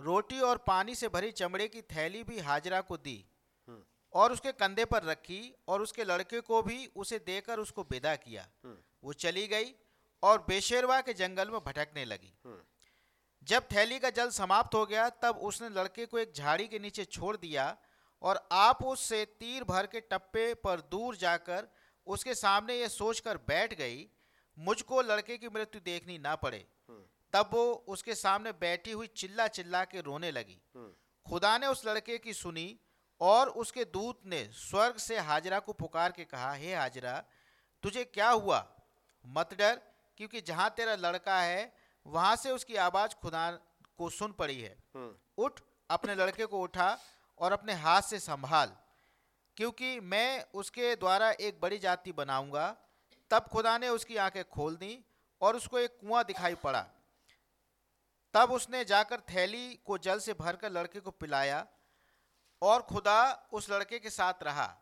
रोटी 0.00 0.40
और 0.40 0.58
पानी 0.66 0.94
से 0.94 1.08
भरी 1.08 1.30
चमड़े 1.32 1.68
की 1.68 1.82
थैली 1.86 2.22
भी 2.24 2.38
हाजरा 2.40 2.80
को 2.82 2.96
दी 2.98 3.24
हम्म। 3.68 3.82
और 4.12 4.32
उसके 4.32 4.52
कंधे 4.54 4.84
पर 4.84 5.04
रखी 5.04 5.40
और 5.68 5.82
उसके 5.82 6.04
लड़के 6.04 6.40
को 6.42 6.62
भी 6.62 6.86
उसे 6.96 7.18
देकर 7.26 7.58
उसको 7.58 7.82
विदा 7.90 8.14
किया 8.16 8.46
हम्म। 8.64 8.76
वो 9.04 9.12
चली 9.14 9.46
गई 9.48 9.74
और 10.22 10.44
बेशेरवा 10.48 11.00
के 11.00 11.12
जंगल 11.14 11.50
में 11.50 11.60
भटकने 11.60 12.04
लगी 12.04 12.32
हम्म। 12.44 12.60
जब 13.42 13.68
थैली 13.72 13.98
का 13.98 14.10
जल 14.10 14.28
समाप्त 14.32 14.74
हो 14.74 14.84
गया 14.86 15.08
तब 15.22 15.38
उसने 15.42 15.68
लड़के 15.70 16.06
को 16.06 16.18
एक 16.18 16.32
झाड़ी 16.32 16.66
के 16.68 16.78
नीचे 16.78 17.04
छोड़ 17.06 17.36
दिया 17.36 17.76
और 18.22 18.46
आप 18.52 18.82
उससे 18.84 19.24
तीर 19.40 19.64
भर 19.64 19.86
के 19.86 20.00
टप्पे 20.02 20.52
पर 20.58 20.80
दूर 20.90 21.16
जाकर 21.16 21.68
उसके 22.06 22.34
सामने 22.34 22.76
ये 22.76 22.88
सोचकर 22.90 23.36
बैठ 23.48 23.74
गई 23.74 24.06
मुझको 24.56 25.02
लड़के 25.02 25.36
की 25.38 25.48
मृत्यु 25.48 25.80
देखनी 25.82 26.18
ना 26.20 26.34
पड़े 26.36 26.66
तब 27.34 27.50
वो 27.52 27.62
उसके 27.88 28.14
सामने 28.14 28.52
बैठी 28.52 28.92
हुई 28.92 29.06
चिल्ला 29.16 29.46
चिल्ला 29.48 29.84
के 29.84 30.00
रोने 30.00 30.30
लगी। 30.30 30.60
खुदा 31.26 31.56
ने 31.58 31.66
उस 31.66 31.86
लड़के 31.86 32.18
की 32.18 32.32
सुनी 32.34 32.66
और 33.20 33.48
उसके 33.48 33.84
दूत 33.86 34.20
ने 34.26 34.44
स्वर्ग 34.54 34.96
से 34.96 35.18
हाजरा 35.20 35.58
को 35.58 35.72
पुकार 35.72 36.12
के 36.12 36.24
कहा 36.24 36.52
हे 36.52 36.74
हाजरा 36.74 37.22
तुझे 37.82 38.04
क्या 38.04 38.30
हुआ? 38.30 38.66
मत 39.24 39.54
डर 39.54 39.80
क्योंकि 40.18 40.40
जहाँ 40.40 40.70
तेरा 40.70 40.94
लड़का 40.96 41.40
है 41.40 41.72
वहाँ 42.06 42.36
से 42.36 42.50
उसकी 42.50 42.76
आवाज़ 42.76 43.14
खुदा 43.14 43.50
को 43.98 44.10
सुन 44.10 44.32
पड़ी 44.32 44.60
है। 44.60 44.76
उठ 45.38 45.60
अपने 45.90 46.14
लड़के 46.14 46.46
को 46.46 46.60
उठा 46.60 46.98
और 47.40 47.52
अपने 47.52 47.72
हाथ 47.74 48.02
से 48.02 48.18
संभाल 48.20 48.76
क्योंकि 49.56 49.98
मैं 50.00 50.44
उसके 50.54 50.94
द्वारा 50.96 51.30
एक 51.30 51.60
बड़ी 51.60 51.78
जाति 51.78 52.12
बनाऊँगा। 52.12 52.74
तब 53.30 53.46
खुदा 53.52 53.76
ने 53.78 53.88
उसकी 53.88 54.16
आँखें 54.16 54.44
खोल 54.44 54.76
दी 54.76 54.98
और 55.40 55.56
उसको 55.56 55.78
एक 55.78 55.98
कुआँ 56.00 56.24
दिखाई 56.24 56.54
पड़ा। 56.54 56.86
तब 58.34 58.52
उसने 58.52 58.84
जाकर 58.84 59.20
थैली 59.20 59.74
को 59.84 59.98
जल 59.98 60.18
से 60.18 60.32
भरकर 60.34 60.70
लड़के 60.70 61.00
को 61.00 61.10
पिलाया 61.10 61.66
और 62.62 62.82
खुदा 62.82 63.48
उस 63.52 63.70
लड़के 63.70 63.98
के 63.98 64.10
साथ 64.10 64.42
रहा। 64.42 64.74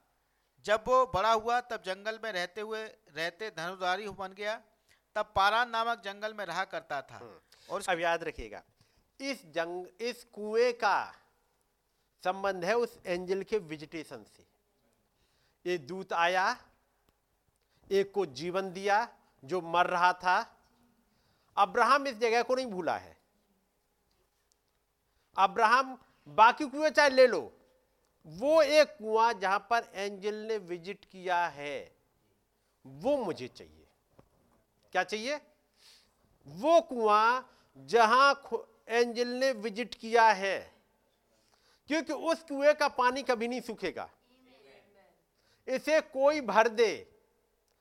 जब 0.64 0.84
वो 0.86 1.04
बड़ा 1.06 1.32
हुआ 1.32 1.60
तब 1.60 1.82
जंगल 1.82 2.18
में 2.24 2.30
रहते 2.32 2.60
हुए 2.60 2.82
रहते 3.16 3.50
धनुधारी 3.50 4.08
बन 4.08 4.32
गया। 4.32 4.60
तब 5.16 5.32
पारान 5.36 5.70
नामक 5.70 6.02
जंगल 6.04 6.34
में 6.34 6.44
रहा 6.46 6.64
करता 6.64 7.00
था। 7.02 7.20
और 7.70 7.82
अब 7.88 7.98
याद 7.98 8.22
रखिएगा 8.24 8.62
इस 9.20 9.44
जंग 9.46 9.86
इस 10.00 10.24
कुएँ 10.24 10.72
का 10.72 11.12
संबंध 12.24 12.64
है 12.64 12.76
उस 12.76 12.98
एंजल 13.06 13.42
के 13.42 13.58
विजिटेशन 13.58 14.24
से। 14.36 14.46
ये 15.66 15.78
दूत 15.78 16.12
आया 16.12 16.56
एक 17.90 18.12
को 18.12 18.26
जीवन 18.26 18.72
दिया 18.72 19.08
जो 19.44 19.60
मर 19.60 19.86
रहा 19.86 20.12
था। 20.12 20.40
अब्राहम 21.56 22.06
इस 22.06 22.18
जगह 22.18 22.42
को 22.42 22.54
नहीं 22.54 22.66
भूला 22.66 22.96
है। 22.98 23.11
अब्राहम 25.36 25.98
बाकी 26.28 26.64
कुएँ 26.64 26.90
चाहे 26.90 27.10
ले 27.10 27.26
लो। 27.26 27.40
वो 28.26 28.60
एक 28.62 28.96
कुआँ 28.98 29.32
जहाँ 29.32 29.58
पर 29.70 29.90
एंजल 29.94 30.34
ने 30.48 30.58
विज़िट 30.58 31.04
किया 31.04 31.44
है। 31.46 31.78
वो 32.84 33.16
मुझे 33.16 33.48
चाहिए। 33.48 33.86
क्या 34.92 35.02
चाहिए? 35.04 35.40
वो 36.46 36.80
कुआँ 36.80 37.48
जहाँ 37.88 38.42
एंजल 38.88 39.28
ने 39.28 39.52
विज़िट 39.52 39.94
किया 39.94 40.28
है। 40.32 40.58
क्योंकि 41.90 42.12
उस 42.12 42.42
कुएँ 42.42 42.74
का 42.74 42.88
पानी 42.90 43.22
कभी 43.22 43.48
नहीं 43.48 43.60
सूखेगा। 43.60 44.08
इसे 45.68 46.00
कोई 46.00 46.40
भर 46.42 46.68
दे। 46.70 46.92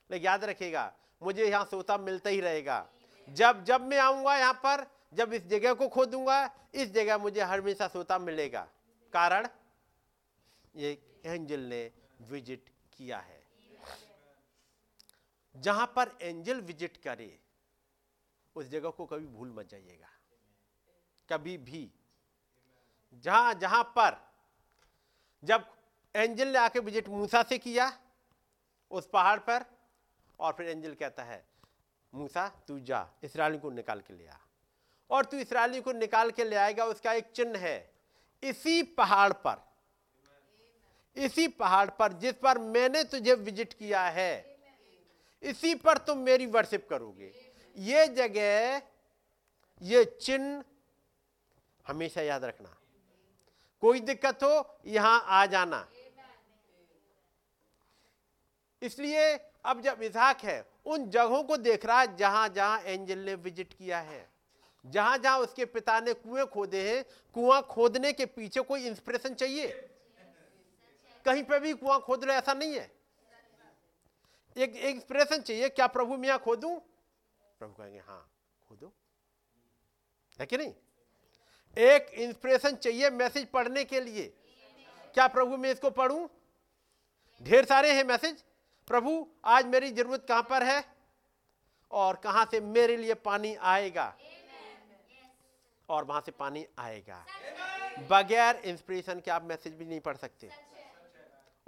याद 0.10 0.44
रखेगा 0.44 0.92
मुझे 1.22 1.46
यहाँ 1.46 1.66
सोता 1.66 1.98
मिलता 1.98 2.30
ही 2.30 2.40
रहेगा। 2.42 2.86
जब 3.28 3.64
जब 3.64 3.82
मैं 3.82 3.98
आऊँगा 4.00 4.36
यहाँ 4.38 4.54
पर 4.66 4.86
जब 5.14 5.34
इस 5.34 5.46
जगह 5.48 5.74
को 5.74 5.88
खोदूँगा 5.88 6.50
इस 6.74 6.92
जगह 6.94 7.18
मुझे 7.18 7.42
हमेशा 7.42 7.88
सोता 7.88 8.18
मिलेगा। 8.20 8.62
कारण? 9.14 9.48
ये 10.76 10.98
एंजल 11.26 11.60
ने 11.60 11.90
विज़िट 12.22 12.70
किया 12.94 13.18
है। 13.20 13.40
जहाँ 15.56 15.86
पर 15.96 16.18
एंजल 16.22 16.62
विज़िट 16.62 16.98
करे, 16.98 17.38
उस 18.56 18.70
जगह 18.70 18.90
को 18.90 19.06
कभी 19.06 19.26
भूल 19.28 19.52
मत 19.52 19.70
जाइएगा। 19.70 20.10
कभी 21.30 21.58
भी। 21.60 21.90
जहाँ 23.24 23.54
जहाँ 23.54 23.84
पर 23.98 24.18
जब 25.44 25.66
एंजल 26.16 26.48
ने 26.48 26.58
आके 26.58 26.80
विज़िट 26.80 27.10
मूसा 27.10 27.42
से 27.44 27.58
किया, 27.58 27.92
उस 28.92 29.10
पहाड़ 29.14 29.40
पर, 29.40 29.66
और 30.40 30.54
फिर 30.54 30.70
एंजल 30.70 30.94
कहता 30.94 31.24
है, 31.24 31.44
मूसा, 32.14 32.48
तू 32.68 32.80
जा 32.80 33.08
इसराइली 33.24 33.58
को 33.58 33.70
निकाल 33.72 34.02
के 34.02 34.14
ले 34.14 34.28
आ। 34.28 34.38
और 35.12 35.26
तू 35.26 35.38
इसराइली 35.38 35.82
को 35.82 35.92
निकाल 35.94 36.32
के 36.32 36.44
ले 36.44 36.56
आएगा, 36.58 36.86
उसका 36.86 37.14
एक 37.14 37.32
चिन्ह 37.36 37.60
है। 37.60 37.92
इसी 38.44 38.82
पहाड़ 38.84 39.32
पर, 39.36 39.56
इसी 41.16 41.48
पहाड़ 41.50 41.90
पर 41.90 42.14
जिस 42.16 42.34
पर 42.36 42.58
मैंने 42.58 43.04
तुझे 43.06 43.34
विज़िट 43.36 43.74
किया 43.74 44.02
है, 44.10 44.46
इसी 45.44 45.74
पर 45.76 45.98
तुम 46.00 46.18
मेरी 46.20 46.46
वर्शिप 46.48 46.88
करोगे। 46.90 47.32
ये 47.76 48.08
जगह, 48.10 48.82
ये 49.82 50.04
चिन्ह 50.22 50.64
हमेशा 51.86 52.22
याद 52.22 52.44
रखना। 52.44 52.76
कोई 53.84 54.00
दिक्कत 54.02 54.44
हो, 54.44 54.80
यहाँ 54.88 55.24
आ 55.28 55.46
जाना। 55.48 55.88
इसलिए 58.82 59.34
अब 59.66 59.82
जब 59.82 60.02
इजाक 60.04 60.44
है, 60.44 60.66
उन 60.86 61.10
जगहों 61.10 61.44
को 61.44 61.58
देख 61.60 61.86
रहा 61.86 62.00
है 62.02 62.16
जहाँ 62.18 62.48
जहाँ 62.50 62.82
एंजल 62.82 63.20
ने 63.20 63.36
विज़िट 63.36 63.74
किया 63.74 64.00
है। 64.00 64.30
जहाँ 64.86 65.18
जहाँ 65.18 65.40
उसके 65.40 65.66
पिता 65.66 66.00
ने 66.00 66.14
कुएँ 66.14 66.46
खोदे 66.46 66.90
हैं, 66.90 67.04
कुआँ 67.34 67.62
खोदने 67.62 68.14
के 68.14 68.26
पीछे 68.26 68.62
कोई 68.62 68.88
इंस्पिरेशन 68.88 69.34
चाहिए? 69.34 69.68
कहीं 71.26 71.44
पे 71.44 71.60
भी 71.60 71.74
कुआँ 71.74 72.00
खोद 72.00 72.24
लो, 72.24 72.34
ऐसा 72.34 72.54
नहीं 72.54 72.74
है। 72.74 72.92
एक 74.58 74.76
इंस्पिरेशन 74.76 75.42
चाहिए, 75.42 75.70
क्या 75.70 75.88
प्रभु 75.88 76.18
मैं 76.18 76.40
खोदू? 76.40 76.76
प्रभु 77.60 77.74
कहेंगे 77.74 78.00
हाँ 78.00 78.32
खोदो। 78.70 78.94
है 80.40 80.46
कि 80.46 80.58
नहीं? 80.58 80.74
एक 81.78 82.10
इंस्पिरेशन 82.14 82.76
चाहिए 82.76 83.10
मैसेज 83.10 83.46
पढ़ने 83.46 83.84
के 83.86 84.00
लिए। 84.00 84.34
क्या 85.14 85.28
प्रभु 85.28 85.58
मैं 85.58 85.72
इसको 85.72 85.90
पढ़ूं? 85.90 86.28
ढेर 87.42 87.66
सारे 87.66 87.94
हैं 87.94 88.04
मैसेज 88.04 88.44
प्रभु, 88.88 89.28
आज 89.46 89.66
मेरी 89.66 89.92
ज़रूरत 89.92 90.26
कहाँ 90.28 90.44
पर 90.44 90.64
है? 90.64 90.86
और 91.92 92.16
कहाँ 92.16 92.46
से 92.52 92.60
मेरे 92.62 92.98
लिए 92.98 93.14
पानी 93.14 93.56
आएगा? 93.56 94.18
और 95.92 96.04
वहाँ 96.06 96.22
से 96.26 96.32
पानी 96.32 96.66
आएगा। 96.80 97.24
बगैर 98.10 98.62
इंस्पिरेशन 98.66 99.20
के 99.20 99.32
आप 99.32 99.44
मैसेज 99.44 99.74
भी 99.74 99.86
नहीं 99.86 100.00
पढ़ 100.00 100.18
सकते। 100.18 100.50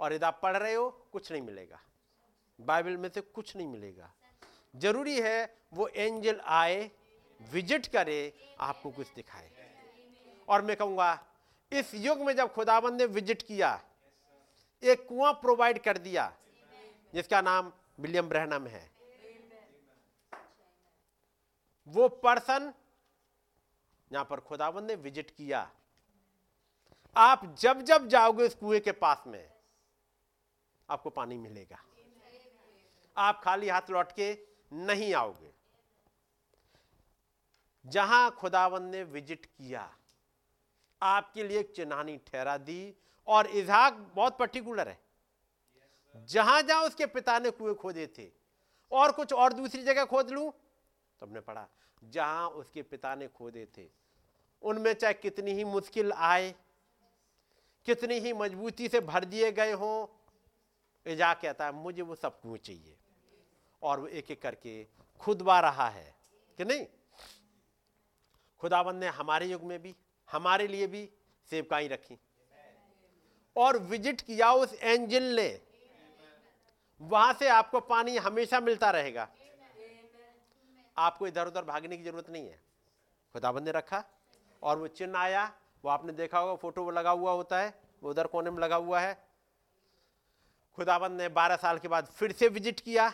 और 0.00 0.12
यदि 0.12 0.24
आप 0.24 0.38
पढ़ 0.42 0.56
रहे 0.56 0.74
हो, 0.74 0.88
कुछ 1.12 1.30
नहीं 1.32 1.42
मिलेगा। 1.42 1.80
बाइबल 2.58 2.96
में 2.96 3.08
से 3.08 3.20
कुछ 3.20 3.56
नहीं 3.56 3.66
मिलेगा। 3.68 4.12
ज़रूरी 4.74 5.20
है 5.20 5.54
वो 5.74 5.86
एंजल 5.88 6.40
आए 6.40 6.90
विज़िट 7.40 7.86
करे, 7.86 8.32
आपको 8.60 8.90
कुछ 8.90 9.06
दिखाए। 9.14 9.50
और 10.48 10.62
मैं 10.62 10.76
कहूँगा, 10.76 11.26
इस 11.72 11.94
युग 11.94 12.20
में 12.20 12.34
जब 12.36 12.52
खुदाबंद 12.52 13.00
ने 13.00 13.06
विज़िट 13.08 13.42
किया, 13.42 13.80
एक 14.82 15.06
कुआँ 15.08 15.32
प्रोवाइड 15.32 15.82
कर 15.82 15.98
दिया, 15.98 16.32
जिसका 17.14 17.40
नाम 17.40 17.72
विलियम 18.00 18.28
ब्रहनम 18.28 18.66
है। 18.66 18.88
वो 21.86 22.08
पर्सन 22.08 22.72
यहाँ 24.10 24.24
पर 24.24 24.40
खुदाबंद 24.40 24.90
ने 24.90 24.94
विज़िट 24.96 25.30
किया। 25.30 25.70
आप 27.16 27.54
जब 27.58 27.82
जब 27.82 28.06
जाओगे 28.08 28.44
उस 28.44 28.54
कुएँ 28.54 28.80
के 28.80 28.92
पास 28.94 29.24
में, 29.26 29.50
आपको 30.88 31.10
पानी 31.10 31.38
मिलेगा। 31.38 31.78
आप 33.16 33.40
खाली 33.44 33.68
हाथ 33.68 33.90
लौट 33.90 34.12
के 34.12 34.32
नहीं 34.72 35.12
आओगे। 35.14 35.52
जहाँ 37.84 38.30
खुदावन 38.30 38.82
ने 38.82 39.02
विज़िट 39.04 39.46
किया, 39.46 39.88
आपके 41.02 41.44
लिए 41.44 41.58
एक 41.60 41.72
चिन्हानी 41.76 42.16
ठहरा 42.26 42.56
दी 42.58 42.94
और 43.28 43.46
इजहाक 43.48 43.94
बहुत 44.14 44.38
पर्टिकुलर 44.38 44.88
है। 44.88 44.98
जहाँ 46.28 46.60
जहाँ 46.62 46.82
उसके 46.82 47.06
पिता 47.08 47.38
ने 47.38 47.50
कुएँ 47.50 47.74
खोदे 47.74 48.06
थे 48.18 48.28
और 48.92 49.12
कुछ 49.12 49.32
और 49.32 49.52
दूसरी 49.52 49.82
जगह 49.82 50.04
खोद 50.04 50.30
लू 50.30 50.50
तो 50.50 51.26
हमने 51.26 51.40
पढ़ा 51.40 51.66
जहाँ 52.04 52.48
उसके 52.48 52.82
पिता 52.82 53.14
ने 53.14 53.28
खोदे 53.28 53.66
थे। 53.78 53.88
उनमें 54.62 54.94
चाहे 54.94 55.14
कितनी 55.14 55.52
ही 55.52 55.64
मुश्किल 55.64 56.12
आए, 56.12 56.54
कितनी 57.84 58.18
ही 58.18 58.32
मजबूती 58.32 58.88
से 58.88 59.00
भर 59.00 59.24
दिए 59.24 59.52
गए 59.52 59.72
हों, 59.72 60.06
एजा 61.06 61.34
कहता 61.34 61.66
है, 61.66 61.72
मुझे 61.72 62.02
वो 62.02 62.14
सब 62.14 62.40
कुछ 62.40 62.66
चाहिए? 62.66 62.96
और 63.82 64.00
वो 64.00 64.06
एक 64.06 64.30
एक 64.30 64.42
करके 64.42 64.86
खुदवा 65.20 65.60
रहा 65.60 65.88
है 65.88 66.14
कि 66.58 66.64
नहीं? 66.64 66.86
खुदाबंद 68.60 69.00
ने 69.00 69.06
हमारे 69.06 69.46
युग 69.46 69.62
में 69.62 69.82
भी, 69.82 69.94
हमारे 70.32 70.66
लिए 70.66 70.86
भी 70.86 71.08
सेवकाई 71.50 71.88
रखी। 71.88 72.18
और 73.56 73.78
विज़िट 73.78 74.20
किया 74.20 74.52
उस 74.52 74.74
एंजिल 74.74 75.36
ने। 75.36 75.60
वहाँ 77.00 77.32
से 77.32 77.48
आपको 77.48 77.80
पानी 77.80 78.16
हमेशा 78.16 78.60
मिलता 78.60 78.90
रहेगा। 78.90 79.28
आपको 80.96 81.26
इधर 81.26 81.46
उधर 81.46 81.64
भागने 81.64 81.96
की 81.96 82.02
ज़रूरत 82.02 82.30
नहीं 82.30 82.48
है। 82.48 82.60
खुदाबंद 83.34 83.64
ने 83.64 83.72
रखा 83.72 84.02
और 84.62 84.78
वो 84.78 84.86
चिन्ह 84.88 85.18
आया, 85.18 85.44
वो 85.84 85.90
आपने 85.90 86.12
देखा 86.12 86.38
होगा, 86.38 86.54
फ़ोटो 86.54 86.82
वो 86.84 86.90
लगा 86.90 87.10
हुआ 87.10 87.32
होता 87.32 87.58
है, 87.58 87.74
वो 88.02 88.10
उधर 88.10 88.26
कोने 88.26 88.50
में 88.50 88.58
लगा 88.58 88.76
हुआ 88.76 89.00
है। 89.00 89.14
खुदाबंद 90.78 91.20
ने 91.20 91.28
12 91.30 91.56
साल 91.56 91.78
के 91.78 91.88
बाद 91.88 92.06
फिर 92.08 92.32
से 92.32 92.48
विज़िट 92.48 92.80
किया। 92.80 93.08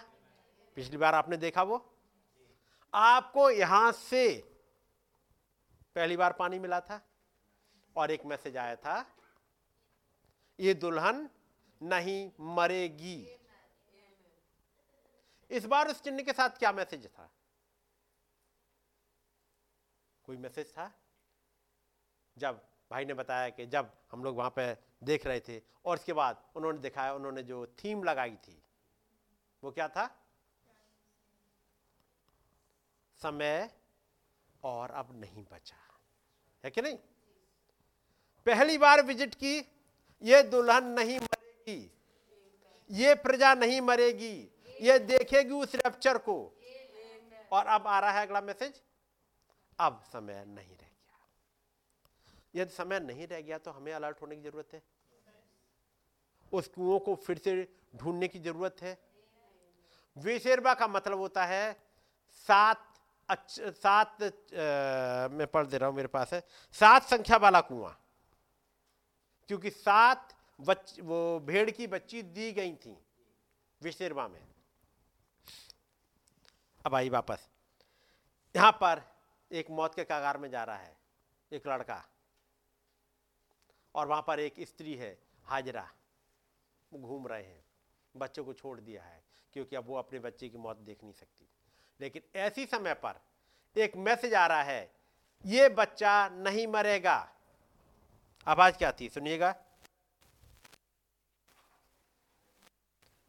पिछली 0.76 0.96
बार 0.96 1.14
आपने 1.14 1.36
देखा 1.36 1.62
वो। 1.62 1.84
आपको 2.92 3.50
यहाँ 3.50 3.90
से 3.92 4.28
पहली 5.96 6.16
बार 6.16 6.32
पानी 6.32 6.58
मिला 6.58 6.80
था 6.80 7.00
और 7.96 8.10
एक 8.10 8.24
मैसेज 8.26 8.56
आया 8.56 8.76
था, 8.76 9.04
ये 10.58 10.74
दुल्हन 10.74 11.28
नहीं 11.80 12.30
मरेगी। 12.54 13.36
इस 15.50 15.64
बार 15.66 15.88
उस 15.88 16.02
चिन्ह 16.02 16.22
के 16.22 16.32
साथ 16.32 16.58
क्या 16.58 16.72
मैसेज 16.72 17.06
था? 17.06 17.30
कोई 20.30 20.36
मैसेज 20.36 20.66
था? 20.70 20.84
जब 22.36 22.60
भाई 22.90 23.04
ने 23.04 23.14
बताया 23.14 23.48
कि 23.50 23.64
जब 23.66 23.90
हम 24.12 24.24
लोग 24.24 24.36
वहाँ 24.36 24.50
पे 24.56 24.66
देख 25.04 25.26
रहे 25.26 25.40
थे 25.40 25.56
और 25.84 25.96
उसके 25.96 26.12
बाद 26.12 26.42
उन्होंने 26.56 26.78
दिखाया, 26.78 27.14
उन्होंने 27.14 27.42
जो 27.42 27.66
थीम 27.78 28.02
लगाई 28.04 28.36
थी, 28.36 28.56
वो 29.62 29.70
क्या 29.70 29.88
था? 29.88 30.04
समय 33.20 33.70
और 34.62 34.90
अब 34.90 35.08
नहीं 35.20 35.44
बचा। 35.52 35.76
है 36.64 36.70
कि 36.70 36.82
नहीं? 36.82 36.96
पहली 38.46 38.78
बार 38.78 39.02
विज़िट 39.02 39.34
की, 39.34 39.56
ये 40.22 40.42
दुल्हन 40.42 40.86
नहीं 40.90 41.18
मरेगी, 41.18 41.90
ये 42.90 43.14
प्रजा 43.14 43.54
नहीं 43.54 43.80
मरेगी, 43.80 44.36
ये 44.80 44.98
देखेगी 44.98 45.54
उस 45.54 45.74
रैप्चर 45.74 46.18
को। 46.18 46.38
और 47.52 47.66
अब 47.66 47.86
आ 47.86 47.98
रहा 48.00 48.10
है 48.10 48.26
अगला 48.26 48.40
मैसेज 48.40 48.80
अब 49.80 50.02
समय 50.12 50.44
नहीं 50.46 50.76
रह 50.76 50.86
गया। 50.86 51.18
यदि 52.54 52.72
समय 52.72 53.00
नहीं 53.00 53.26
रह 53.26 53.40
गया 53.40 53.58
तो 53.58 53.70
हमें 53.70 53.92
अलर्ट 53.92 54.22
होने 54.22 54.36
की 54.36 54.42
ज़रूरत 54.42 54.74
है? 54.74 54.82
उस 56.52 56.68
कुओं 56.68 56.98
को 56.98 57.14
फिर 57.16 57.38
से 57.38 57.52
ढूँढने 57.96 58.28
की 58.28 58.38
ज़रूरत 58.40 58.76
है? 58.82 58.98
विशेरबा 60.16 60.74
का 60.74 60.86
मतलब 60.88 61.18
होता 61.18 61.44
है, 61.46 61.72
सात 62.48 62.86
अच्छा 63.28 63.70
सात 63.72 64.22
मैं 65.32 65.46
पढ़ 65.46 65.66
दे 65.66 65.78
रहा 65.78 65.88
हूँ 65.88 65.96
मेरे 65.96 66.08
पास 66.08 66.32
है। 66.32 66.42
सात 66.74 67.02
संख्या 67.04 67.36
वाला 67.36 67.60
कुआँ। 67.62 67.96
क्योंकि 69.48 69.70
सात 69.70 70.34
बच, 70.58 70.96
वो 71.00 71.40
भेड़ 71.40 71.70
की 71.70 71.86
बच्ची 71.86 72.22
दी 72.24 72.50
गई 72.52 72.74
थी 72.76 72.96
विशेरबा 73.80 74.26
में। 74.28 74.40
अब 76.84 76.94
आई 76.94 77.08
वापस। 77.10 77.48
यहाँ 78.54 78.72
पर 78.72 79.02
एक 79.52 79.70
मौत 79.70 79.94
के 79.94 80.04
कागार 80.04 80.38
में 80.38 80.50
जा 80.50 80.64
रहा 80.64 80.76
है, 80.76 80.96
एक 81.52 81.66
लड़का। 81.66 82.04
और 83.94 84.06
वहाँ 84.06 84.24
पर 84.26 84.40
एक 84.40 84.54
स्त्री 84.60 84.94
है, 84.96 85.18
हाजरा। 85.44 85.90
घूम 86.94 87.26
रहे 87.26 87.42
हैं। 87.42 87.64
बच्चों 88.16 88.44
को 88.44 88.52
छोड़ 88.52 88.80
दिया 88.80 89.02
है, 89.02 89.22
क्योंकि 89.52 89.76
अब 89.76 89.86
वो 89.86 89.96
अपने 89.96 90.18
बच्चे 90.18 90.48
की 90.48 90.56
मौत 90.56 90.76
देख 90.76 91.02
नहीं 91.02 91.12
सकती। 91.12 91.48
लेकिन 92.00 92.22
ऐसी 92.36 92.66
समय 92.66 92.94
पर 92.94 93.20
एक 93.76 93.96
मैसेज 93.96 94.34
आ 94.34 94.46
रहा 94.46 94.62
है, 94.62 94.92
ये 95.46 95.68
बच्चा 95.68 96.28
नहीं 96.28 96.66
मरेगा। 96.66 97.36
आवाज़ 98.46 98.74
क्या 98.74 98.92
थी? 98.92 99.08
सुनिएगा। 99.08 99.54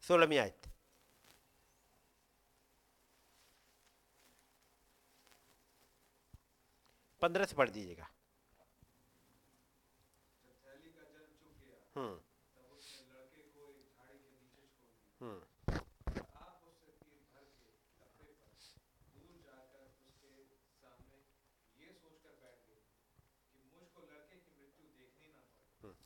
सोलहवीं 0.00 0.38
आयत। 0.38 0.61
पंद्रह 7.22 7.44
से 7.44 7.56
पढ़ 7.56 7.70
दीजिएगा। 7.70 8.08
हम्म। 11.96 12.20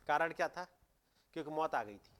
कारण 0.09 0.33
क्या 0.33 0.49
था? 0.49 0.65
क्योंकि 1.33 1.51
मौत 1.51 1.75
आ 1.75 1.83
गई 1.85 1.99
थी। 1.99 2.17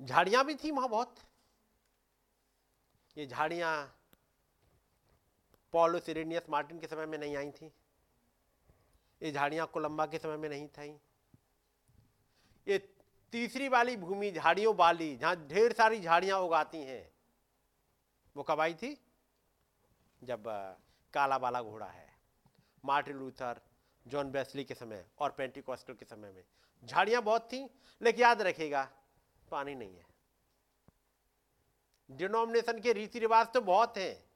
झाड़ियाँ 0.00 0.44
भी 0.44 0.54
थी 0.54 0.70
वहाँ 0.70 0.88
बहुत। 0.88 1.14
ये 3.16 3.26
झाड़ियाँ 3.26 3.99
पॉलो 5.72 5.98
सिरेनियस 5.98 6.48
मार्टिन 6.50 6.80
के 6.80 6.86
समय 6.86 7.06
में 7.06 7.18
नहीं 7.18 7.36
आई 7.36 7.50
थी। 7.50 7.72
ये 9.20 9.32
झाड़ियाँ 9.32 9.66
कोलंबा 9.66 10.06
के 10.06 10.18
समय 10.18 10.36
में 10.36 10.48
नहीं 10.48 10.66
थी। 10.68 10.90
ये 12.66 12.78
तीसरी 13.32 13.68
वाली 13.68 13.96
भूमि 13.96 14.30
झाड़ियों 14.30 14.74
वाली, 14.74 15.16
जहाँ 15.16 15.36
ढेर 15.48 15.72
सारी 15.72 16.00
झाड़ियाँ 16.00 16.38
उगाती 16.38 16.78
हैं, 16.78 17.10
वो 18.36 18.42
कब 18.42 18.60
आई 18.60 18.74
थी? 18.74 18.96
जब 20.22 20.44
काला 21.14 21.36
वाला 21.36 21.62
घोड़ा 21.62 21.86
है, 21.86 22.08
मार्टिन 22.84 23.16
लूथर, 23.16 23.60
जॉन 24.06 24.30
बेस्ली 24.30 24.64
के 24.64 24.74
समय 24.74 25.04
और 25.18 25.30
पेंटिकॉस्टल 25.30 25.94
के 25.94 26.04
समय 26.04 26.32
में। 26.32 26.42
झाड़ियाँ 26.82 27.22
बहुत 27.22 27.48
थी, 27.52 27.68
लेकिन 28.00 28.20
याद 28.20 28.42
रखेगा 28.42 28.88
पानी 29.50 29.74
नहीं 29.74 29.96
है। 29.96 30.04
डिनोमिनेशन 32.10 32.80
के 32.80 32.92
रीति 32.92 33.18
रिवाज 33.18 33.46
तो 33.46 33.60
बहुत 33.60 33.98
हैं। 33.98 34.29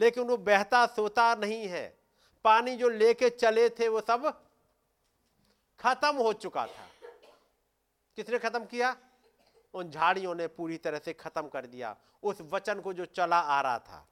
लेकिन 0.00 0.24
वो 0.24 0.36
बहता, 0.36 0.86
सोता 0.86 1.34
नहीं 1.34 1.68
है। 1.68 1.98
पानी 2.44 2.76
जो 2.76 2.88
लेके 2.88 3.30
चले 3.30 3.68
थे 3.70 3.88
वो 3.88 4.00
सब 4.00 4.46
खत्म 5.80 6.16
हो 6.16 6.32
चुका 6.32 6.66
था। 6.66 6.88
किसने 8.16 8.38
खत्म 8.38 8.64
किया? 8.64 8.96
उन 9.74 9.90
झाड़ियों 9.90 10.34
ने 10.34 10.46
पूरी 10.46 10.76
तरह 10.76 10.98
से 10.98 11.12
खत्म 11.12 11.48
कर 11.48 11.66
दिया। 11.66 11.96
उस 12.22 12.40
वचन 12.40 12.80
को 12.80 12.92
जो 12.92 13.04
चला 13.04 13.38
आ 13.38 13.60
रहा 13.60 13.78
था। 13.78 14.06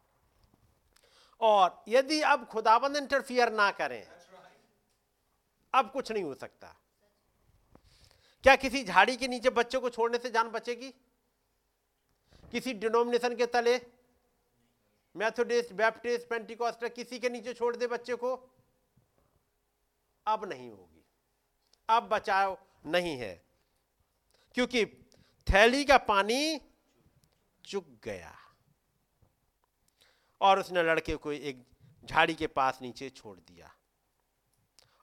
और 1.40 1.84
यदि 1.88 2.20
अब 2.20 2.46
खुदाबंद 2.46 2.96
इंटरफियर 2.96 3.52
ना 3.52 3.70
करें, 3.70 4.06
अब 5.74 5.90
कुछ 5.90 6.12
नहीं 6.12 6.24
हो 6.24 6.34
सकता। 6.34 6.74
क्या 8.42 8.56
किसी 8.56 8.84
झाड़ी 8.84 9.16
के 9.16 9.28
नीचे 9.28 9.50
बच्चों 9.50 9.80
को 9.80 9.90
छोड़ने 9.90 10.18
से 10.18 10.30
जान 10.30 10.48
बचेगी? 10.48 10.90
किसी 12.52 12.72
डिनोमिनेशन 12.72 13.36
के 13.36 13.46
तले? 13.46 13.97
मैथोडिस्ट 15.16 15.72
बैप्टिस्ट 15.72 16.28
पेंटिकॉस्टर 16.28 16.88
किसी 16.88 17.18
के 17.18 17.28
नीचे 17.28 17.54
छोड़ 17.54 17.76
दे 17.76 17.86
बच्चे 17.86 18.14
को। 18.14 18.56
अब 20.26 20.44
नहीं 20.44 20.70
होगी। 20.70 21.04
अब 21.88 22.02
बचाव 22.02 22.58
नहीं 22.86 23.16
है। 23.16 23.44
क्योंकि 24.54 24.86
थैली 25.52 25.84
का 25.84 25.98
पानी 25.98 26.60
चुक 27.64 27.86
गया। 28.04 28.38
और 30.40 30.60
उसने 30.60 30.82
लड़के 30.82 31.16
को 31.16 31.32
एक 31.32 31.64
झाड़ी 32.04 32.34
के 32.34 32.46
पास 32.46 32.78
नीचे 32.82 33.10
छोड़ 33.10 33.38
दिया। 33.38 33.74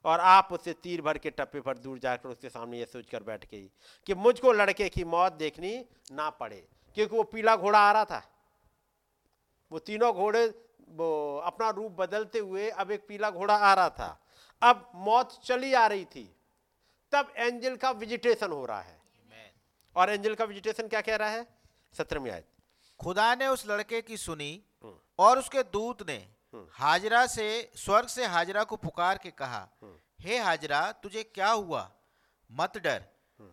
और 0.04 0.20
आप 0.20 0.48
उसे 0.52 0.72
तीर 0.72 1.02
भर 1.02 1.18
के 1.18 1.30
टप्पे 1.30 1.60
पर 1.60 1.78
दूर 1.78 1.98
जाकर 1.98 2.28
उसके 2.28 2.48
सामने 2.48 2.78
ये 2.78 2.86
सोचकर 2.86 3.22
बैठ 3.22 3.50
गई 3.50 3.70
कि 4.06 4.14
मुझको 4.14 4.52
लड़के 4.52 4.88
की 4.88 5.04
मौत 5.04 5.32
देखनी 5.32 5.86
ना 6.12 6.30
पड़े, 6.30 6.68
क्योंकि 6.94 7.16
वो 7.16 7.22
पीला 7.22 7.56
घोड़ा 7.56 7.78
आ 7.78 7.92
रहा 7.92 8.04
था। 8.04 8.35
वो 9.72 9.78
तीनों 9.78 10.12
घोड़े 10.14 10.46
वो 10.88 11.38
अपना 11.38 11.70
रूप 11.70 11.92
बदलते 11.92 12.38
हुए 12.38 12.68
अब 12.70 12.90
एक 12.90 13.06
पीला 13.08 13.30
घोड़ा 13.30 13.54
आ 13.54 13.72
रहा 13.74 13.88
था। 13.90 14.18
अब 14.62 14.90
मौत 14.94 15.40
चली 15.44 15.72
आ 15.74 15.86
रही 15.86 16.04
थी। 16.04 16.24
तब 17.12 17.32
एंजल 17.36 17.76
का 17.76 17.90
विजिटेशन 17.90 18.52
हो 18.52 18.64
रहा 18.66 18.80
है। 18.80 19.00
और 19.96 20.10
एंजल 20.10 20.34
का 20.34 20.44
विजिटेशन 20.44 20.88
क्या 20.88 21.00
कह 21.00 21.16
रहा 21.16 21.28
है? 21.28 21.46
सत्र 21.94 22.18
में 22.18 22.30
आयत। 22.30 22.46
खुदा 23.00 23.34
ने 23.34 23.46
उस 23.46 23.66
लड़के 23.66 24.00
की 24.02 24.16
सुनी 24.16 24.52
हम्म। 24.84 24.94
और 25.18 25.38
उसके 25.38 25.62
दूत 25.62 26.08
ने 26.08 26.16
हाजरा 26.72 27.26
से 27.26 27.72
स्वर्ग 27.76 28.08
से 28.08 28.26
हाजरा 28.26 28.64
को 28.64 28.76
पुकार 28.76 29.18
के 29.18 29.30
कहा 29.30 29.68
हे 30.20 30.38
हाजरा 30.38 30.80
तुझे 30.92 31.22
क्या 31.24 31.50
हुआ? 31.50 31.90
मत 32.50 32.78
डर 32.78 33.04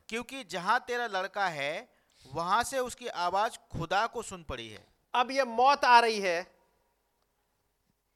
क्योंकि 0.10 0.44
जहाँ 0.44 0.80
तेरा 0.88 1.08
लड़का 1.08 1.48
है 1.48 1.90
वहाँ 2.26 2.64
से 2.64 2.80
उसकी 2.80 3.08
आवाज़ 3.08 3.58
खुदा 3.72 4.06
को 4.08 4.22
सुन 4.22 4.44
पड़ी 4.44 4.70
है। 4.70 4.93
अब 5.14 5.32
ये 5.32 5.44
मौत 5.44 5.86
आ 5.86 6.00
रही 6.00 6.20
है 6.20 6.40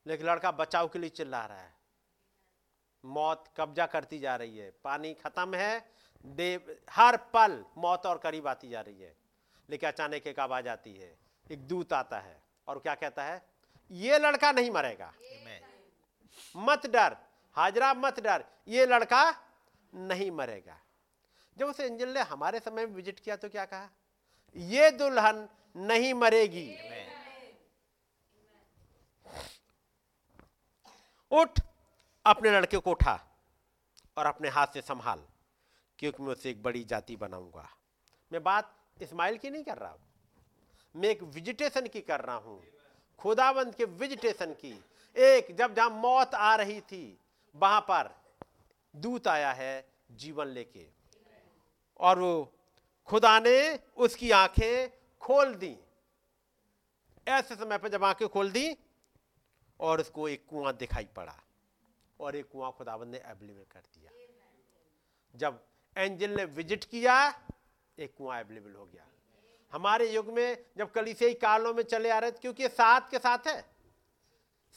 लेकिन 0.05 0.27
लड़का 0.27 0.51
बचाव 0.51 0.87
के 0.87 0.99
लिए 0.99 1.09
चिल्ला 1.09 1.45
रहा 1.45 1.57
है। 1.57 1.75
मौत 3.03 3.43
कब्जा 3.57 3.85
करती 3.85 4.19
जा 4.19 4.35
रही 4.35 4.57
है। 4.57 4.69
पानी 4.83 5.13
खत्म 5.13 5.55
है 5.55 5.89
देव 6.25 6.75
हर 6.89 7.17
पल 7.33 7.63
मौत 7.77 8.05
और 8.05 8.17
करीब 8.17 8.47
आती 8.47 8.69
जा 8.69 8.81
रही 8.81 9.01
है। 9.01 9.15
लेकिन 9.69 9.89
अचानक 9.89 10.27
एक 10.27 10.39
आवाज़ 10.39 10.67
आती 10.69 10.93
है 10.93 11.13
एक 11.47 11.67
दूत 11.67 11.93
आता 11.93 12.19
है 12.19 12.41
और 12.67 12.79
क्या 12.79 12.95
कहता 12.95 13.23
है? 13.23 13.41
ये 13.91 14.19
लड़का 14.19 14.51
नहीं 14.51 14.71
मरेगा। 14.71 15.13
मत 16.57 16.85
डर 16.85 17.15
हाजरा 17.55 17.93
मत 17.93 18.19
डर 18.19 18.45
ये 18.67 18.85
लड़का 18.85 19.23
नहीं 19.93 20.31
मरेगा। 20.31 20.79
जब 21.57 21.67
उस 21.67 21.79
एंजल 21.79 22.09
ने 22.09 22.21
हमारे 22.23 22.59
समय 22.59 22.85
में 22.85 22.93
विज़िट 22.93 23.19
किया 23.19 23.35
तो 23.35 23.49
क्या 23.49 23.65
कहा? 23.65 23.89
ये 24.55 24.91
दुल्हन 24.91 25.47
नहीं 25.77 26.13
मरेगी। 26.15 26.69
उठ, 31.31 31.59
अपने 32.25 32.51
लड़के 32.51 32.77
को 32.77 32.91
उठा 32.91 33.19
और 34.17 34.25
अपने 34.25 34.49
हाथ 34.49 34.67
से 34.73 34.81
संभाल, 34.81 35.23
क्योंकि 35.99 36.23
मैं 36.23 36.31
उसे 36.31 36.49
एक 36.49 36.63
बड़ी 36.63 36.83
जाति 36.83 37.15
बनाऊँगा। 37.15 37.67
मैं 38.31 38.43
बात 38.43 38.73
इस्माइल 38.99 39.37
की 39.37 39.49
नहीं 39.49 39.63
कर 39.63 39.77
रहा 39.77 39.91
हूँ, 39.91 39.99
मैं 40.95 41.09
एक 41.09 41.23
विजिटेशन 41.25 41.87
की 41.87 42.01
कर 42.01 42.21
रहा 42.21 42.35
हूँ, 42.37 42.61
खुदाबंद 43.19 43.75
के 43.75 43.85
विजिटेशन 43.85 44.53
की। 44.55 44.71
एक, 45.15 45.55
जब 45.55 45.75
जहाँ 45.75 45.89
मौत 45.91 46.35
आ 46.35 46.55
रही 46.55 46.79
थी, 46.81 47.19
वहाँ 47.55 47.81
पर 47.81 48.09
दूत 48.93 49.27
आया 49.27 49.51
है 49.53 49.87
जीवन 50.13 50.47
लेके। 50.47 50.85
और 51.99 52.19
वो 52.19 52.53
खुदा 53.09 53.39
ने 53.39 53.57
उसकी 53.97 54.31
आँखें 54.33 54.89
खोल 55.21 55.55
दी। 55.55 55.77
ऐसे 57.27 57.55
समय 57.55 57.77
पर 57.77 57.87
जब 57.87 58.03
आँखें 58.03 58.27
खोल 58.27 58.51
दी 58.51 58.77
और 59.79 60.01
उसको 60.01 60.29
एक 60.29 60.45
कुआँ 60.45 60.73
दिखाई 60.73 61.05
पड़ा 61.05 61.43
और 62.19 62.35
एक 62.35 62.47
कुआँ 62.51 62.71
खुदाबंद 62.71 63.11
ने 63.11 63.19
अवेलेबल 63.19 63.65
कर 63.71 63.79
दिया। 63.79 64.11
जब 65.35 65.63
एंजल 65.97 66.29
ने 66.29 66.45
विज़िट 66.45 66.83
किया, 66.83 67.43
एक 67.97 68.15
कुआँ 68.17 68.39
अवेलेबल 68.39 68.73
हो 68.73 68.85
गया। 68.85 69.05
हमारे 69.73 70.11
युग 70.11 70.27
में 70.27 70.65
जब 70.77 70.91
कलिसियाई 70.91 71.33
कालों 71.33 71.73
में 71.73 71.83
चले 71.83 72.09
आ 72.09 72.19
रहे 72.19 72.31
थे, 72.31 72.39
क्योंकि 72.41 72.67
साथ 72.67 73.01
के 73.11 73.17
साथ 73.17 73.47
है। 73.47 73.61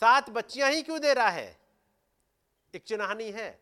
सात 0.00 0.30
बच्चियाँ 0.30 0.70
ही 0.70 0.82
क्यों 0.82 1.00
दे 1.00 1.14
रहा 1.14 1.28
है? 1.28 1.60
एक 2.74 2.82
चिन्हानी 2.82 3.30
है। 3.30 3.60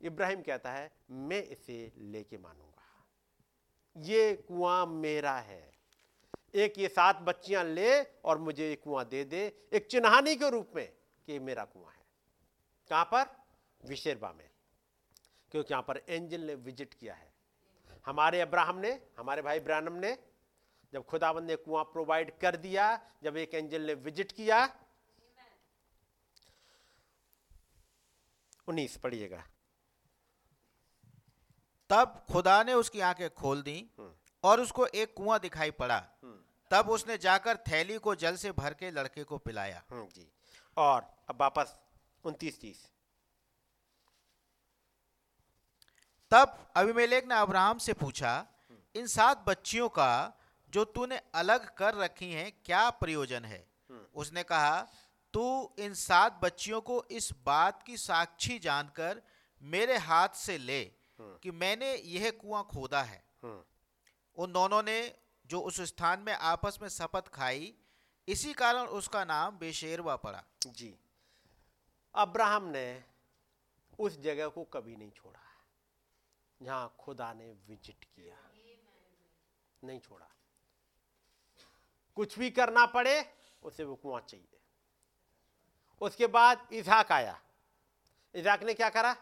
इब्राहिम 0.00 0.42
कहता 0.42 0.72
है, 0.72 0.90
मैं 1.10 1.42
इसे 1.42 1.92
लेके 1.98 2.38
मानूँगा। 2.38 2.73
ये 3.96 4.32
कुआँ 4.48 4.86
मेरा 4.86 5.36
है। 5.38 5.62
एक 6.54 6.78
ये 6.78 6.88
सात 6.88 7.20
बच्चियाँ 7.22 7.64
ले 7.64 8.02
और 8.02 8.38
मुझे 8.38 8.68
ये 8.68 8.74
कुआँ 8.76 9.04
दे 9.04 9.24
दे 9.24 9.40
एक 9.72 9.86
चिन्हानी 9.86 10.34
के 10.36 10.50
रूप 10.50 10.72
में 10.76 10.86
कि 11.28 11.38
मेरा 11.38 11.64
कुआँ 11.64 11.92
है। 11.92 12.02
कहाँ 12.90 13.04
पर? 13.04 13.24
विशेरबा 13.80 14.32
में। 14.32 14.48
क्योंकि 15.52 15.72
यहाँ 15.72 15.82
पर 15.82 16.00
एंजल 16.08 16.40
ने 16.40 16.54
विज़िट 16.56 16.94
किया 16.94 17.14
है। 17.14 17.32
हमारे 18.06 18.40
अब्राहम 18.40 18.78
ने 18.78 18.90
हमारे 19.18 19.42
भाई 19.42 19.60
ब्रानम 19.60 19.92
ने 19.96 20.16
जब 20.92 21.04
खुदाबंद 21.04 21.50
ने 21.50 21.56
कुआँ 21.56 21.84
प्रोवाइड 21.84 22.30
कर 22.38 22.56
दिया 22.56 22.86
जब 23.24 23.36
एक 23.36 23.54
एंजल 23.54 23.82
ने 23.82 23.94
विज़िट 23.96 24.32
किया 24.32 24.64
उन्नीस 28.68 28.96
पढ़िएगा। 28.96 29.42
तब 31.94 32.24
खुदा 32.32 32.62
ने 32.62 32.74
उसकी 32.74 33.00
आँखें 33.00 33.28
खोल 33.30 33.62
दी 33.62 33.78
और 34.44 34.60
उसको 34.60 34.86
एक 34.86 35.14
कुआँ 35.16 35.38
दिखाई 35.40 35.70
पड़ा। 35.70 35.98
तब 36.70 36.88
उसने 36.90 37.16
जाकर 37.18 37.56
थैली 37.68 37.98
को 37.98 38.14
जल 38.14 38.36
से 38.36 38.52
भर 38.52 38.74
के 38.74 38.90
लड़के 38.90 39.24
को 39.24 39.38
पिलाया। 39.38 39.82
हम्म, 39.90 40.06
जी। 40.06 40.26
और 40.76 41.06
अब 41.28 41.40
वापस 41.40 41.76
उनतीस 42.24 42.60
तीस 42.60 42.82
तब 46.30 46.72
अभिमेलेक 46.76 47.26
ने 47.28 47.34
अब्राहम 47.34 47.78
से 47.78 47.92
पूछा 47.92 48.32
इन 48.94 49.06
सात 49.06 49.44
बच्चियों 49.48 49.88
का 49.88 50.10
जो 50.72 50.84
तूने 50.84 51.20
अलग 51.34 51.68
कर 51.74 51.94
रखी 51.94 52.32
हैं 52.32 52.50
क्या 52.64 52.88
प्रयोजन 52.90 53.44
है? 53.44 53.66
उसने 54.14 54.42
कहा 54.42 54.80
तू 55.34 55.74
इन 55.78 55.94
सात 55.94 56.40
बच्चियों 56.42 56.80
को 56.80 57.02
इस 57.10 57.30
बात 57.46 57.82
की 57.82 57.96
साक्षी 57.96 58.58
जानकर 58.58 59.22
मेरे 59.62 59.96
हाथ 59.98 60.28
से 60.36 60.58
ले। 60.58 60.82
कि 61.18 61.50
मैंने 61.50 61.94
यह 61.94 62.30
कुआँ 62.30 62.62
खोदा 62.64 63.02
है। 63.02 63.22
उन 64.36 64.52
दोनों 64.52 64.82
ने 64.82 64.98
जो 65.46 65.60
उस 65.60 65.80
स्थान 65.80 66.20
में 66.20 66.32
आपस 66.32 66.78
में 66.82 66.88
शपथ 66.88 67.28
खाई 67.28 67.74
इसी 68.28 68.52
कारण 68.52 68.86
उसका 68.98 69.24
नाम 69.24 69.58
बेशेरवा 69.58 70.16
पड़ा। 70.16 70.44
जी। 70.66 70.94
अब्राहम 72.14 72.64
ने 72.66 73.04
उस 73.98 74.20
जगह 74.20 74.48
को 74.48 74.64
कभी 74.64 74.96
नहीं 74.96 75.10
छोड़ा। 75.10 75.40
जहाँ 76.60 76.94
खुदा 77.00 77.32
ने 77.32 77.50
विज़िट 77.68 78.04
किया। 78.04 78.36
नहीं 79.82 80.00
छोड़ा। 80.00 80.28
कुछ 82.16 82.38
भी 82.38 82.50
करना 82.50 82.86
पड़े 82.86 83.14
उसे 83.62 83.84
वो 83.84 83.94
कुआँ 83.94 84.20
चाहिए। 84.20 84.58
उसके 86.00 86.26
बाद 86.26 86.68
इजाक 86.72 87.12
आया। 87.12 87.38
इजाक 88.34 88.62
ने 88.62 88.74
क्या 88.74 88.88
करा? 88.88 89.16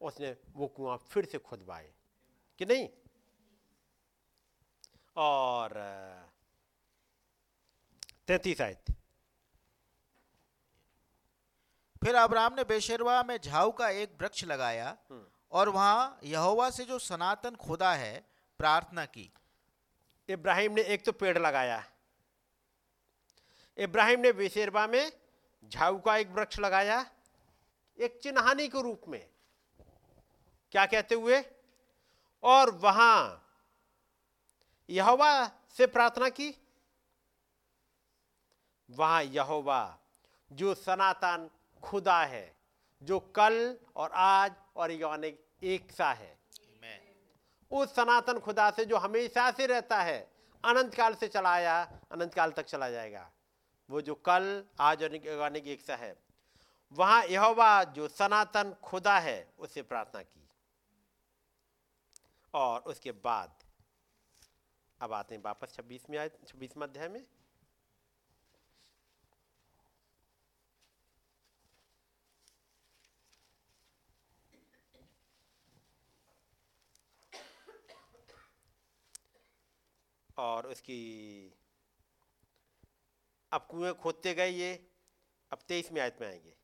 उसने 0.00 0.36
वो 0.52 0.66
कुआँ 0.66 0.96
फिर 1.10 1.24
से 1.24 1.38
खुदवाए 1.38 1.92
कि 2.58 2.66
नहीं? 2.66 2.88
और 5.16 5.72
तैतीस 8.28 8.60
आयत। 8.60 8.84
फिर 12.04 12.14
अब्राहम 12.14 12.54
ने 12.54 12.64
बेशेरवा 12.64 13.22
में 13.22 13.36
झाऊ 13.38 13.70
का 13.72 13.88
एक 13.90 14.16
वृक्ष 14.20 14.44
लगाया 14.44 14.96
और 15.52 15.68
वहाँ 15.68 16.18
यहोवा 16.24 16.68
से 16.70 16.84
जो 16.84 16.98
सनातन 16.98 17.54
खुदा 17.56 17.92
है 17.94 18.24
प्रार्थना 18.60 19.04
की। 19.04 19.30
इब्राहिम 20.28 20.72
ने 20.72 20.82
एक 20.84 21.04
तो 21.04 21.12
पेड़ 21.12 21.38
लगाया। 21.38 21.82
इब्राहिम 23.78 24.20
ने 24.20 24.32
बेशेरवा 24.32 24.86
में 24.86 25.12
झाऊ 25.64 25.98
का 26.00 26.16
एक 26.16 26.28
वृक्ष 26.28 26.58
लगाया 26.58 27.04
एक 27.98 28.18
चिन्हानी 28.22 28.68
के 28.68 28.82
रूप 28.82 29.02
में। 29.08 29.28
क्या 30.72 30.86
कहते 30.86 31.14
हुए? 31.14 31.42
और 32.42 32.70
वहाँ 32.70 33.42
यहोवा 34.90 35.46
से 35.76 35.86
प्रार्थना 35.86 36.28
की? 36.28 36.54
वहाँ 38.90 39.22
यहोवा 39.22 39.98
जो 40.50 40.74
सनातन 40.74 41.48
खुदा 41.82 42.20
है 42.24 42.56
जो 43.02 43.18
कल 43.20 43.76
और 43.96 44.10
आज 44.14 44.52
और 44.76 44.92
यौनिक 44.92 45.44
एक 45.62 45.92
सा 45.92 46.12
है 46.12 46.34
उस 47.70 47.94
सनातन 47.94 48.38
खुदा 48.38 48.70
से 48.70 48.84
जो 48.84 48.96
हमेशा 48.96 49.50
से 49.50 49.66
रहता 49.66 50.00
है 50.02 50.18
अनंत 50.64 50.94
काल 50.94 51.14
से 51.14 51.28
चला 51.28 51.50
आया 51.50 51.82
अनंत 52.12 52.34
काल 52.34 52.50
तक 52.52 52.66
चला 52.66 52.90
जाएगा। 52.90 53.30
वो 53.90 54.00
जो 54.00 54.14
कल 54.14 54.64
आज 54.80 55.02
और 55.02 55.14
यौनिक 55.16 55.66
एक 55.66 55.82
सा 55.82 55.96
है। 55.96 56.14
वहाँ 56.92 57.24
यहोवा 57.24 57.84
जो 57.84 58.08
सनातन 58.08 58.74
खुदा 58.82 59.18
है 59.18 59.36
उससे 59.58 59.82
प्रार्थना 59.82 60.22
की। 60.22 60.45
और 62.56 62.80
उसके 62.80 63.12
बाद 63.24 63.64
अब 65.00 65.12
आते 65.12 65.34
हैं 65.34 65.42
वापस 65.42 65.74
छब्बीस 65.74 66.08
में 66.10 66.18
आए 66.18 66.28
छब्बीसवा 66.48 66.86
अध्याय 66.86 67.08
में। 67.08 67.24
और 80.38 80.66
उसकी 80.66 81.00
अब 83.52 83.66
कुएँ 83.70 83.92
खोदते 83.92 84.34
गए 84.34 84.48
ये 84.48 84.72
अब 85.50 85.58
तेईस 85.68 85.92
में 85.92 86.00
आयत 86.00 86.18
में 86.20 86.28
आएँगे। 86.28 86.54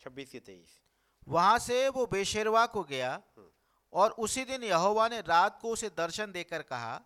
छब्बीस 0.00 0.30
से 0.32 0.40
तेईस। 0.40 0.80
वहाँ 1.28 1.58
से 1.58 1.88
वो 1.88 2.06
बेशेरवा 2.06 2.66
को 2.66 2.82
गया 2.84 3.16
और 3.92 4.10
उसी 4.10 4.44
दिन 4.44 4.64
यहोवा 4.64 5.08
ने 5.08 5.20
रात 5.20 5.60
को 5.60 5.70
उसे 5.70 5.88
दर्शन 5.88 6.32
देकर 6.32 6.62
कहा 6.62 7.02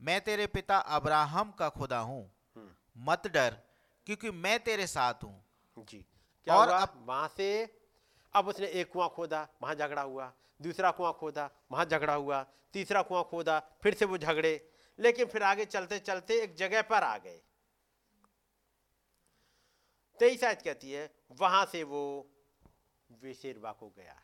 मैं 0.00 0.20
तेरे 0.20 0.46
पिता 0.46 0.78
अब्राहम 0.78 1.52
का 1.52 1.68
खुदा 1.68 1.98
हूँ। 1.98 2.34
मत 2.96 3.26
डर 3.26 3.60
क्योंकि 4.06 4.30
मैं 4.30 4.60
तेरे 4.60 4.86
साथ 4.86 5.14
हूँ। 5.14 5.44
जी। 5.78 6.06
क्या 6.44 6.56
और 6.56 6.68
अब- 6.68 7.08
वहाँ 7.08 7.28
से 7.28 7.80
अब 8.34 8.48
उसने 8.48 8.66
एक 8.66 8.92
कुआँ 8.92 9.08
खोदा 9.08 9.48
वहाँ 9.62 9.74
झगड़ा 9.74 10.02
हुआ। 10.02 10.32
दूसरा 10.62 10.90
कुआँ 10.90 11.12
खोदा 11.12 11.50
वहाँ 11.72 11.84
झगड़ा 11.84 12.14
हुआ। 12.14 12.46
तीसरा 12.72 13.02
कुआँ 13.02 13.24
खोदा 13.24 13.58
फिर 13.82 13.94
से 13.94 14.04
वो 14.04 14.18
झगड़े। 14.18 14.72
लेकिन 14.98 15.26
फिर 15.26 15.42
आगे 15.42 15.64
चलते 15.64 15.98
चलते 15.98 16.42
एक 16.42 16.54
जगह 16.54 16.82
पर 16.82 17.02
आ 17.02 17.18
गए। 17.18 17.40
तेईस 20.18 20.44
आयत 20.44 20.62
कहती 20.62 20.92
है 20.92 21.14
वहाँ 21.30 21.66
से 21.66 21.82
वो 21.82 22.30
बेशेरवा 23.12 23.72
को 23.72 23.90
गया। 23.90 24.22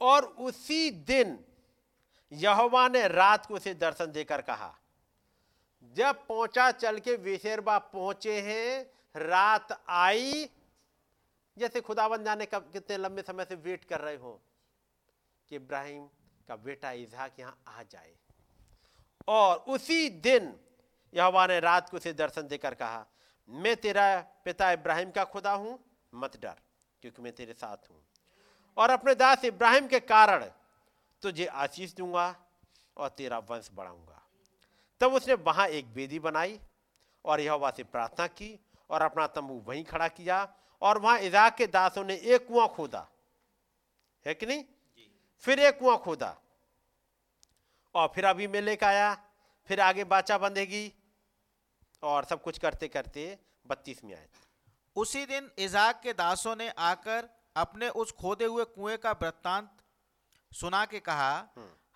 और 0.00 0.24
उसी 0.24 0.90
दिन 0.90 1.38
यहोवा 2.32 2.86
ने 2.88 3.06
रात 3.08 3.46
को 3.46 3.54
उसे 3.54 3.74
दर्शन 3.74 4.12
देकर 4.12 4.40
कहा, 4.40 4.74
जब 5.94 6.26
पहुँचा 6.26 6.70
चल 6.72 6.98
के 6.98 7.16
बेशेरबा 7.16 7.78
पहुँचे 7.78 8.40
हैं, 8.40 8.86
रात 9.14 9.72
आई, 9.88 10.48
जैसे 11.56 11.80
खुदावन 11.80 12.24
जाने 12.24 12.46
कब, 12.46 12.70
कितने 12.72 12.96
लंबे 12.96 13.22
समय 13.22 13.44
से 13.44 13.54
वेट 13.54 13.84
कर 13.84 14.00
रहे 14.00 14.16
हो 14.16 14.40
कि 15.50 15.56
इब्राहिम 15.56 16.06
का 16.48 16.56
बेटा 16.56 16.90
इजहाक 16.92 17.38
यहाँ 17.40 17.58
आ 17.68 17.82
जाए। 17.82 18.14
और 19.28 19.56
उसी 19.68 20.08
दिन 20.10 20.54
यहोवा 21.14 21.46
ने 21.46 21.58
रात 21.60 21.88
को 21.90 21.96
उसे 21.96 22.12
दर्शन 22.12 22.48
देकर 22.48 22.74
कहा, 22.74 23.06
मैं 23.48 23.76
तेरा 23.76 24.20
पिता 24.44 24.70
इब्राहिम 24.72 25.10
का 25.10 25.24
खुदा 25.24 25.52
हूँ, 25.52 25.78
मत 26.14 26.36
डर, 26.42 26.60
क्योंकि 27.02 27.22
मैं 27.22 27.32
तेरे 27.32 27.52
साथ 27.52 27.90
हूँ। 27.90 28.02
और 28.76 28.90
अपने 28.90 29.14
दास 29.14 29.44
इब्राहिम 29.44 29.86
के 29.86 30.00
कारण 30.00 30.44
तुझे 31.22 31.46
आशीष 31.46 31.94
दूँगा 31.94 32.34
और 32.96 33.08
तेरा 33.08 33.38
वंश 33.38 33.70
बढ़ाऊँगा। 33.74 34.22
तब 35.00 35.14
उसने 35.14 35.34
वहाँ 35.34 35.66
एक 35.68 35.86
वेदी 35.94 36.18
बनाई 36.18 36.58
और 37.24 37.40
यहोवा 37.40 37.70
से 37.70 37.84
प्रार्थना 37.84 38.26
की 38.26 38.58
और 38.90 39.02
अपना 39.02 39.26
तंबू 39.26 39.62
वहीं 39.66 39.84
खड़ा 39.84 40.08
किया 40.08 40.46
और 40.82 40.98
वहाँ 40.98 41.18
इजाक 41.18 41.56
के 41.56 41.66
दासों 41.66 42.04
ने 42.04 42.14
एक 42.14 42.46
कुआँ 42.48 42.68
खोदा। 42.68 43.06
है 44.26 44.34
कि 44.34 44.46
नहीं? 44.46 44.64
फिर 45.44 45.60
एक 45.60 45.78
कुआँ 45.78 45.96
खोदा 45.98 46.36
और 47.94 48.08
फिर 48.14 48.24
अभी 48.24 48.46
में 48.46 48.60
लेकर 48.60 48.86
आया 48.86 49.14
फिर 49.68 49.80
आगे 49.80 50.04
बाचा 50.04 50.38
बंधेगी 50.38 50.92
और 52.02 52.24
सब 52.24 52.42
कुछ 52.42 52.58
करते 52.58 52.88
करते 52.88 53.38
बत्तीस 53.66 54.04
में 54.04 54.14
आए। 54.14 54.28
उसी 54.96 55.24
दिन 55.26 55.50
इजाक 55.58 56.00
के 56.02 56.12
दासों 56.12 56.54
ने 56.56 56.68
आकर 56.68 57.28
अपने 57.56 57.88
उस 57.88 58.12
खोदे 58.12 58.44
हुए 58.44 58.64
कुएँ 58.66 58.96
का 58.96 59.12
वृत्तांत 59.12 59.76
सुना 60.52 60.84
के 60.84 61.00
कहा 61.00 61.30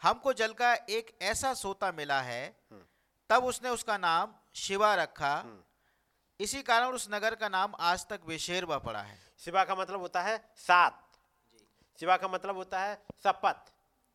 हमको 0.02 0.32
जल 0.32 0.52
का 0.52 0.72
एक 0.90 1.16
ऐसा 1.22 1.52
सोता 1.54 1.90
मिला 1.92 2.20
है। 2.22 2.44
तब 3.30 3.44
उसने 3.44 3.70
उसका 3.70 3.96
नाम 3.98 4.34
शिवा 4.56 4.94
रखा। 4.94 5.34
इसी 6.40 6.62
कारण 6.62 6.92
उस 6.92 7.06
नगर 7.10 7.34
का 7.34 7.48
नाम 7.48 7.74
आज 7.80 8.06
तक 8.08 8.24
बेशेरवा 8.26 8.78
पड़ा 8.78 9.02
है। 9.02 9.18
शिवा 9.38 9.64
का 9.64 9.74
मतलब 9.74 10.00
होता 10.00 10.22
है 10.22 10.38
सात। 10.56 11.06
शिवा 11.98 12.16
का 12.16 12.28
मतलब 12.28 12.56
होता 12.56 12.80
है 12.80 12.94
शपथ 13.24 13.72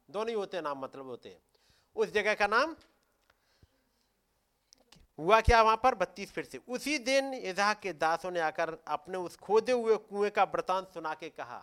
दोनों 0.10 0.30
ही 0.30 0.34
होते 0.34 0.62
नाम 0.62 0.80
मतलब 0.80 1.06
होते 1.06 1.30
हैं। 1.30 1.40
उस 1.96 2.14
जगह 2.14 2.34
का 2.34 2.48
नाम 2.48 2.76
हुआ 5.20 5.40
क्या 5.42 5.62
वहाँ 5.62 5.80
पर? 5.84 5.96
बत्तीस 5.96 6.32
फिर 6.32 6.44
से। 6.44 6.60
उसी 6.68 6.98
दिन 7.00 7.34
इजहाक 7.34 7.80
के 7.80 7.94
दासों 7.94 8.32
ने 8.32 8.40
आकर 8.40 8.78
अपने 8.88 9.18
उस 9.18 9.36
खोदे 9.38 9.72
हुए 9.72 9.96
कुएँ 9.98 10.30
का 10.30 10.44
वृतांत 10.46 10.90
सुना 10.94 11.14
के 11.14 11.30
कहा। 11.30 11.60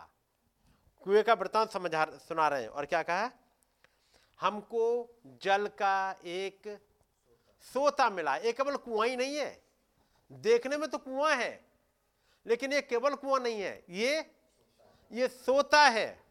कुएँ 1.03 1.23
का 1.23 1.33
वृतांत 1.33 1.71
समझा 1.71 2.05
सुना 2.19 2.47
रहे 2.47 2.61
हैं 2.61 2.69
और 2.69 2.85
क्या 2.85 3.01
कहा? 3.03 3.29
हमको 4.39 5.09
जल 5.43 5.67
का 5.77 6.15
एक 6.25 6.79
सोता 7.65 8.09
मिला। 8.09 8.35
ये 8.35 8.51
केवल 8.51 8.75
कुआँ 8.77 9.07
ही 9.07 9.15
नहीं 9.15 9.35
है। 9.35 9.61
देखने 10.31 10.77
में 10.77 10.89
तो 10.89 10.97
कुआँ 10.97 11.35
है, 11.35 11.59
लेकिन 12.45 12.73
ये 12.73 12.81
केवल 12.81 13.15
कुआँ 13.15 13.39
नहीं 13.39 13.61
है। 13.61 13.83
ये 13.89 14.25
ये 15.11 15.27
सोता 15.27 15.81
है। 15.81 16.23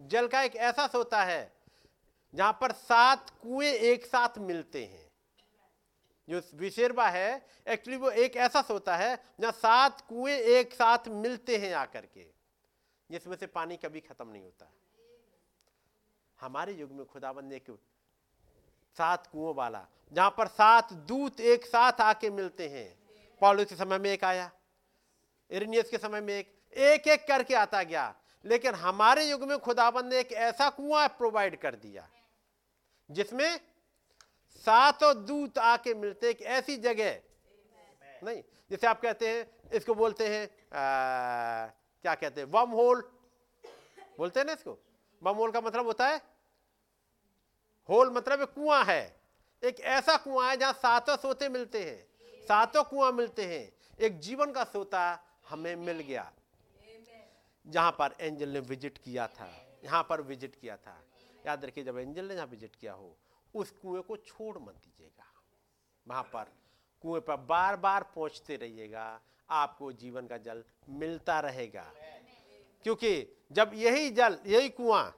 जल 0.00 0.26
का 0.26 0.42
एक 0.42 0.56
ऐसा 0.56 0.86
सोता 0.86 1.22
है 1.24 1.52
जहाँ 2.34 2.52
पर 2.52 2.72
सात 2.72 3.30
कुएँ 3.42 3.68
एक 3.68 4.04
साथ 4.06 4.38
मिलते 4.38 4.84
हैं। 4.84 5.07
जो 6.28 6.40
विशेरबा 6.54 7.08
है 7.08 7.46
एक्चुअली 7.66 7.98
वो 7.98 8.10
एक 8.10 8.36
ऐसा 8.36 8.62
सोता 8.62 8.96
है, 8.96 9.16
जहाँ 9.40 9.52
सात 9.52 10.00
कुएँ 10.00 10.32
एक 10.32 10.74
साथ 10.74 11.08
मिलते 11.08 11.56
हैं 11.56 11.72
आकर 11.74 12.06
के, 12.06 12.26
जिसमें 13.10 13.36
से 13.36 13.46
पानी 13.46 13.76
कभी 13.76 14.00
खत्म 14.00 14.28
नहीं 14.28 14.42
होता। 14.42 14.70
हमारे 16.38 16.72
युग 16.72 16.92
में 16.92 17.04
खुदाबंद 17.06 17.52
ने 17.52 17.60
सात 18.96 19.26
कुओं 19.26 19.54
वाला, 19.54 19.86
जहाँ 20.12 20.34
पर 20.38 20.46
सात 20.46 20.92
दूत 20.92 21.40
एक 21.40 21.64
साथ 21.66 22.00
आके 22.00 22.30
मिलते 22.30 22.68
हैं। 22.68 22.88
पॉलिस 23.42 23.68
के 23.68 23.76
समय 23.76 23.98
में 23.98 24.10
एक 24.10 24.24
आया, 24.24 24.50
इरनियस 25.50 25.90
के 25.90 25.98
समय 25.98 26.20
में 26.20 26.34
एक 26.34 26.56
एक 26.72 27.06
एक 27.08 27.26
करके 27.28 27.54
आता 27.54 27.82
गया। 27.82 28.14
लेकिन 28.44 28.74
हमारे 28.74 29.24
युग 29.24 29.42
में 29.42 29.58
खुदाबंद 29.58 30.12
ने 30.12 30.18
एक 30.20 30.32
ऐसा 30.32 30.68
कुआँ 30.70 31.06
प्रोवाइड 31.08 31.58
कर 31.60 31.74
दिया, 31.74 32.08
जिसमें 33.10 33.60
सातों 34.50 35.14
दूत 35.26 35.58
आके 35.58 35.94
मिलते 35.94 36.30
एक 36.30 36.42
ऐसी 36.42 36.76
जगह। 36.78 37.18
नहीं 38.24 38.42
जैसे 38.70 38.86
आप 38.86 39.00
कहते 39.02 39.28
हैं 39.28 39.70
इसको 39.74 39.94
बोलते 39.94 40.28
हैं 40.28 40.44
आ, 40.44 41.66
क्या 42.04 42.14
कहते 42.14 42.40
हैं 42.40 42.48
वम 42.48 42.70
होल 42.70 43.02
बोलते 44.18 44.40
हैं 44.40 44.46
ना 44.46 44.52
इसको? 44.52 44.78
वम 45.22 45.36
होल 45.36 45.50
का 45.50 45.60
मतलब 45.60 45.86
होता 45.86 46.08
है 46.08 46.20
होल 47.88 48.10
मतलब 48.12 48.44
कुआँ 48.54 48.84
है। 48.84 49.02
एक 49.62 49.80
ऐसा 49.80 50.16
कुआँ 50.16 50.48
है 50.50 50.56
जहाँ 50.56 50.72
सातों 50.74 51.16
सोते 51.16 51.48
मिलते 51.48 51.82
हैं। 51.84 52.42
सातों 52.48 52.82
कुआँ 52.84 53.10
मिलते 53.12 53.44
हैं। 53.44 53.70
एक 53.98 54.18
जीवन 54.20 54.52
का 54.52 54.64
सोता 54.64 55.00
हमें 55.48 55.74
मिल 55.76 56.00
गया। 56.00 56.30
जहाँ 57.66 57.90
पर 57.92 58.14
एंजल 58.20 58.48
ने 58.48 58.60
विज़िट 58.60 58.98
किया 58.98 59.26
था। 59.28 59.48
यहाँ 59.84 60.02
पर 60.10 60.20
विज़िट 60.22 60.54
किया 60.54 60.76
था। 60.76 60.96
याद 61.46 61.64
रखिए 61.64 61.84
जब 61.84 61.98
एंजल 61.98 62.24
ने 62.24 62.34
यहाँ 62.34 62.46
विज़िट 62.46 62.76
किया 62.76 62.92
हो 62.92 63.16
उस 63.54 63.70
कुएँ 63.70 64.02
को 64.02 64.16
छोड़ 64.16 64.58
मत 64.58 64.74
दीजिएगा। 64.74 65.24
वहाँ 66.06 66.22
पर 66.22 66.52
कुएँ 67.04 67.20
पर 67.20 67.36
बार 67.36 67.76
बार 67.76 68.02
पहुँचते 68.14 68.56
रहिएगा, 68.56 69.20
आपको 69.50 69.92
जीवन 69.92 70.26
का 70.26 70.36
जल 70.38 70.64
मिलता 70.88 71.40
रहेगा। 71.40 71.92
क्योंकि 72.84 73.36
जब 73.52 73.70
यही 73.74 74.10
जल, 74.10 74.38
यही 74.46 74.68
कुआँ 74.68 75.14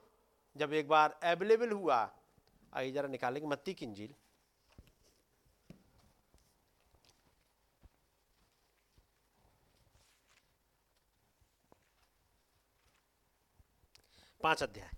जब 0.55 0.73
एक 0.73 0.87
बार 0.87 1.19
अवेलेबल 1.23 1.71
हुआ, 1.71 2.09
आइए 2.73 2.91
जरा 2.91 3.07
निकालेंगे 3.07 3.47
मत्ती 3.47 3.73
की 3.73 3.85
इंजील। 3.85 4.13
पाँच 14.41 14.63
अध्याय। 14.63 14.89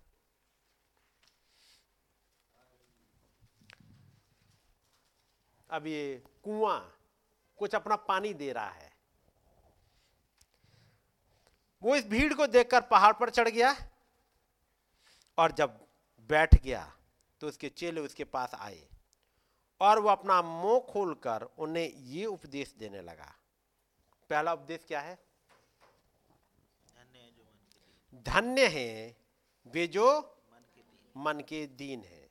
अब 5.74 5.88
ये 5.88 6.22
कुआँ 6.44 6.80
कुछ 7.60 7.76
अपना 7.76 7.96
पानी 8.08 8.34
दे 8.34 8.52
रहा 8.54 8.70
है। 8.70 8.92
वो 11.84 11.96
इस 11.96 12.08
भीड़ 12.08 12.34
को 12.34 12.48
देखकर 12.48 12.82
पहाड़ 12.82 13.14
पर 13.14 13.30
चढ़ 13.30 13.50
गया 13.50 13.76
और 15.38 15.52
जब 15.52 15.80
बैठ 16.30 16.56
गया 16.56 16.84
तो 17.42 17.48
उसके 17.48 17.70
चेले 17.70 18.02
उसके 18.02 18.24
पास 18.24 18.54
आए 18.56 18.88
और 19.82 20.00
वो 20.00 20.10
अपना 20.10 20.42
मुँह 20.42 20.80
खोलकर 20.92 21.44
उन्हें 21.58 21.90
ये 21.90 22.26
उपदेश 22.26 22.74
देने 22.80 23.02
लगा। 23.02 23.34
पहला 24.30 24.54
उपदेश 24.54 24.86
क्या 24.88 25.02
है? 25.02 25.18
धन्य 28.26 28.68
है 28.68 29.16
वे 29.66 29.88
जो 29.88 30.08
मन 31.16 31.44
के 31.50 31.66
दीन। 31.68 32.04
है 32.04 32.30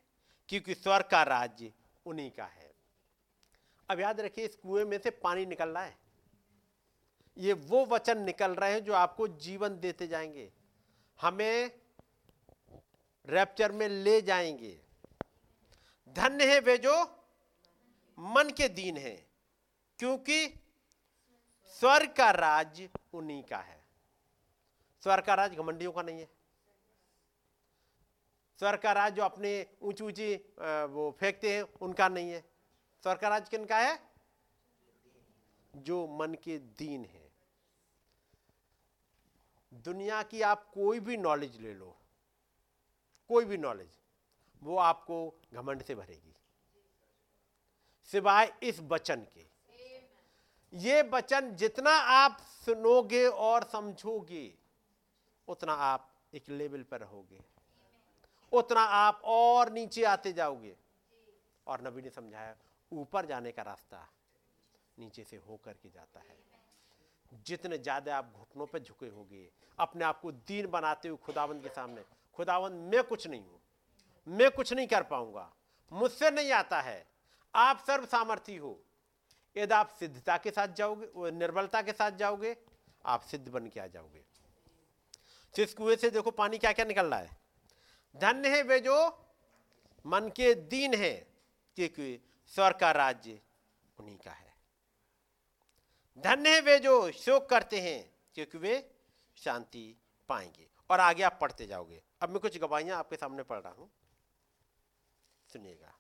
क्योंकि 0.48 0.74
स्वर्ग 0.74 1.08
का 1.10 1.22
राज्य 1.22 1.72
उन्हीं 2.06 2.30
का 2.30 2.44
है। 2.46 2.71
अब 3.88 4.00
याद 4.00 4.20
रखिए, 4.20 4.44
इस 4.44 4.54
कुएँ 4.56 4.84
में 4.84 4.98
से 4.98 5.10
पानी 5.10 5.46
निकल 5.46 5.68
रहा 5.68 5.82
है। 5.84 5.96
ये 7.36 7.52
वो 7.52 7.84
वचन 7.86 8.22
निकल 8.22 8.54
रहे 8.54 8.72
हैं 8.72 8.84
जो 8.84 8.92
आपको 8.92 9.28
जीवन 9.28 9.78
देते 9.80 10.06
जाएँगे। 10.06 10.50
हमें 11.20 11.70
रैप्चर 13.28 13.72
में 13.72 13.88
ले 13.88 14.20
जाएँगे। 14.22 14.78
धन्य 16.16 16.52
है 16.52 16.58
वे 16.60 16.76
जो 16.78 16.94
मन 18.18 18.50
के 18.56 18.68
दीन 18.68 18.96
है, 18.96 19.14
क्योंकि 19.98 20.46
स्वर्ग 21.76 22.12
का 22.12 22.30
राज 22.30 22.88
उन्हीं 23.12 23.42
का 23.42 23.58
है। 23.58 23.80
स्वर्ग 25.02 25.24
का 25.24 25.34
राज 25.34 25.54
घमंडियों 25.54 25.92
का 25.92 26.02
नहीं 26.02 26.20
है। 26.20 26.28
स्वर्ग 28.60 28.80
का 28.80 28.92
राज 28.92 29.14
जो 29.14 29.22
अपने 29.22 29.54
ऊँची 29.82 30.04
ऊँची 30.04 30.34
वो 30.92 31.10
फेंकते 31.20 31.52
हैं, 31.54 31.62
उनका 31.62 32.08
नहीं 32.08 32.30
है। 32.30 32.44
स्वर्ग 33.04 33.20
का 33.20 33.28
राज 33.28 33.48
किन 33.48 33.64
का 33.64 33.78
है? 33.78 33.98
जो 35.74 36.06
मन 36.06 36.34
के 36.34 36.58
दीन 36.58 37.04
है। 37.04 37.30
दुनिया 39.72 40.22
की 40.22 40.42
आप 40.42 40.70
कोई 40.70 41.00
भी 41.00 41.16
नॉलेज 41.16 41.60
ले 41.60 41.74
लो, 41.74 41.96
कोई 43.28 43.44
भी 43.44 43.56
नॉलेज 43.56 43.98
वो 44.62 44.76
आपको 44.76 45.34
घमंड 45.54 45.82
से 45.82 45.94
भरेगी। 45.94 46.34
सिवाय 48.04 48.52
इस 48.62 48.80
वचन 48.80 49.26
के। 49.34 49.46
ये 50.72 51.02
वचन 51.02 51.50
जितना 51.50 51.90
आप 51.90 52.38
सुनोगे 52.64 53.26
और 53.26 53.64
समझोगे, 53.64 54.54
उतना 55.48 55.72
आप 55.72 56.08
एक 56.34 56.48
लेवल 56.48 56.82
पर 56.82 57.00
रहोगे। 57.00 57.40
उतना 58.52 58.80
आप 58.80 59.22
और 59.24 59.72
नीचे 59.72 60.04
आते 60.04 60.32
जाओगे। 60.32 60.76
और 61.66 61.86
नबी 61.86 62.02
ने 62.02 62.10
समझाया 62.10 62.54
ऊपर 62.92 63.26
जाने 63.26 63.52
का 63.52 63.62
रास्ता 63.62 64.08
नीचे 64.98 65.24
से 65.24 65.36
होकर 65.38 65.72
के 65.72 65.88
जाता 65.90 66.20
है। 66.20 66.36
जितने 67.46 67.78
ज़्यादा 67.78 68.16
आप 68.16 68.32
घुटनों 68.38 68.66
पर 68.66 68.78
झुके 68.78 69.06
होगे, 69.08 69.48
अपने 69.78 70.04
आप 70.04 70.20
को 70.20 70.32
दीन 70.32 70.66
बनाते 70.70 71.08
हुए 71.08 71.18
खुदावंद 71.18 71.62
के 71.62 71.68
सामने 71.68 72.02
खुदावंद 72.38 72.92
मैं 72.92 73.02
कुछ 73.04 73.26
नहीं 73.26 73.40
हूँ, 73.40 73.60
मैं 74.26 74.50
कुछ 74.50 74.72
नहीं 74.72 74.86
कर 74.86 75.02
पाऊँगा, 75.02 75.52
मुझसे 75.92 76.30
नहीं 76.30 76.52
आता 76.52 76.80
है, 76.80 77.04
आप 77.54 77.84
सर्व 77.86 78.04
सामर्थी 78.06 78.56
हो, 78.56 78.78
यदि 79.56 79.74
आप 79.74 79.96
सिद्धता 79.98 80.36
के 80.38 80.50
साथ 80.50 80.68
जाओगे 80.68 81.30
निर्बलता 81.32 81.82
के 81.82 81.92
साथ 81.92 82.12
जाओगे, 82.18 82.56
आप 83.04 83.22
सिद्ध 83.22 83.48
बन 83.48 83.66
के 83.66 83.80
आ 83.80 83.86
जाओगे। 83.86 84.24
इस 85.54 85.74
कुएँ 85.74 85.96
से 85.96 86.10
देखो 86.10 86.30
पानी 86.32 86.58
क्या 86.58 86.72
क्या 86.72 86.84
निकल 86.84 87.06
रहा 87.06 87.18
है। 87.20 87.36
धन्य 88.14 88.48
है 88.48 88.62
वे 88.62 88.78
जो 88.80 88.94
मन 90.04 90.28
के 90.36 90.54
दीन 90.54 90.94
है 90.94 91.12
क्योंकि 91.76 92.18
स्वर 92.52 92.72
का 92.72 92.90
राज्य 92.92 93.40
उन्हीं 93.98 94.16
का 94.16 94.30
है। 94.30 94.54
धन्य 96.18 96.54
है 96.54 96.60
वे 96.60 96.78
जो 96.78 97.10
शोक 97.10 97.48
करते 97.50 97.80
हैं, 97.80 98.10
क्योंकि 98.34 98.58
वे 98.58 98.74
शांति 99.36 99.84
पाएँगे। 100.30 100.68
और 100.90 101.00
आगे 101.00 101.22
आप 101.22 101.38
पढ़ते 101.40 101.66
जाओगे। 101.66 102.02
अब 102.22 102.28
मैं 102.28 102.40
कुछ 102.40 102.58
गवाहियाँ 102.58 102.98
आपके 102.98 103.16
सामने 103.16 103.42
पढ़ 103.42 103.58
रहा 103.58 103.72
हूँ। 103.72 103.90
सुनिएगा। 105.50 105.98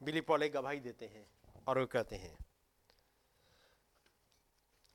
बिली 0.00 0.20
पॉल 0.20 0.46
गवाही 0.48 0.80
देते 0.80 1.06
हैं 1.06 1.26
और 1.68 1.78
वो 1.78 1.86
कहते 1.86 2.16
हैं, 2.16 2.36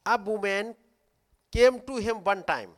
अब 0.06 0.28
women 0.28 0.72
came 1.54 1.80
to 1.80 1.98
him 1.98 2.18
one 2.18 2.42
time 2.42 2.76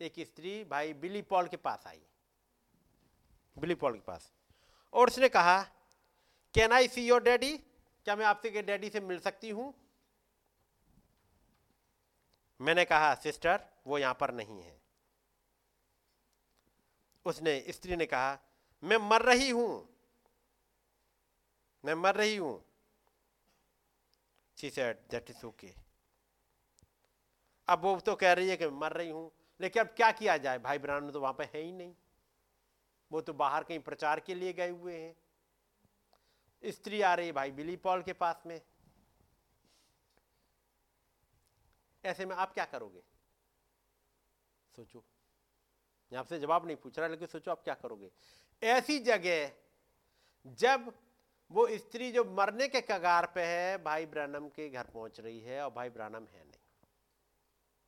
एक 0.00 0.14
स्त्री 0.18 0.52
भाई 0.64 0.92
बिली 0.92 1.20
पॉल 1.22 1.48
के 1.48 1.56
पास 1.56 1.84
आई। 1.86 2.00
बिली 3.56 3.74
पॉल 3.74 3.94
के 3.94 4.00
पास। 4.00 4.30
और 4.92 5.08
उसने 5.08 5.28
कहा 5.28 5.60
can 6.54 6.72
I 6.72 6.88
see 6.88 7.06
your 7.06 7.22
daddy 7.22 7.56
क्या 7.56 8.16
मैं 8.16 8.24
आपसे 8.26 8.50
के 8.50 8.62
डैडी 8.62 8.90
से 8.90 9.00
मिल 9.00 9.18
सकती 9.20 9.50
हूँ? 9.50 9.72
मैंने 12.60 12.84
कहा 12.84 13.14
सिस्टर 13.14 13.60
वो 13.86 13.98
यहाँ 13.98 14.14
पर 14.14 14.32
नहीं 14.34 14.60
है। 14.62 14.78
उसने, 17.26 17.64
स्त्री 17.68 17.96
ने 17.96 18.06
कहा, 18.06 18.38
मैं 18.82 18.96
मर 18.98 19.22
रही 19.22 19.50
हूँ। 19.50 19.88
मैं 21.84 21.94
मर 21.94 22.14
रही 22.14 22.36
हूँ। 22.36 22.64
She 24.58 24.70
said 24.70 24.96
that 25.10 25.30
is 25.30 25.44
okay 25.46 25.72
अब 27.68 27.82
वो 27.82 27.98
तो 28.00 28.14
कह 28.14 28.32
रही 28.32 28.48
है 28.48 28.56
कि 28.56 28.66
मर 28.66 28.92
रही 28.92 29.10
हूँ। 29.10 29.30
लेकिन 29.60 29.82
अब 29.82 29.88
क्या 29.88 30.12
किया 30.12 30.36
जाए? 30.36 30.58
भाई 30.58 30.78
ब्राह्मण 30.78 31.10
तो 31.10 31.20
वहाँ 31.20 31.32
पर 31.32 31.44
है 31.44 31.60
ही 31.60 31.72
नहीं। 31.72 31.94
वो 33.12 33.20
तो 33.20 33.32
बाहर 33.32 33.64
कहीं 33.64 33.78
प्रचार 33.78 34.20
के 34.20 34.34
लिए 34.34 34.52
गए 34.52 34.70
हुए 34.70 34.96
हैं। 34.96 35.16
स्त्री 36.64 37.02
आ 37.02 37.14
रही 37.14 37.32
भाई 37.32 37.50
बिली 37.50 37.76
पॉल 37.76 38.02
के 38.02 38.12
पास 38.12 38.42
में। 38.46 38.60
ऐसे 42.04 42.26
में 42.26 42.36
आप 42.36 42.54
क्या 42.54 42.64
करोगे? 42.64 43.02
सोचो। 44.76 45.04
मैं 46.12 46.18
आपसे 46.18 46.38
जवाब 46.38 46.66
नहीं 46.66 46.76
पूछ 46.76 46.98
रहा, 46.98 47.08
लेकिन 47.08 47.26
सोचो 47.26 47.50
आप 47.50 47.64
क्या 47.64 47.74
करोगे? 47.74 48.10
ऐसी 48.62 48.98
जगह 48.98 49.52
जब 50.46 50.98
वो 51.50 51.68
स्त्री 51.70 52.12
जो 52.12 52.24
मरने 52.24 52.68
के 52.68 52.80
कगार 52.80 53.26
पे 53.26 53.42
है, 53.42 53.78
भाई 53.78 54.06
ब्रानम 54.06 54.48
के 54.48 54.68
घर 54.68 54.84
पहुँच 54.84 55.20
रही 55.20 55.40
है 55.40 55.64
और 55.64 55.70
भाई 55.70 55.90
ब्रानम 55.90 56.26
है 56.26 56.44
नहीं। 56.44 56.60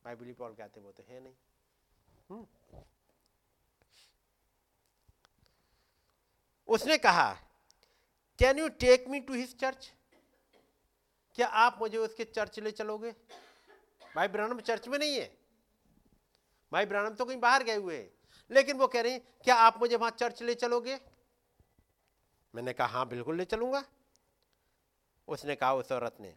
भाई 0.05 0.15
बिली 0.15 0.33
पॉल 0.33 0.53
कहते 0.53 0.79
वो 0.79 0.91
तो 0.91 1.03
है 1.03 1.19
नहीं। 1.19 1.33
उसने 6.67 6.97
कहा 6.97 7.31
can 8.39 8.59
you 8.59 8.67
take 8.81 9.07
me 9.07 9.19
to 9.19 9.33
his 9.33 9.57
church 9.59 9.91
क्या 11.37 11.47
आप 11.47 11.77
मुझे 11.81 11.97
उसके 11.97 12.23
चर्च 12.25 12.59
ले 12.59 12.71
चलोगे? 12.71 13.11
भाई 14.15 14.27
ब्रानम 14.27 14.59
चर्च 14.59 14.87
में 14.87 14.97
नहीं 14.99 15.15
है। 15.15 15.25
भाई 16.71 16.85
ब्रानम 16.85 17.13
तो 17.15 17.25
कहीं 17.25 17.39
बाहर 17.39 17.63
गए 17.63 17.75
हुए 17.75 17.97
हैं। 17.97 18.09
लेकिन 18.51 18.77
वो 18.77 18.87
कह 18.87 19.01
रहे 19.01 19.11
हैं 19.11 19.21
क्या 19.43 19.55
आप 19.57 19.79
मुझे 19.79 19.95
वहाँ 19.95 20.11
चर्च 20.11 20.41
ले 20.43 20.53
चलोगे? 20.55 20.99
मैंने 22.53 22.73
कहा 22.73 22.87
हाँ 22.87 23.07
बिल्कुल 23.09 23.37
ले 23.37 23.45
चलूँगा। 23.45 23.83
उसने 25.27 25.55
कहा 25.55 25.73
उस 25.73 25.91
औरत 25.91 26.17
ने 26.21 26.35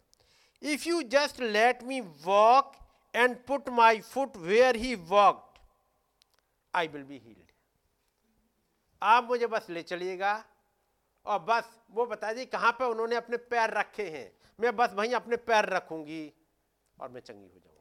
if 0.61 0.87
you 0.87 1.01
just 1.09 1.39
let 1.41 1.83
me 1.83 1.99
walk 2.01 2.75
and 3.13 3.35
put 3.45 3.69
my 3.69 4.01
foot 4.01 4.37
where 4.37 4.75
he 4.75 4.95
walked 4.95 5.46
I 6.77 6.87
will 6.87 7.03
be 7.03 7.17
healed 7.17 7.51
आप 9.01 9.23
मुझे 9.23 9.47
बस 9.47 9.69
ले 9.69 9.83
चलिएगा 9.83 10.45
और 11.25 11.39
बस 11.39 11.81
वो 11.91 12.05
बता 12.05 12.33
दी 12.33 12.45
कहाँ 12.45 12.71
पे 12.71 12.85
उन्होंने 12.85 13.15
अपने 13.15 13.37
पैर 13.37 13.69
रखे 13.69 14.09
हैं। 14.09 14.37
मैं 14.59 14.75
बस 14.75 14.93
वहीं 14.93 15.13
अपने 15.13 15.37
पैर 15.37 15.65
रखूँगी 15.65 16.33
और 17.01 17.09
मैं 17.09 17.21
चंगी 17.21 17.47
हो 17.47 17.59
जाऊँगी। 17.59 17.75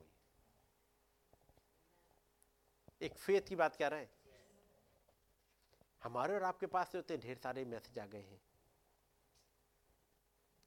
एक 3.07 3.15
फेथ 3.15 3.41
की 3.41 3.57
बात 3.57 3.77
कह 3.77 3.89
रहे 3.89 4.01
हैं। 4.01 4.11
हमारे 6.03 6.35
और 6.35 6.43
आपके 6.43 6.67
पास 6.67 6.93
से 6.93 7.17
ढेर 7.17 7.37
सारे 7.37 7.65
मैसेज 7.65 7.99
आ 7.99 8.07
गए 8.07 8.19
हैं। 8.19 8.41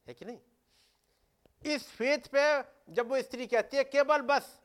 है 0.08 0.14
कि 0.14 0.26
नहीं? 0.26 0.40
इस 1.66 1.88
फेथ 1.92 2.28
पे 2.36 2.44
जब 2.94 3.10
वो 3.10 3.22
स्त्री 3.22 3.48
कहती 3.48 3.78
है, 3.78 3.84
केवल 3.84 4.22
बस 4.22 4.59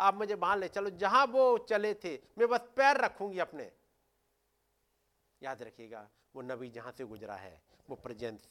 आप 0.00 0.14
मुझे 0.14 0.34
वहाँ 0.34 0.56
ले। 0.56 0.68
चलो, 0.68 0.90
जहाँ 0.90 1.26
वो 1.26 1.58
चले 1.58 1.94
थे, 1.94 2.18
मैं 2.38 2.48
बस 2.48 2.60
पैर 2.76 2.96
रखूँगी 2.96 3.38
अपने। 3.38 3.70
याद 5.42 5.62
रखिएगा, 5.62 6.08
वो 6.36 6.42
नबी 6.42 6.68
जहाँ 6.70 6.92
से 6.92 7.04
गुजरा 7.04 7.34
है, 7.34 7.62
वो 7.90 7.96
प्रेजेंस 7.96 8.48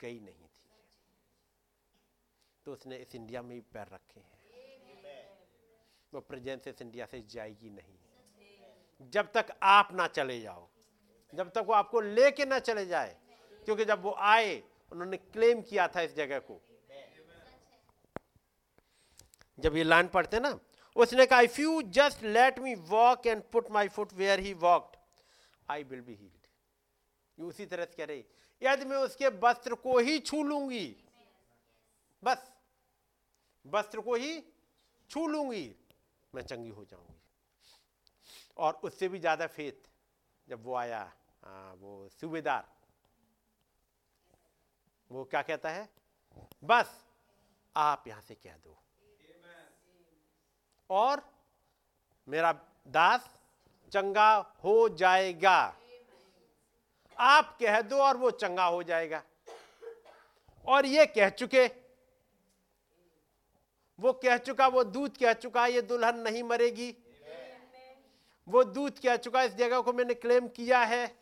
गई 0.00 0.20
नहीं 0.20 0.46
थी। 0.46 0.64
तो 2.66 2.72
उसने 2.72 2.96
इस 2.96 3.14
इंडिया 3.14 3.42
में 3.42 3.54
ही 3.54 3.60
पैर 3.60 3.86
रखे 3.86 4.20
हैं। 4.20 4.34
वो 6.12 6.20
प्रेजेंस 6.20 6.66
इस 6.68 6.82
इंडिया 6.82 7.06
से 7.06 7.20
जाएगी 7.22 7.70
नहीं। 7.70 9.10
जब 9.10 9.32
तक 9.32 9.46
आप 9.62 9.88
ना 9.92 10.06
चले 10.06 10.40
जाओ, 10.40 10.68
जब 11.34 11.50
तक 11.50 11.64
वो 11.66 11.72
आपको 11.72 12.00
लेके 12.00 12.44
ना 12.44 12.58
चले 12.58 12.86
जाए, 12.86 13.16
क्योंकि 13.64 13.84
जब 13.84 14.02
वो 14.02 14.14
आए, 14.18 14.62
उन्होंने 14.92 15.16
क्लेम 15.16 15.62
किया 15.62 15.88
था 15.88 16.00
इस 16.00 16.14
जगह 16.16 16.38
को। 16.38 16.60
जब 19.58 19.76
ये 19.76 19.84
लाइन 19.84 20.08
पढ़ते 20.08 20.40
ना 20.40 20.58
उसने 20.96 21.26
कहा 21.26 21.40
if 21.40 21.60
you 21.60 21.80
just 21.96 22.22
let 22.24 22.58
me 22.58 22.74
walk 22.90 23.26
and 23.26 23.42
put 23.52 23.70
my 23.70 23.88
foot 23.88 24.12
where 24.12 24.40
he 24.40 24.52
walked 24.54 24.96
I 25.68 25.84
will 25.84 26.00
be 26.00 26.14
healed 26.14 26.46
ये 27.38 27.44
उसी 27.44 27.66
तरह 27.66 27.84
से 27.84 27.94
कह 27.96 28.04
रही 28.04 28.24
यदि 28.62 28.84
मैं 28.84 28.96
उसके 28.96 29.28
वस्त्र 29.42 29.74
को 29.74 29.98
ही 29.98 30.18
छू 30.20 30.42
लूँगी 30.42 30.86
बस 32.22 32.52
वस्त्र 33.64 34.00
को 34.00 34.14
ही 34.14 34.40
छू 35.10 35.26
लूँगी 35.26 35.74
मैं 36.34 36.42
चंगी 36.42 36.68
हो 36.68 36.84
जाऊँगी। 36.84 37.14
और 38.56 38.80
उससे 38.84 39.08
भी 39.08 39.18
ज़्यादा 39.18 39.46
फेथ 39.46 39.88
जब 40.48 40.64
वो 40.64 40.74
आया 40.74 41.00
आ, 41.44 41.72
वो 41.72 42.08
सूबेदार 42.10 42.64
वो 45.10 45.24
क्या 45.24 45.42
कहता 45.42 45.70
है? 45.70 45.88
बस 46.64 46.90
आप 47.76 48.04
यहाँ 48.08 48.20
से 48.20 48.34
कह 48.34 48.56
दो। 48.56 48.78
और 50.90 51.22
मेरा 52.28 52.52
दास 52.88 53.30
चंगा 53.92 54.54
हो 54.64 54.88
जाएगा। 54.88 55.76
आप 57.18 57.56
कह 57.60 57.80
दो 57.80 57.96
और 57.96 58.16
वो 58.16 58.30
चंगा 58.30 58.64
हो 58.64 58.82
जाएगा। 58.82 59.22
और 60.64 60.86
ये 60.86 61.06
कह 61.06 61.28
चुके, 61.28 61.66
वो 63.98 64.12
कह 64.12 64.36
चुका, 64.36 64.66
वो 64.68 64.84
दूध 64.84 65.16
कह 65.16 65.32
चुका, 65.32 65.66
ये 65.66 65.82
दुल्हन 65.82 66.18
नहीं 66.18 66.42
मरेगी। 66.42 66.94
वो 68.48 68.64
दूध 68.64 68.98
कह 68.98 69.16
चुका, 69.16 69.42
इस 69.42 69.54
जगह 69.54 69.80
को 69.80 69.92
मैंने 69.92 70.14
क्लेम 70.14 70.48
किया 70.48 70.78
है। 70.84 71.16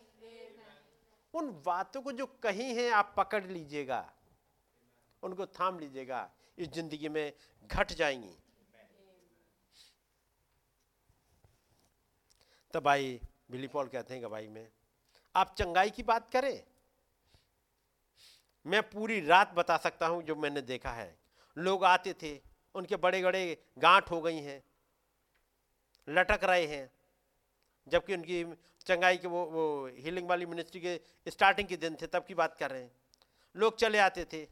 उन 1.35 1.51
बातों 1.67 2.03
को 2.03 2.13
जो 2.13 2.27
कही 2.27 2.75
हैं, 2.75 2.91
आप 2.91 3.15
पकड़ 3.17 3.45
लीजिएगा। 3.45 4.13
उनको 5.23 5.47
थाम 5.47 5.79
लीजिएगा। 5.79 6.31
इस 6.59 6.69
ज़िंदगी 6.69 7.09
में 7.09 7.33
घट 7.65 7.93
जाएँगी। 7.93 8.37
तब 12.75 12.83
भाई 12.83 13.21
बिली 13.51 13.69
पॉल 13.69 13.89
कहते 13.89 14.15
हैं 14.15 14.23
गवाही 14.23 14.49
में, 14.49 14.67
आप 15.35 15.55
चंगाई 15.59 15.91
की 15.91 16.03
बात 16.03 16.31
करें। 16.31 16.63
मैं 18.67 18.83
पूरी 18.91 19.21
रात 19.21 19.53
बता 19.55 19.77
सकता 19.77 20.07
हूँ, 20.07 20.23
जो 20.23 20.35
मैंने 20.37 20.63
देखा 20.63 20.91
है। 20.91 21.17
लोग 21.57 21.85
आते 21.85 22.15
थे, 22.23 22.41
उनके 22.75 22.97
बड़े 22.97 23.23
बड़े 23.23 23.43
गांठ 23.79 24.11
हो 24.11 24.21
गई 24.21 24.39
हैं, 24.39 24.63
लटक 26.09 26.45
रहे 26.45 26.67
हैं, 26.67 26.91
जबकि 27.87 28.15
उनकी 28.15 28.45
चंगाई 28.87 29.17
के 29.17 29.29
वो 29.29 29.45
वो 29.47 29.65
हीलिंग 29.99 30.29
वाली 30.29 30.47
मिनिस्ट्री 30.47 30.81
के 30.81 31.31
स्टार्टिंग 31.31 31.69
के 31.69 31.77
दिन 31.77 31.97
थे, 32.03 32.07
तब 32.07 32.25
की 32.25 32.35
बात 32.35 32.57
कर 32.59 32.71
रहे 32.71 32.83
हैं। 32.83 32.91
लोग 33.55 33.77
चले 33.79 33.99
आते 34.01 34.25
थे। 34.25 34.47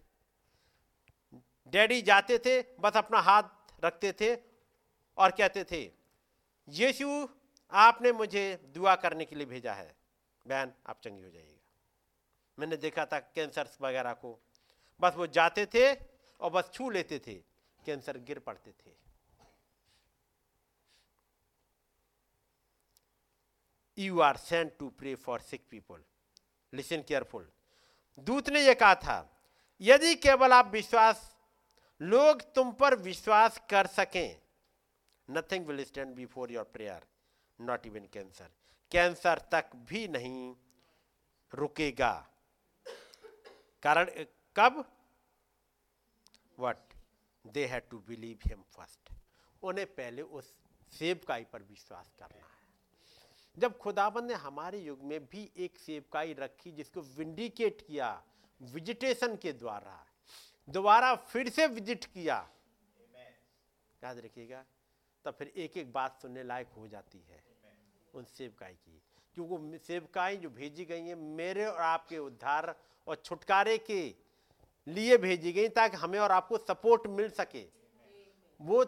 डैडी 1.73 2.03
जाते 2.03 2.39
थे, 2.39 2.61
बस 2.81 2.97
अपना 2.97 3.21
हाथ 3.21 3.85
रखते 3.85 4.13
थे 4.13 4.35
और 5.19 5.31
कहते 5.33 5.65
थे, 5.65 5.83
यीशु 6.69 7.29
आपने 7.73 8.13
मुझे 8.13 8.45
दुआ 8.75 8.95
करने 8.97 9.25
के 9.25 9.37
लिए 9.37 9.47
भेजा 9.47 9.73
है। 9.75 9.95
बहन, 10.47 10.73
आप 10.87 11.01
चंगी 11.05 11.23
हो 11.23 11.31
जाइएगा। 11.31 11.61
मैंने 12.59 12.77
देखा 12.77 13.05
था 13.07 13.19
कैंसर 13.19 13.69
वगैरह 13.81 14.13
को। 14.15 14.39
बस 15.01 15.15
वो 15.17 15.27
जाते 15.27 15.67
थे 15.67 15.93
और 16.41 16.51
बस 16.51 16.71
छू 16.75 16.91
लेते 16.91 17.19
थे। 17.19 17.35
कैंसर 17.87 18.19
गिर 18.19 18.39
पड़ते 18.39 18.73
थे। 18.73 18.95
You 23.99 24.21
are 24.21 24.37
sent 24.37 24.77
to 24.79 24.89
pray 24.89 25.15
for 25.15 25.41
sick 25.41 25.67
people 25.71 26.05
listen 26.73 27.03
careful 27.03 27.51
दूत 28.19 28.49
ने 28.49 28.61
यह 28.61 28.75
कहा 28.75 28.95
था, 28.95 29.45
यदि 29.81 30.15
केवल 30.15 30.53
आप 30.53 30.67
विश्वास, 30.67 31.37
लोग 32.01 32.43
तुम 32.55 32.73
पर 32.73 32.95
विश्वास 32.95 33.61
कर 33.71 33.87
सकें 33.87 34.41
nothing 35.29 35.67
will 35.67 35.85
stand 35.85 36.15
before 36.15 36.53
your 36.53 36.65
prayer 36.65 37.07
not 37.63 37.87
even 37.87 38.07
cancer 38.13 38.51
cancer 38.93 39.39
तक 39.53 39.71
भी 39.89 40.07
नहीं 40.09 40.55
रुकेगा। 41.53 42.13
कारण 43.83 44.11
कब? 44.57 44.85
What 46.59 46.95
they 47.45 47.65
had 47.67 47.89
to 47.91 47.99
believe 48.09 48.39
him 48.47 48.63
first 48.77 49.13
उन्हें 49.63 49.87
पहले 49.95 50.23
उस 50.23 50.53
सेवकाई 50.93 51.45
पर 51.53 51.63
विश्वास 51.63 52.13
करना 52.19 52.37
है। 52.39 52.51
जब 53.57 53.77
खुदाबंद 53.79 54.31
ने 54.31 54.35
हमारे 54.37 54.79
युग 54.81 55.03
में 55.05 55.19
भी 55.27 55.51
एक 55.57 55.79
सेवकाई 55.79 56.33
रखी 56.35 56.73
जिसको 56.73 57.01
विंडिकेट 57.17 57.81
किया 57.87 58.11
विजिटेशन 58.61 59.37
के 59.37 59.53
द्वारा 59.55 60.05
दोबारा 60.69 61.15
फिर 61.15 61.49
से 61.51 61.67
विज़िट 61.69 62.05
किया 62.05 62.37
याद 64.03 64.19
रखिएगा 64.19 64.65
तब 65.25 65.35
फिर 65.35 65.49
एक 65.57 65.77
एक 65.77 65.93
बात 65.93 66.21
सुनने 66.23 66.43
लायक 66.43 66.69
हो 66.77 66.87
जाती 66.89 67.19
है। 67.21 67.43
उन 68.15 68.25
सेवकाई 68.25 68.73
की। 68.73 69.01
क्योंकि 69.37 69.79
सेवकाएँ 69.79 70.37
जो 70.37 70.51
भेजी 70.51 70.85
गई 70.85 71.01
हैं 71.01 71.15
मेरे 71.15 71.65
और 71.65 71.81
आपके 71.81 72.19
उद्धार 72.19 72.75
और 73.07 73.23
छुटकारे 73.25 73.79
के 73.79 74.03
लिए 74.87 75.17
भेजी 75.17 75.53
गई 75.53 75.69
ताकि 75.69 75.97
हमें 75.97 76.19
और 76.19 76.33
आपको 76.33 76.59
सपोर्ट 76.59 77.07
मिल 77.07 77.29
सके। 77.31 77.65
वो 78.61 78.83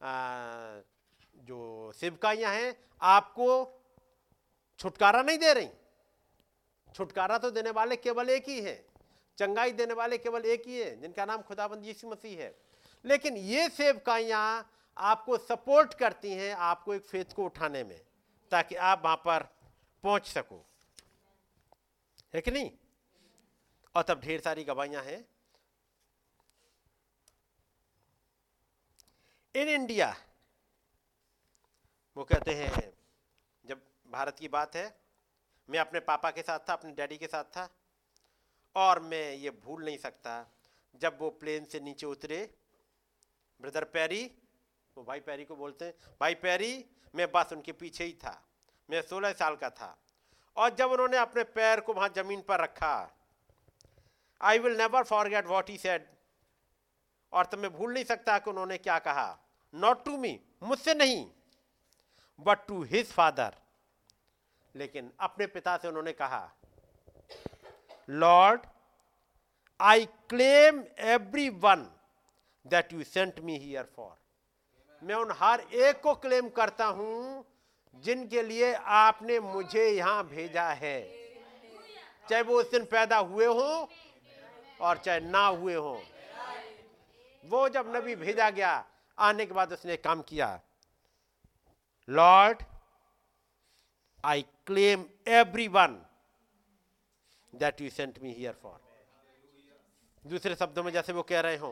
आ, 0.00 0.80
जो 1.36 1.92
सेवकाइयाँ 1.92 2.52
हैं 2.54 2.74
आपको 3.02 3.46
छुटकारा 4.78 5.22
नहीं 5.22 5.38
दे 5.38 5.52
रही। 5.52 5.68
छुटकारा 6.94 7.38
तो 7.38 7.50
देने 7.50 7.70
वाले 7.70 7.96
केवल 7.96 8.30
एक 8.30 8.48
ही 8.48 8.60
है। 8.60 8.74
चंगाई 9.38 9.72
देने 9.72 9.94
वाले 9.94 10.18
केवल 10.18 10.44
एक 10.44 10.66
ही 10.66 10.78
है 10.78 11.00
जिनका 11.00 11.24
नाम 11.24 11.42
खुदाबंद 11.42 11.84
यीशु 11.86 12.08
मसीह 12.08 12.40
है। 12.40 12.54
लेकिन 13.04 13.36
ये 13.36 13.68
सेवकाइयाँ 13.68 14.70
आपको 14.96 15.38
सपोर्ट 15.38 15.94
करती 15.94 16.32
हैं 16.32 16.54
आपको 16.54 16.94
एक 16.94 17.02
फेथ 17.02 17.34
को 17.34 17.44
उठाने 17.44 17.84
में। 17.84 18.00
ताकि 18.50 18.74
आप 18.74 19.02
वहाँ 19.04 19.16
पर 19.16 19.42
पहुँच 20.02 20.26
सको। 20.26 20.66
है 22.34 22.40
कि 22.40 22.50
नहीं? 22.50 22.70
और 23.96 24.02
तब 24.02 24.20
ढेर 24.20 24.40
सारी 24.40 24.64
गवाहियाँ 24.64 25.04
हैं। 25.04 25.28
इन 29.54 29.68
इंडिया, 29.68 30.16
वो 32.16 32.24
कहते 32.24 32.54
हैं, 32.54 32.92
जब 33.66 33.82
भारत 34.10 34.38
की 34.38 34.48
बात 34.48 34.76
है, 34.76 35.00
मैं 35.70 35.78
अपने 35.78 36.00
पापा 36.00 36.30
के 36.30 36.42
साथ 36.42 36.58
था, 36.58 36.72
अपने 36.72 36.92
डैडी 36.92 37.18
के 37.18 37.26
साथ 37.26 37.44
था, 37.44 37.70
और 38.76 39.00
मैं 39.00 39.34
ये 39.34 39.50
भूल 39.50 39.84
नहीं 39.84 39.98
सकता, 39.98 40.46
जब 40.96 41.18
वो 41.20 41.30
प्लेन 41.30 41.64
से 41.64 41.80
नीचे 41.80 42.06
उतरे, 42.06 42.54
ब्रदर 43.60 43.84
पैरी 43.84 44.38
वो 44.98 45.04
भाई 45.04 45.20
पैरी 45.20 45.44
को 45.44 45.56
बोलते 45.56 45.84
हैं, 45.84 45.94
भाई 46.20 46.34
पैरी, 46.34 46.84
मैं 47.14 47.26
बस 47.32 47.52
उनके 47.52 47.72
पीछे 47.72 48.04
ही 48.04 48.12
था, 48.14 48.32
मैं 48.88 49.02
सोलह 49.02 49.32
साल 49.32 49.56
का 49.56 49.68
था, 49.70 49.96
और 50.56 50.74
जब 50.74 50.90
उन्होंने 50.90 51.16
अपने 51.16 51.42
पैर 51.54 51.80
को 51.80 51.94
वहाँ 51.94 52.08
ज़मीन 52.16 52.40
पर 52.48 52.60
रखा 52.60 52.94
I 54.40 54.58
will 54.58 54.76
never 54.78 55.04
forget 55.04 55.46
what 55.46 55.70
he 55.70 55.76
said 55.78 56.06
और 57.32 57.46
तो 57.46 57.56
मैं 57.56 57.70
भूल 57.72 57.92
नहीं 57.92 58.04
सकता 58.04 58.38
कि 58.38 58.50
उन्होंने 58.50 58.78
क्या 58.78 58.98
कहा। 58.98 59.38
नॉट 59.74 60.04
टू 60.04 60.16
मी 60.18 60.38
मुझसे 60.62 60.94
नहीं 60.94 61.24
बट 62.38 62.66
टू 62.66 62.82
हिज 62.84 63.12
फादर 63.12 63.54
लेकिन 64.74 65.12
अपने 65.20 65.46
पिता 65.48 65.76
से 65.76 65.88
उन्होंने 65.88 66.12
कहा 66.14 66.42
Lord 68.08 68.66
I 69.80 70.06
claim 70.28 70.84
every 71.14 71.48
one 71.64 71.90
that 72.66 72.92
you 72.92 73.04
sent 73.06 73.40
me 73.40 73.58
here 73.58 73.92
for 73.96 74.16
मैं 75.02 75.14
उन 75.14 75.32
हर 75.38 75.60
एक 75.60 76.00
को 76.02 76.14
क्लेम 76.16 76.48
करता 76.50 76.86
हूँ, 76.86 77.44
जिनके 78.04 78.42
लिए 78.42 78.72
आपने 78.74 79.38
मुझे 79.40 79.88
यहाँ 79.88 80.24
भेजा 80.28 80.68
है। 80.74 81.00
चाहे 82.30 82.42
वो 82.42 82.60
उस 82.60 82.70
दिन 82.70 82.84
पैदा 82.84 83.16
हुए 83.18 83.46
हो 83.46 83.88
और 84.80 84.98
चाहे 84.98 85.20
ना 85.20 85.46
हुए 85.46 85.74
हो। 85.74 86.00
वो 87.44 87.68
जब 87.68 87.92
नबी 87.96 88.14
भेजा 88.16 88.50
गया, 88.50 88.84
आने 89.18 89.46
के 89.46 89.54
बाद 89.54 89.72
उसने 89.72 89.96
काम 89.98 90.22
किया। 90.22 90.60
Lord 92.08 92.62
I 94.24 94.42
claim 94.66 95.04
every 95.28 95.68
one 95.68 96.00
that 97.52 97.80
you 97.80 97.90
sent 97.90 98.18
me 98.22 98.32
here 98.32 98.54
for 98.62 98.80
दूसरे 100.24 100.54
शब्दों 100.54 100.82
में 100.82 100.92
जैसे 100.92 101.12
वो 101.12 101.22
कह 101.22 101.40
रहे 101.40 101.56
हो, 101.56 101.70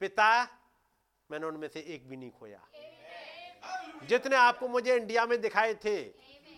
पिता 0.00 0.28
मैंने 1.30 1.46
उनमें 1.46 1.68
से 1.68 1.80
एक 1.80 2.08
भी 2.08 2.16
नहीं 2.16 2.30
खोया। 2.30 2.60
जितने 4.04 4.36
आपको 4.36 4.68
मुझे 4.68 4.96
इंडिया 4.96 5.26
में 5.26 5.40
दिखाए 5.40 5.74
थे, 5.74 5.96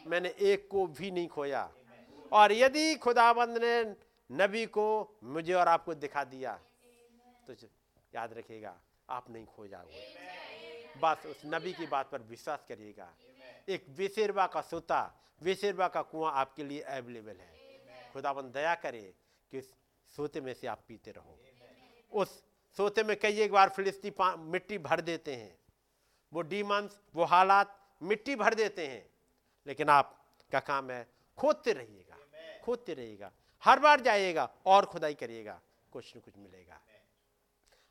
मैंने 0.06 0.28
एक 0.28 0.68
को 0.70 0.86
भी 0.88 1.10
नहीं 1.10 1.28
खोया। 1.28 1.70
और 2.32 2.52
यदि 2.52 2.94
खुदाबंद 2.94 3.58
ने 3.58 3.82
नबी 4.30 4.64
को 4.66 4.86
मुझे 5.24 5.52
और 5.52 5.68
आपको 5.68 5.94
दिखा 5.94 6.24
दिया 6.24 6.52
तो 7.46 7.54
याद 8.12 8.32
रखिएगा, 8.32 8.74
आप 9.08 9.30
नहीं 9.30 9.46
खो 9.46 9.66
जाओगे। 9.66 10.02
बस 11.00 11.26
उस 11.26 11.42
नबी 11.46 11.72
की 11.72 11.86
बात 11.86 12.10
पर 12.10 12.22
विश्वास 12.22 12.64
करिएगा। 12.68 13.12
एक 13.68 13.84
विशेरवा 13.88 14.46
का 14.46 14.60
सोता, 14.60 15.00
विशेरवा 15.42 15.88
का 15.88 16.02
कुआँ 16.02 16.32
आपके 16.32 16.64
लिए 16.64 16.80
अवेलेबल 16.80 17.36
है। 17.36 18.10
खुदाबंद 18.12 18.52
दया 18.52 18.74
करे 18.74 19.02
कि 19.52 19.60
सोते 20.14 20.40
में 20.40 20.52
से 20.54 20.66
आप 20.66 20.82
पीते 20.88 21.10
रहो। 21.10 21.38
उस 22.12 22.42
सोते 22.78 23.02
में 23.02 23.18
कई 23.20 23.40
एक 23.40 23.52
बार 23.52 23.68
फिलिस्ती 23.68 24.12
मिट्टी 24.22 24.78
भर 24.78 25.00
देते 25.00 25.34
हैं। 25.36 25.58
वो 26.32 26.40
डीमंस, 26.40 26.98
वो 27.14 27.24
हालात, 27.24 27.96
मिट्टी 28.02 28.36
भर 28.36 28.54
देते 28.54 28.86
हैं। 28.86 29.10
लेकिन 29.66 29.88
आपका 29.88 30.60
काम 30.60 30.90
है? 30.90 31.08
खोदते 31.38 31.72
रहिएगा 31.72 32.16
खोदते 32.64 32.94
रहिएगा। 32.94 33.32
हर 33.64 33.78
बार 33.78 34.00
जाइएगा, 34.00 34.44
और 34.66 34.86
खुदाई 34.86 35.14
करिएगा, 35.14 35.60
कुछ 35.92 36.16
न 36.16 36.20
कुछ 36.20 36.34
मिलेगा। 36.38 36.80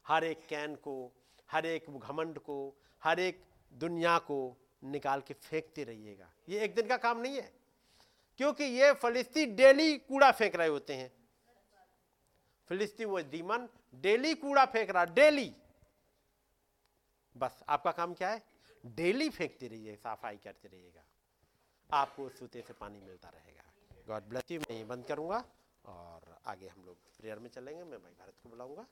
हर 0.07 0.23
एक 0.23 0.47
कैन 0.47 0.75
को, 0.75 1.11
हर 1.51 1.65
एक 1.65 1.85
घमंड 1.89 2.39
को, 2.39 2.73
हर 3.03 3.19
एक 3.19 3.43
दुनिया 3.73 4.17
को 4.19 4.57
निकाल 4.83 5.21
के 5.21 5.33
फेंकते 5.33 5.83
रहिएगा। 5.83 6.31
ये 6.49 6.59
एक 6.59 6.75
दिन 6.75 6.87
का 6.87 6.97
काम 6.97 7.21
नहीं 7.21 7.35
है, 7.35 7.53
क्योंकि 8.37 8.63
ये 8.63 8.93
फलिस्ती 8.93 9.45
डेली 9.45 9.97
कूड़ा 9.97 10.31
फेंक 10.31 10.55
रहे 10.55 10.67
होते 10.67 10.93
हैं। 10.93 11.16
फिलिस्ती 12.69 13.05
वो 13.05 13.21
दीमन, 13.21 13.67
डेली 13.95 14.33
कूड़ा 14.35 14.65
फेंक 14.65 14.89
रहा, 14.89 15.05
डेली। 15.05 15.55
बस, 17.37 17.63
आपका 17.69 17.91
काम 17.91 18.13
क्या 18.13 18.29
है? 18.29 18.43
डेली 18.85 19.29
फेंकते 19.29 19.67
रहिए, 19.67 19.95
सफ़ाई 19.95 20.37
करते 20.37 20.67
रहिएगा। 20.67 21.03
आपको 21.93 22.29
सूते 22.29 22.61
से 22.61 22.73
पानी 22.73 22.99
मिलता 22.99 23.29
रहेगा। 23.29 23.63
गॉड 24.07 24.23
ब्लेस 24.23 24.51
यू, 24.51 24.59
मैं 24.59 24.77
ये 24.77 24.83
बंद 24.83 25.05
करूँगा 25.05 25.45
और 25.85 26.39
आगे 26.45 26.67
हम 26.67 26.85
लोग 26.85 26.95
प्रेयर 26.95 27.39
में 27.39 27.49
चलेंगे, 27.49 27.83
मैं 27.83 27.99
भाई 28.03 28.11
भारत 28.11 28.33
को 28.43 28.49
बुलाऊँगा। 28.49 28.85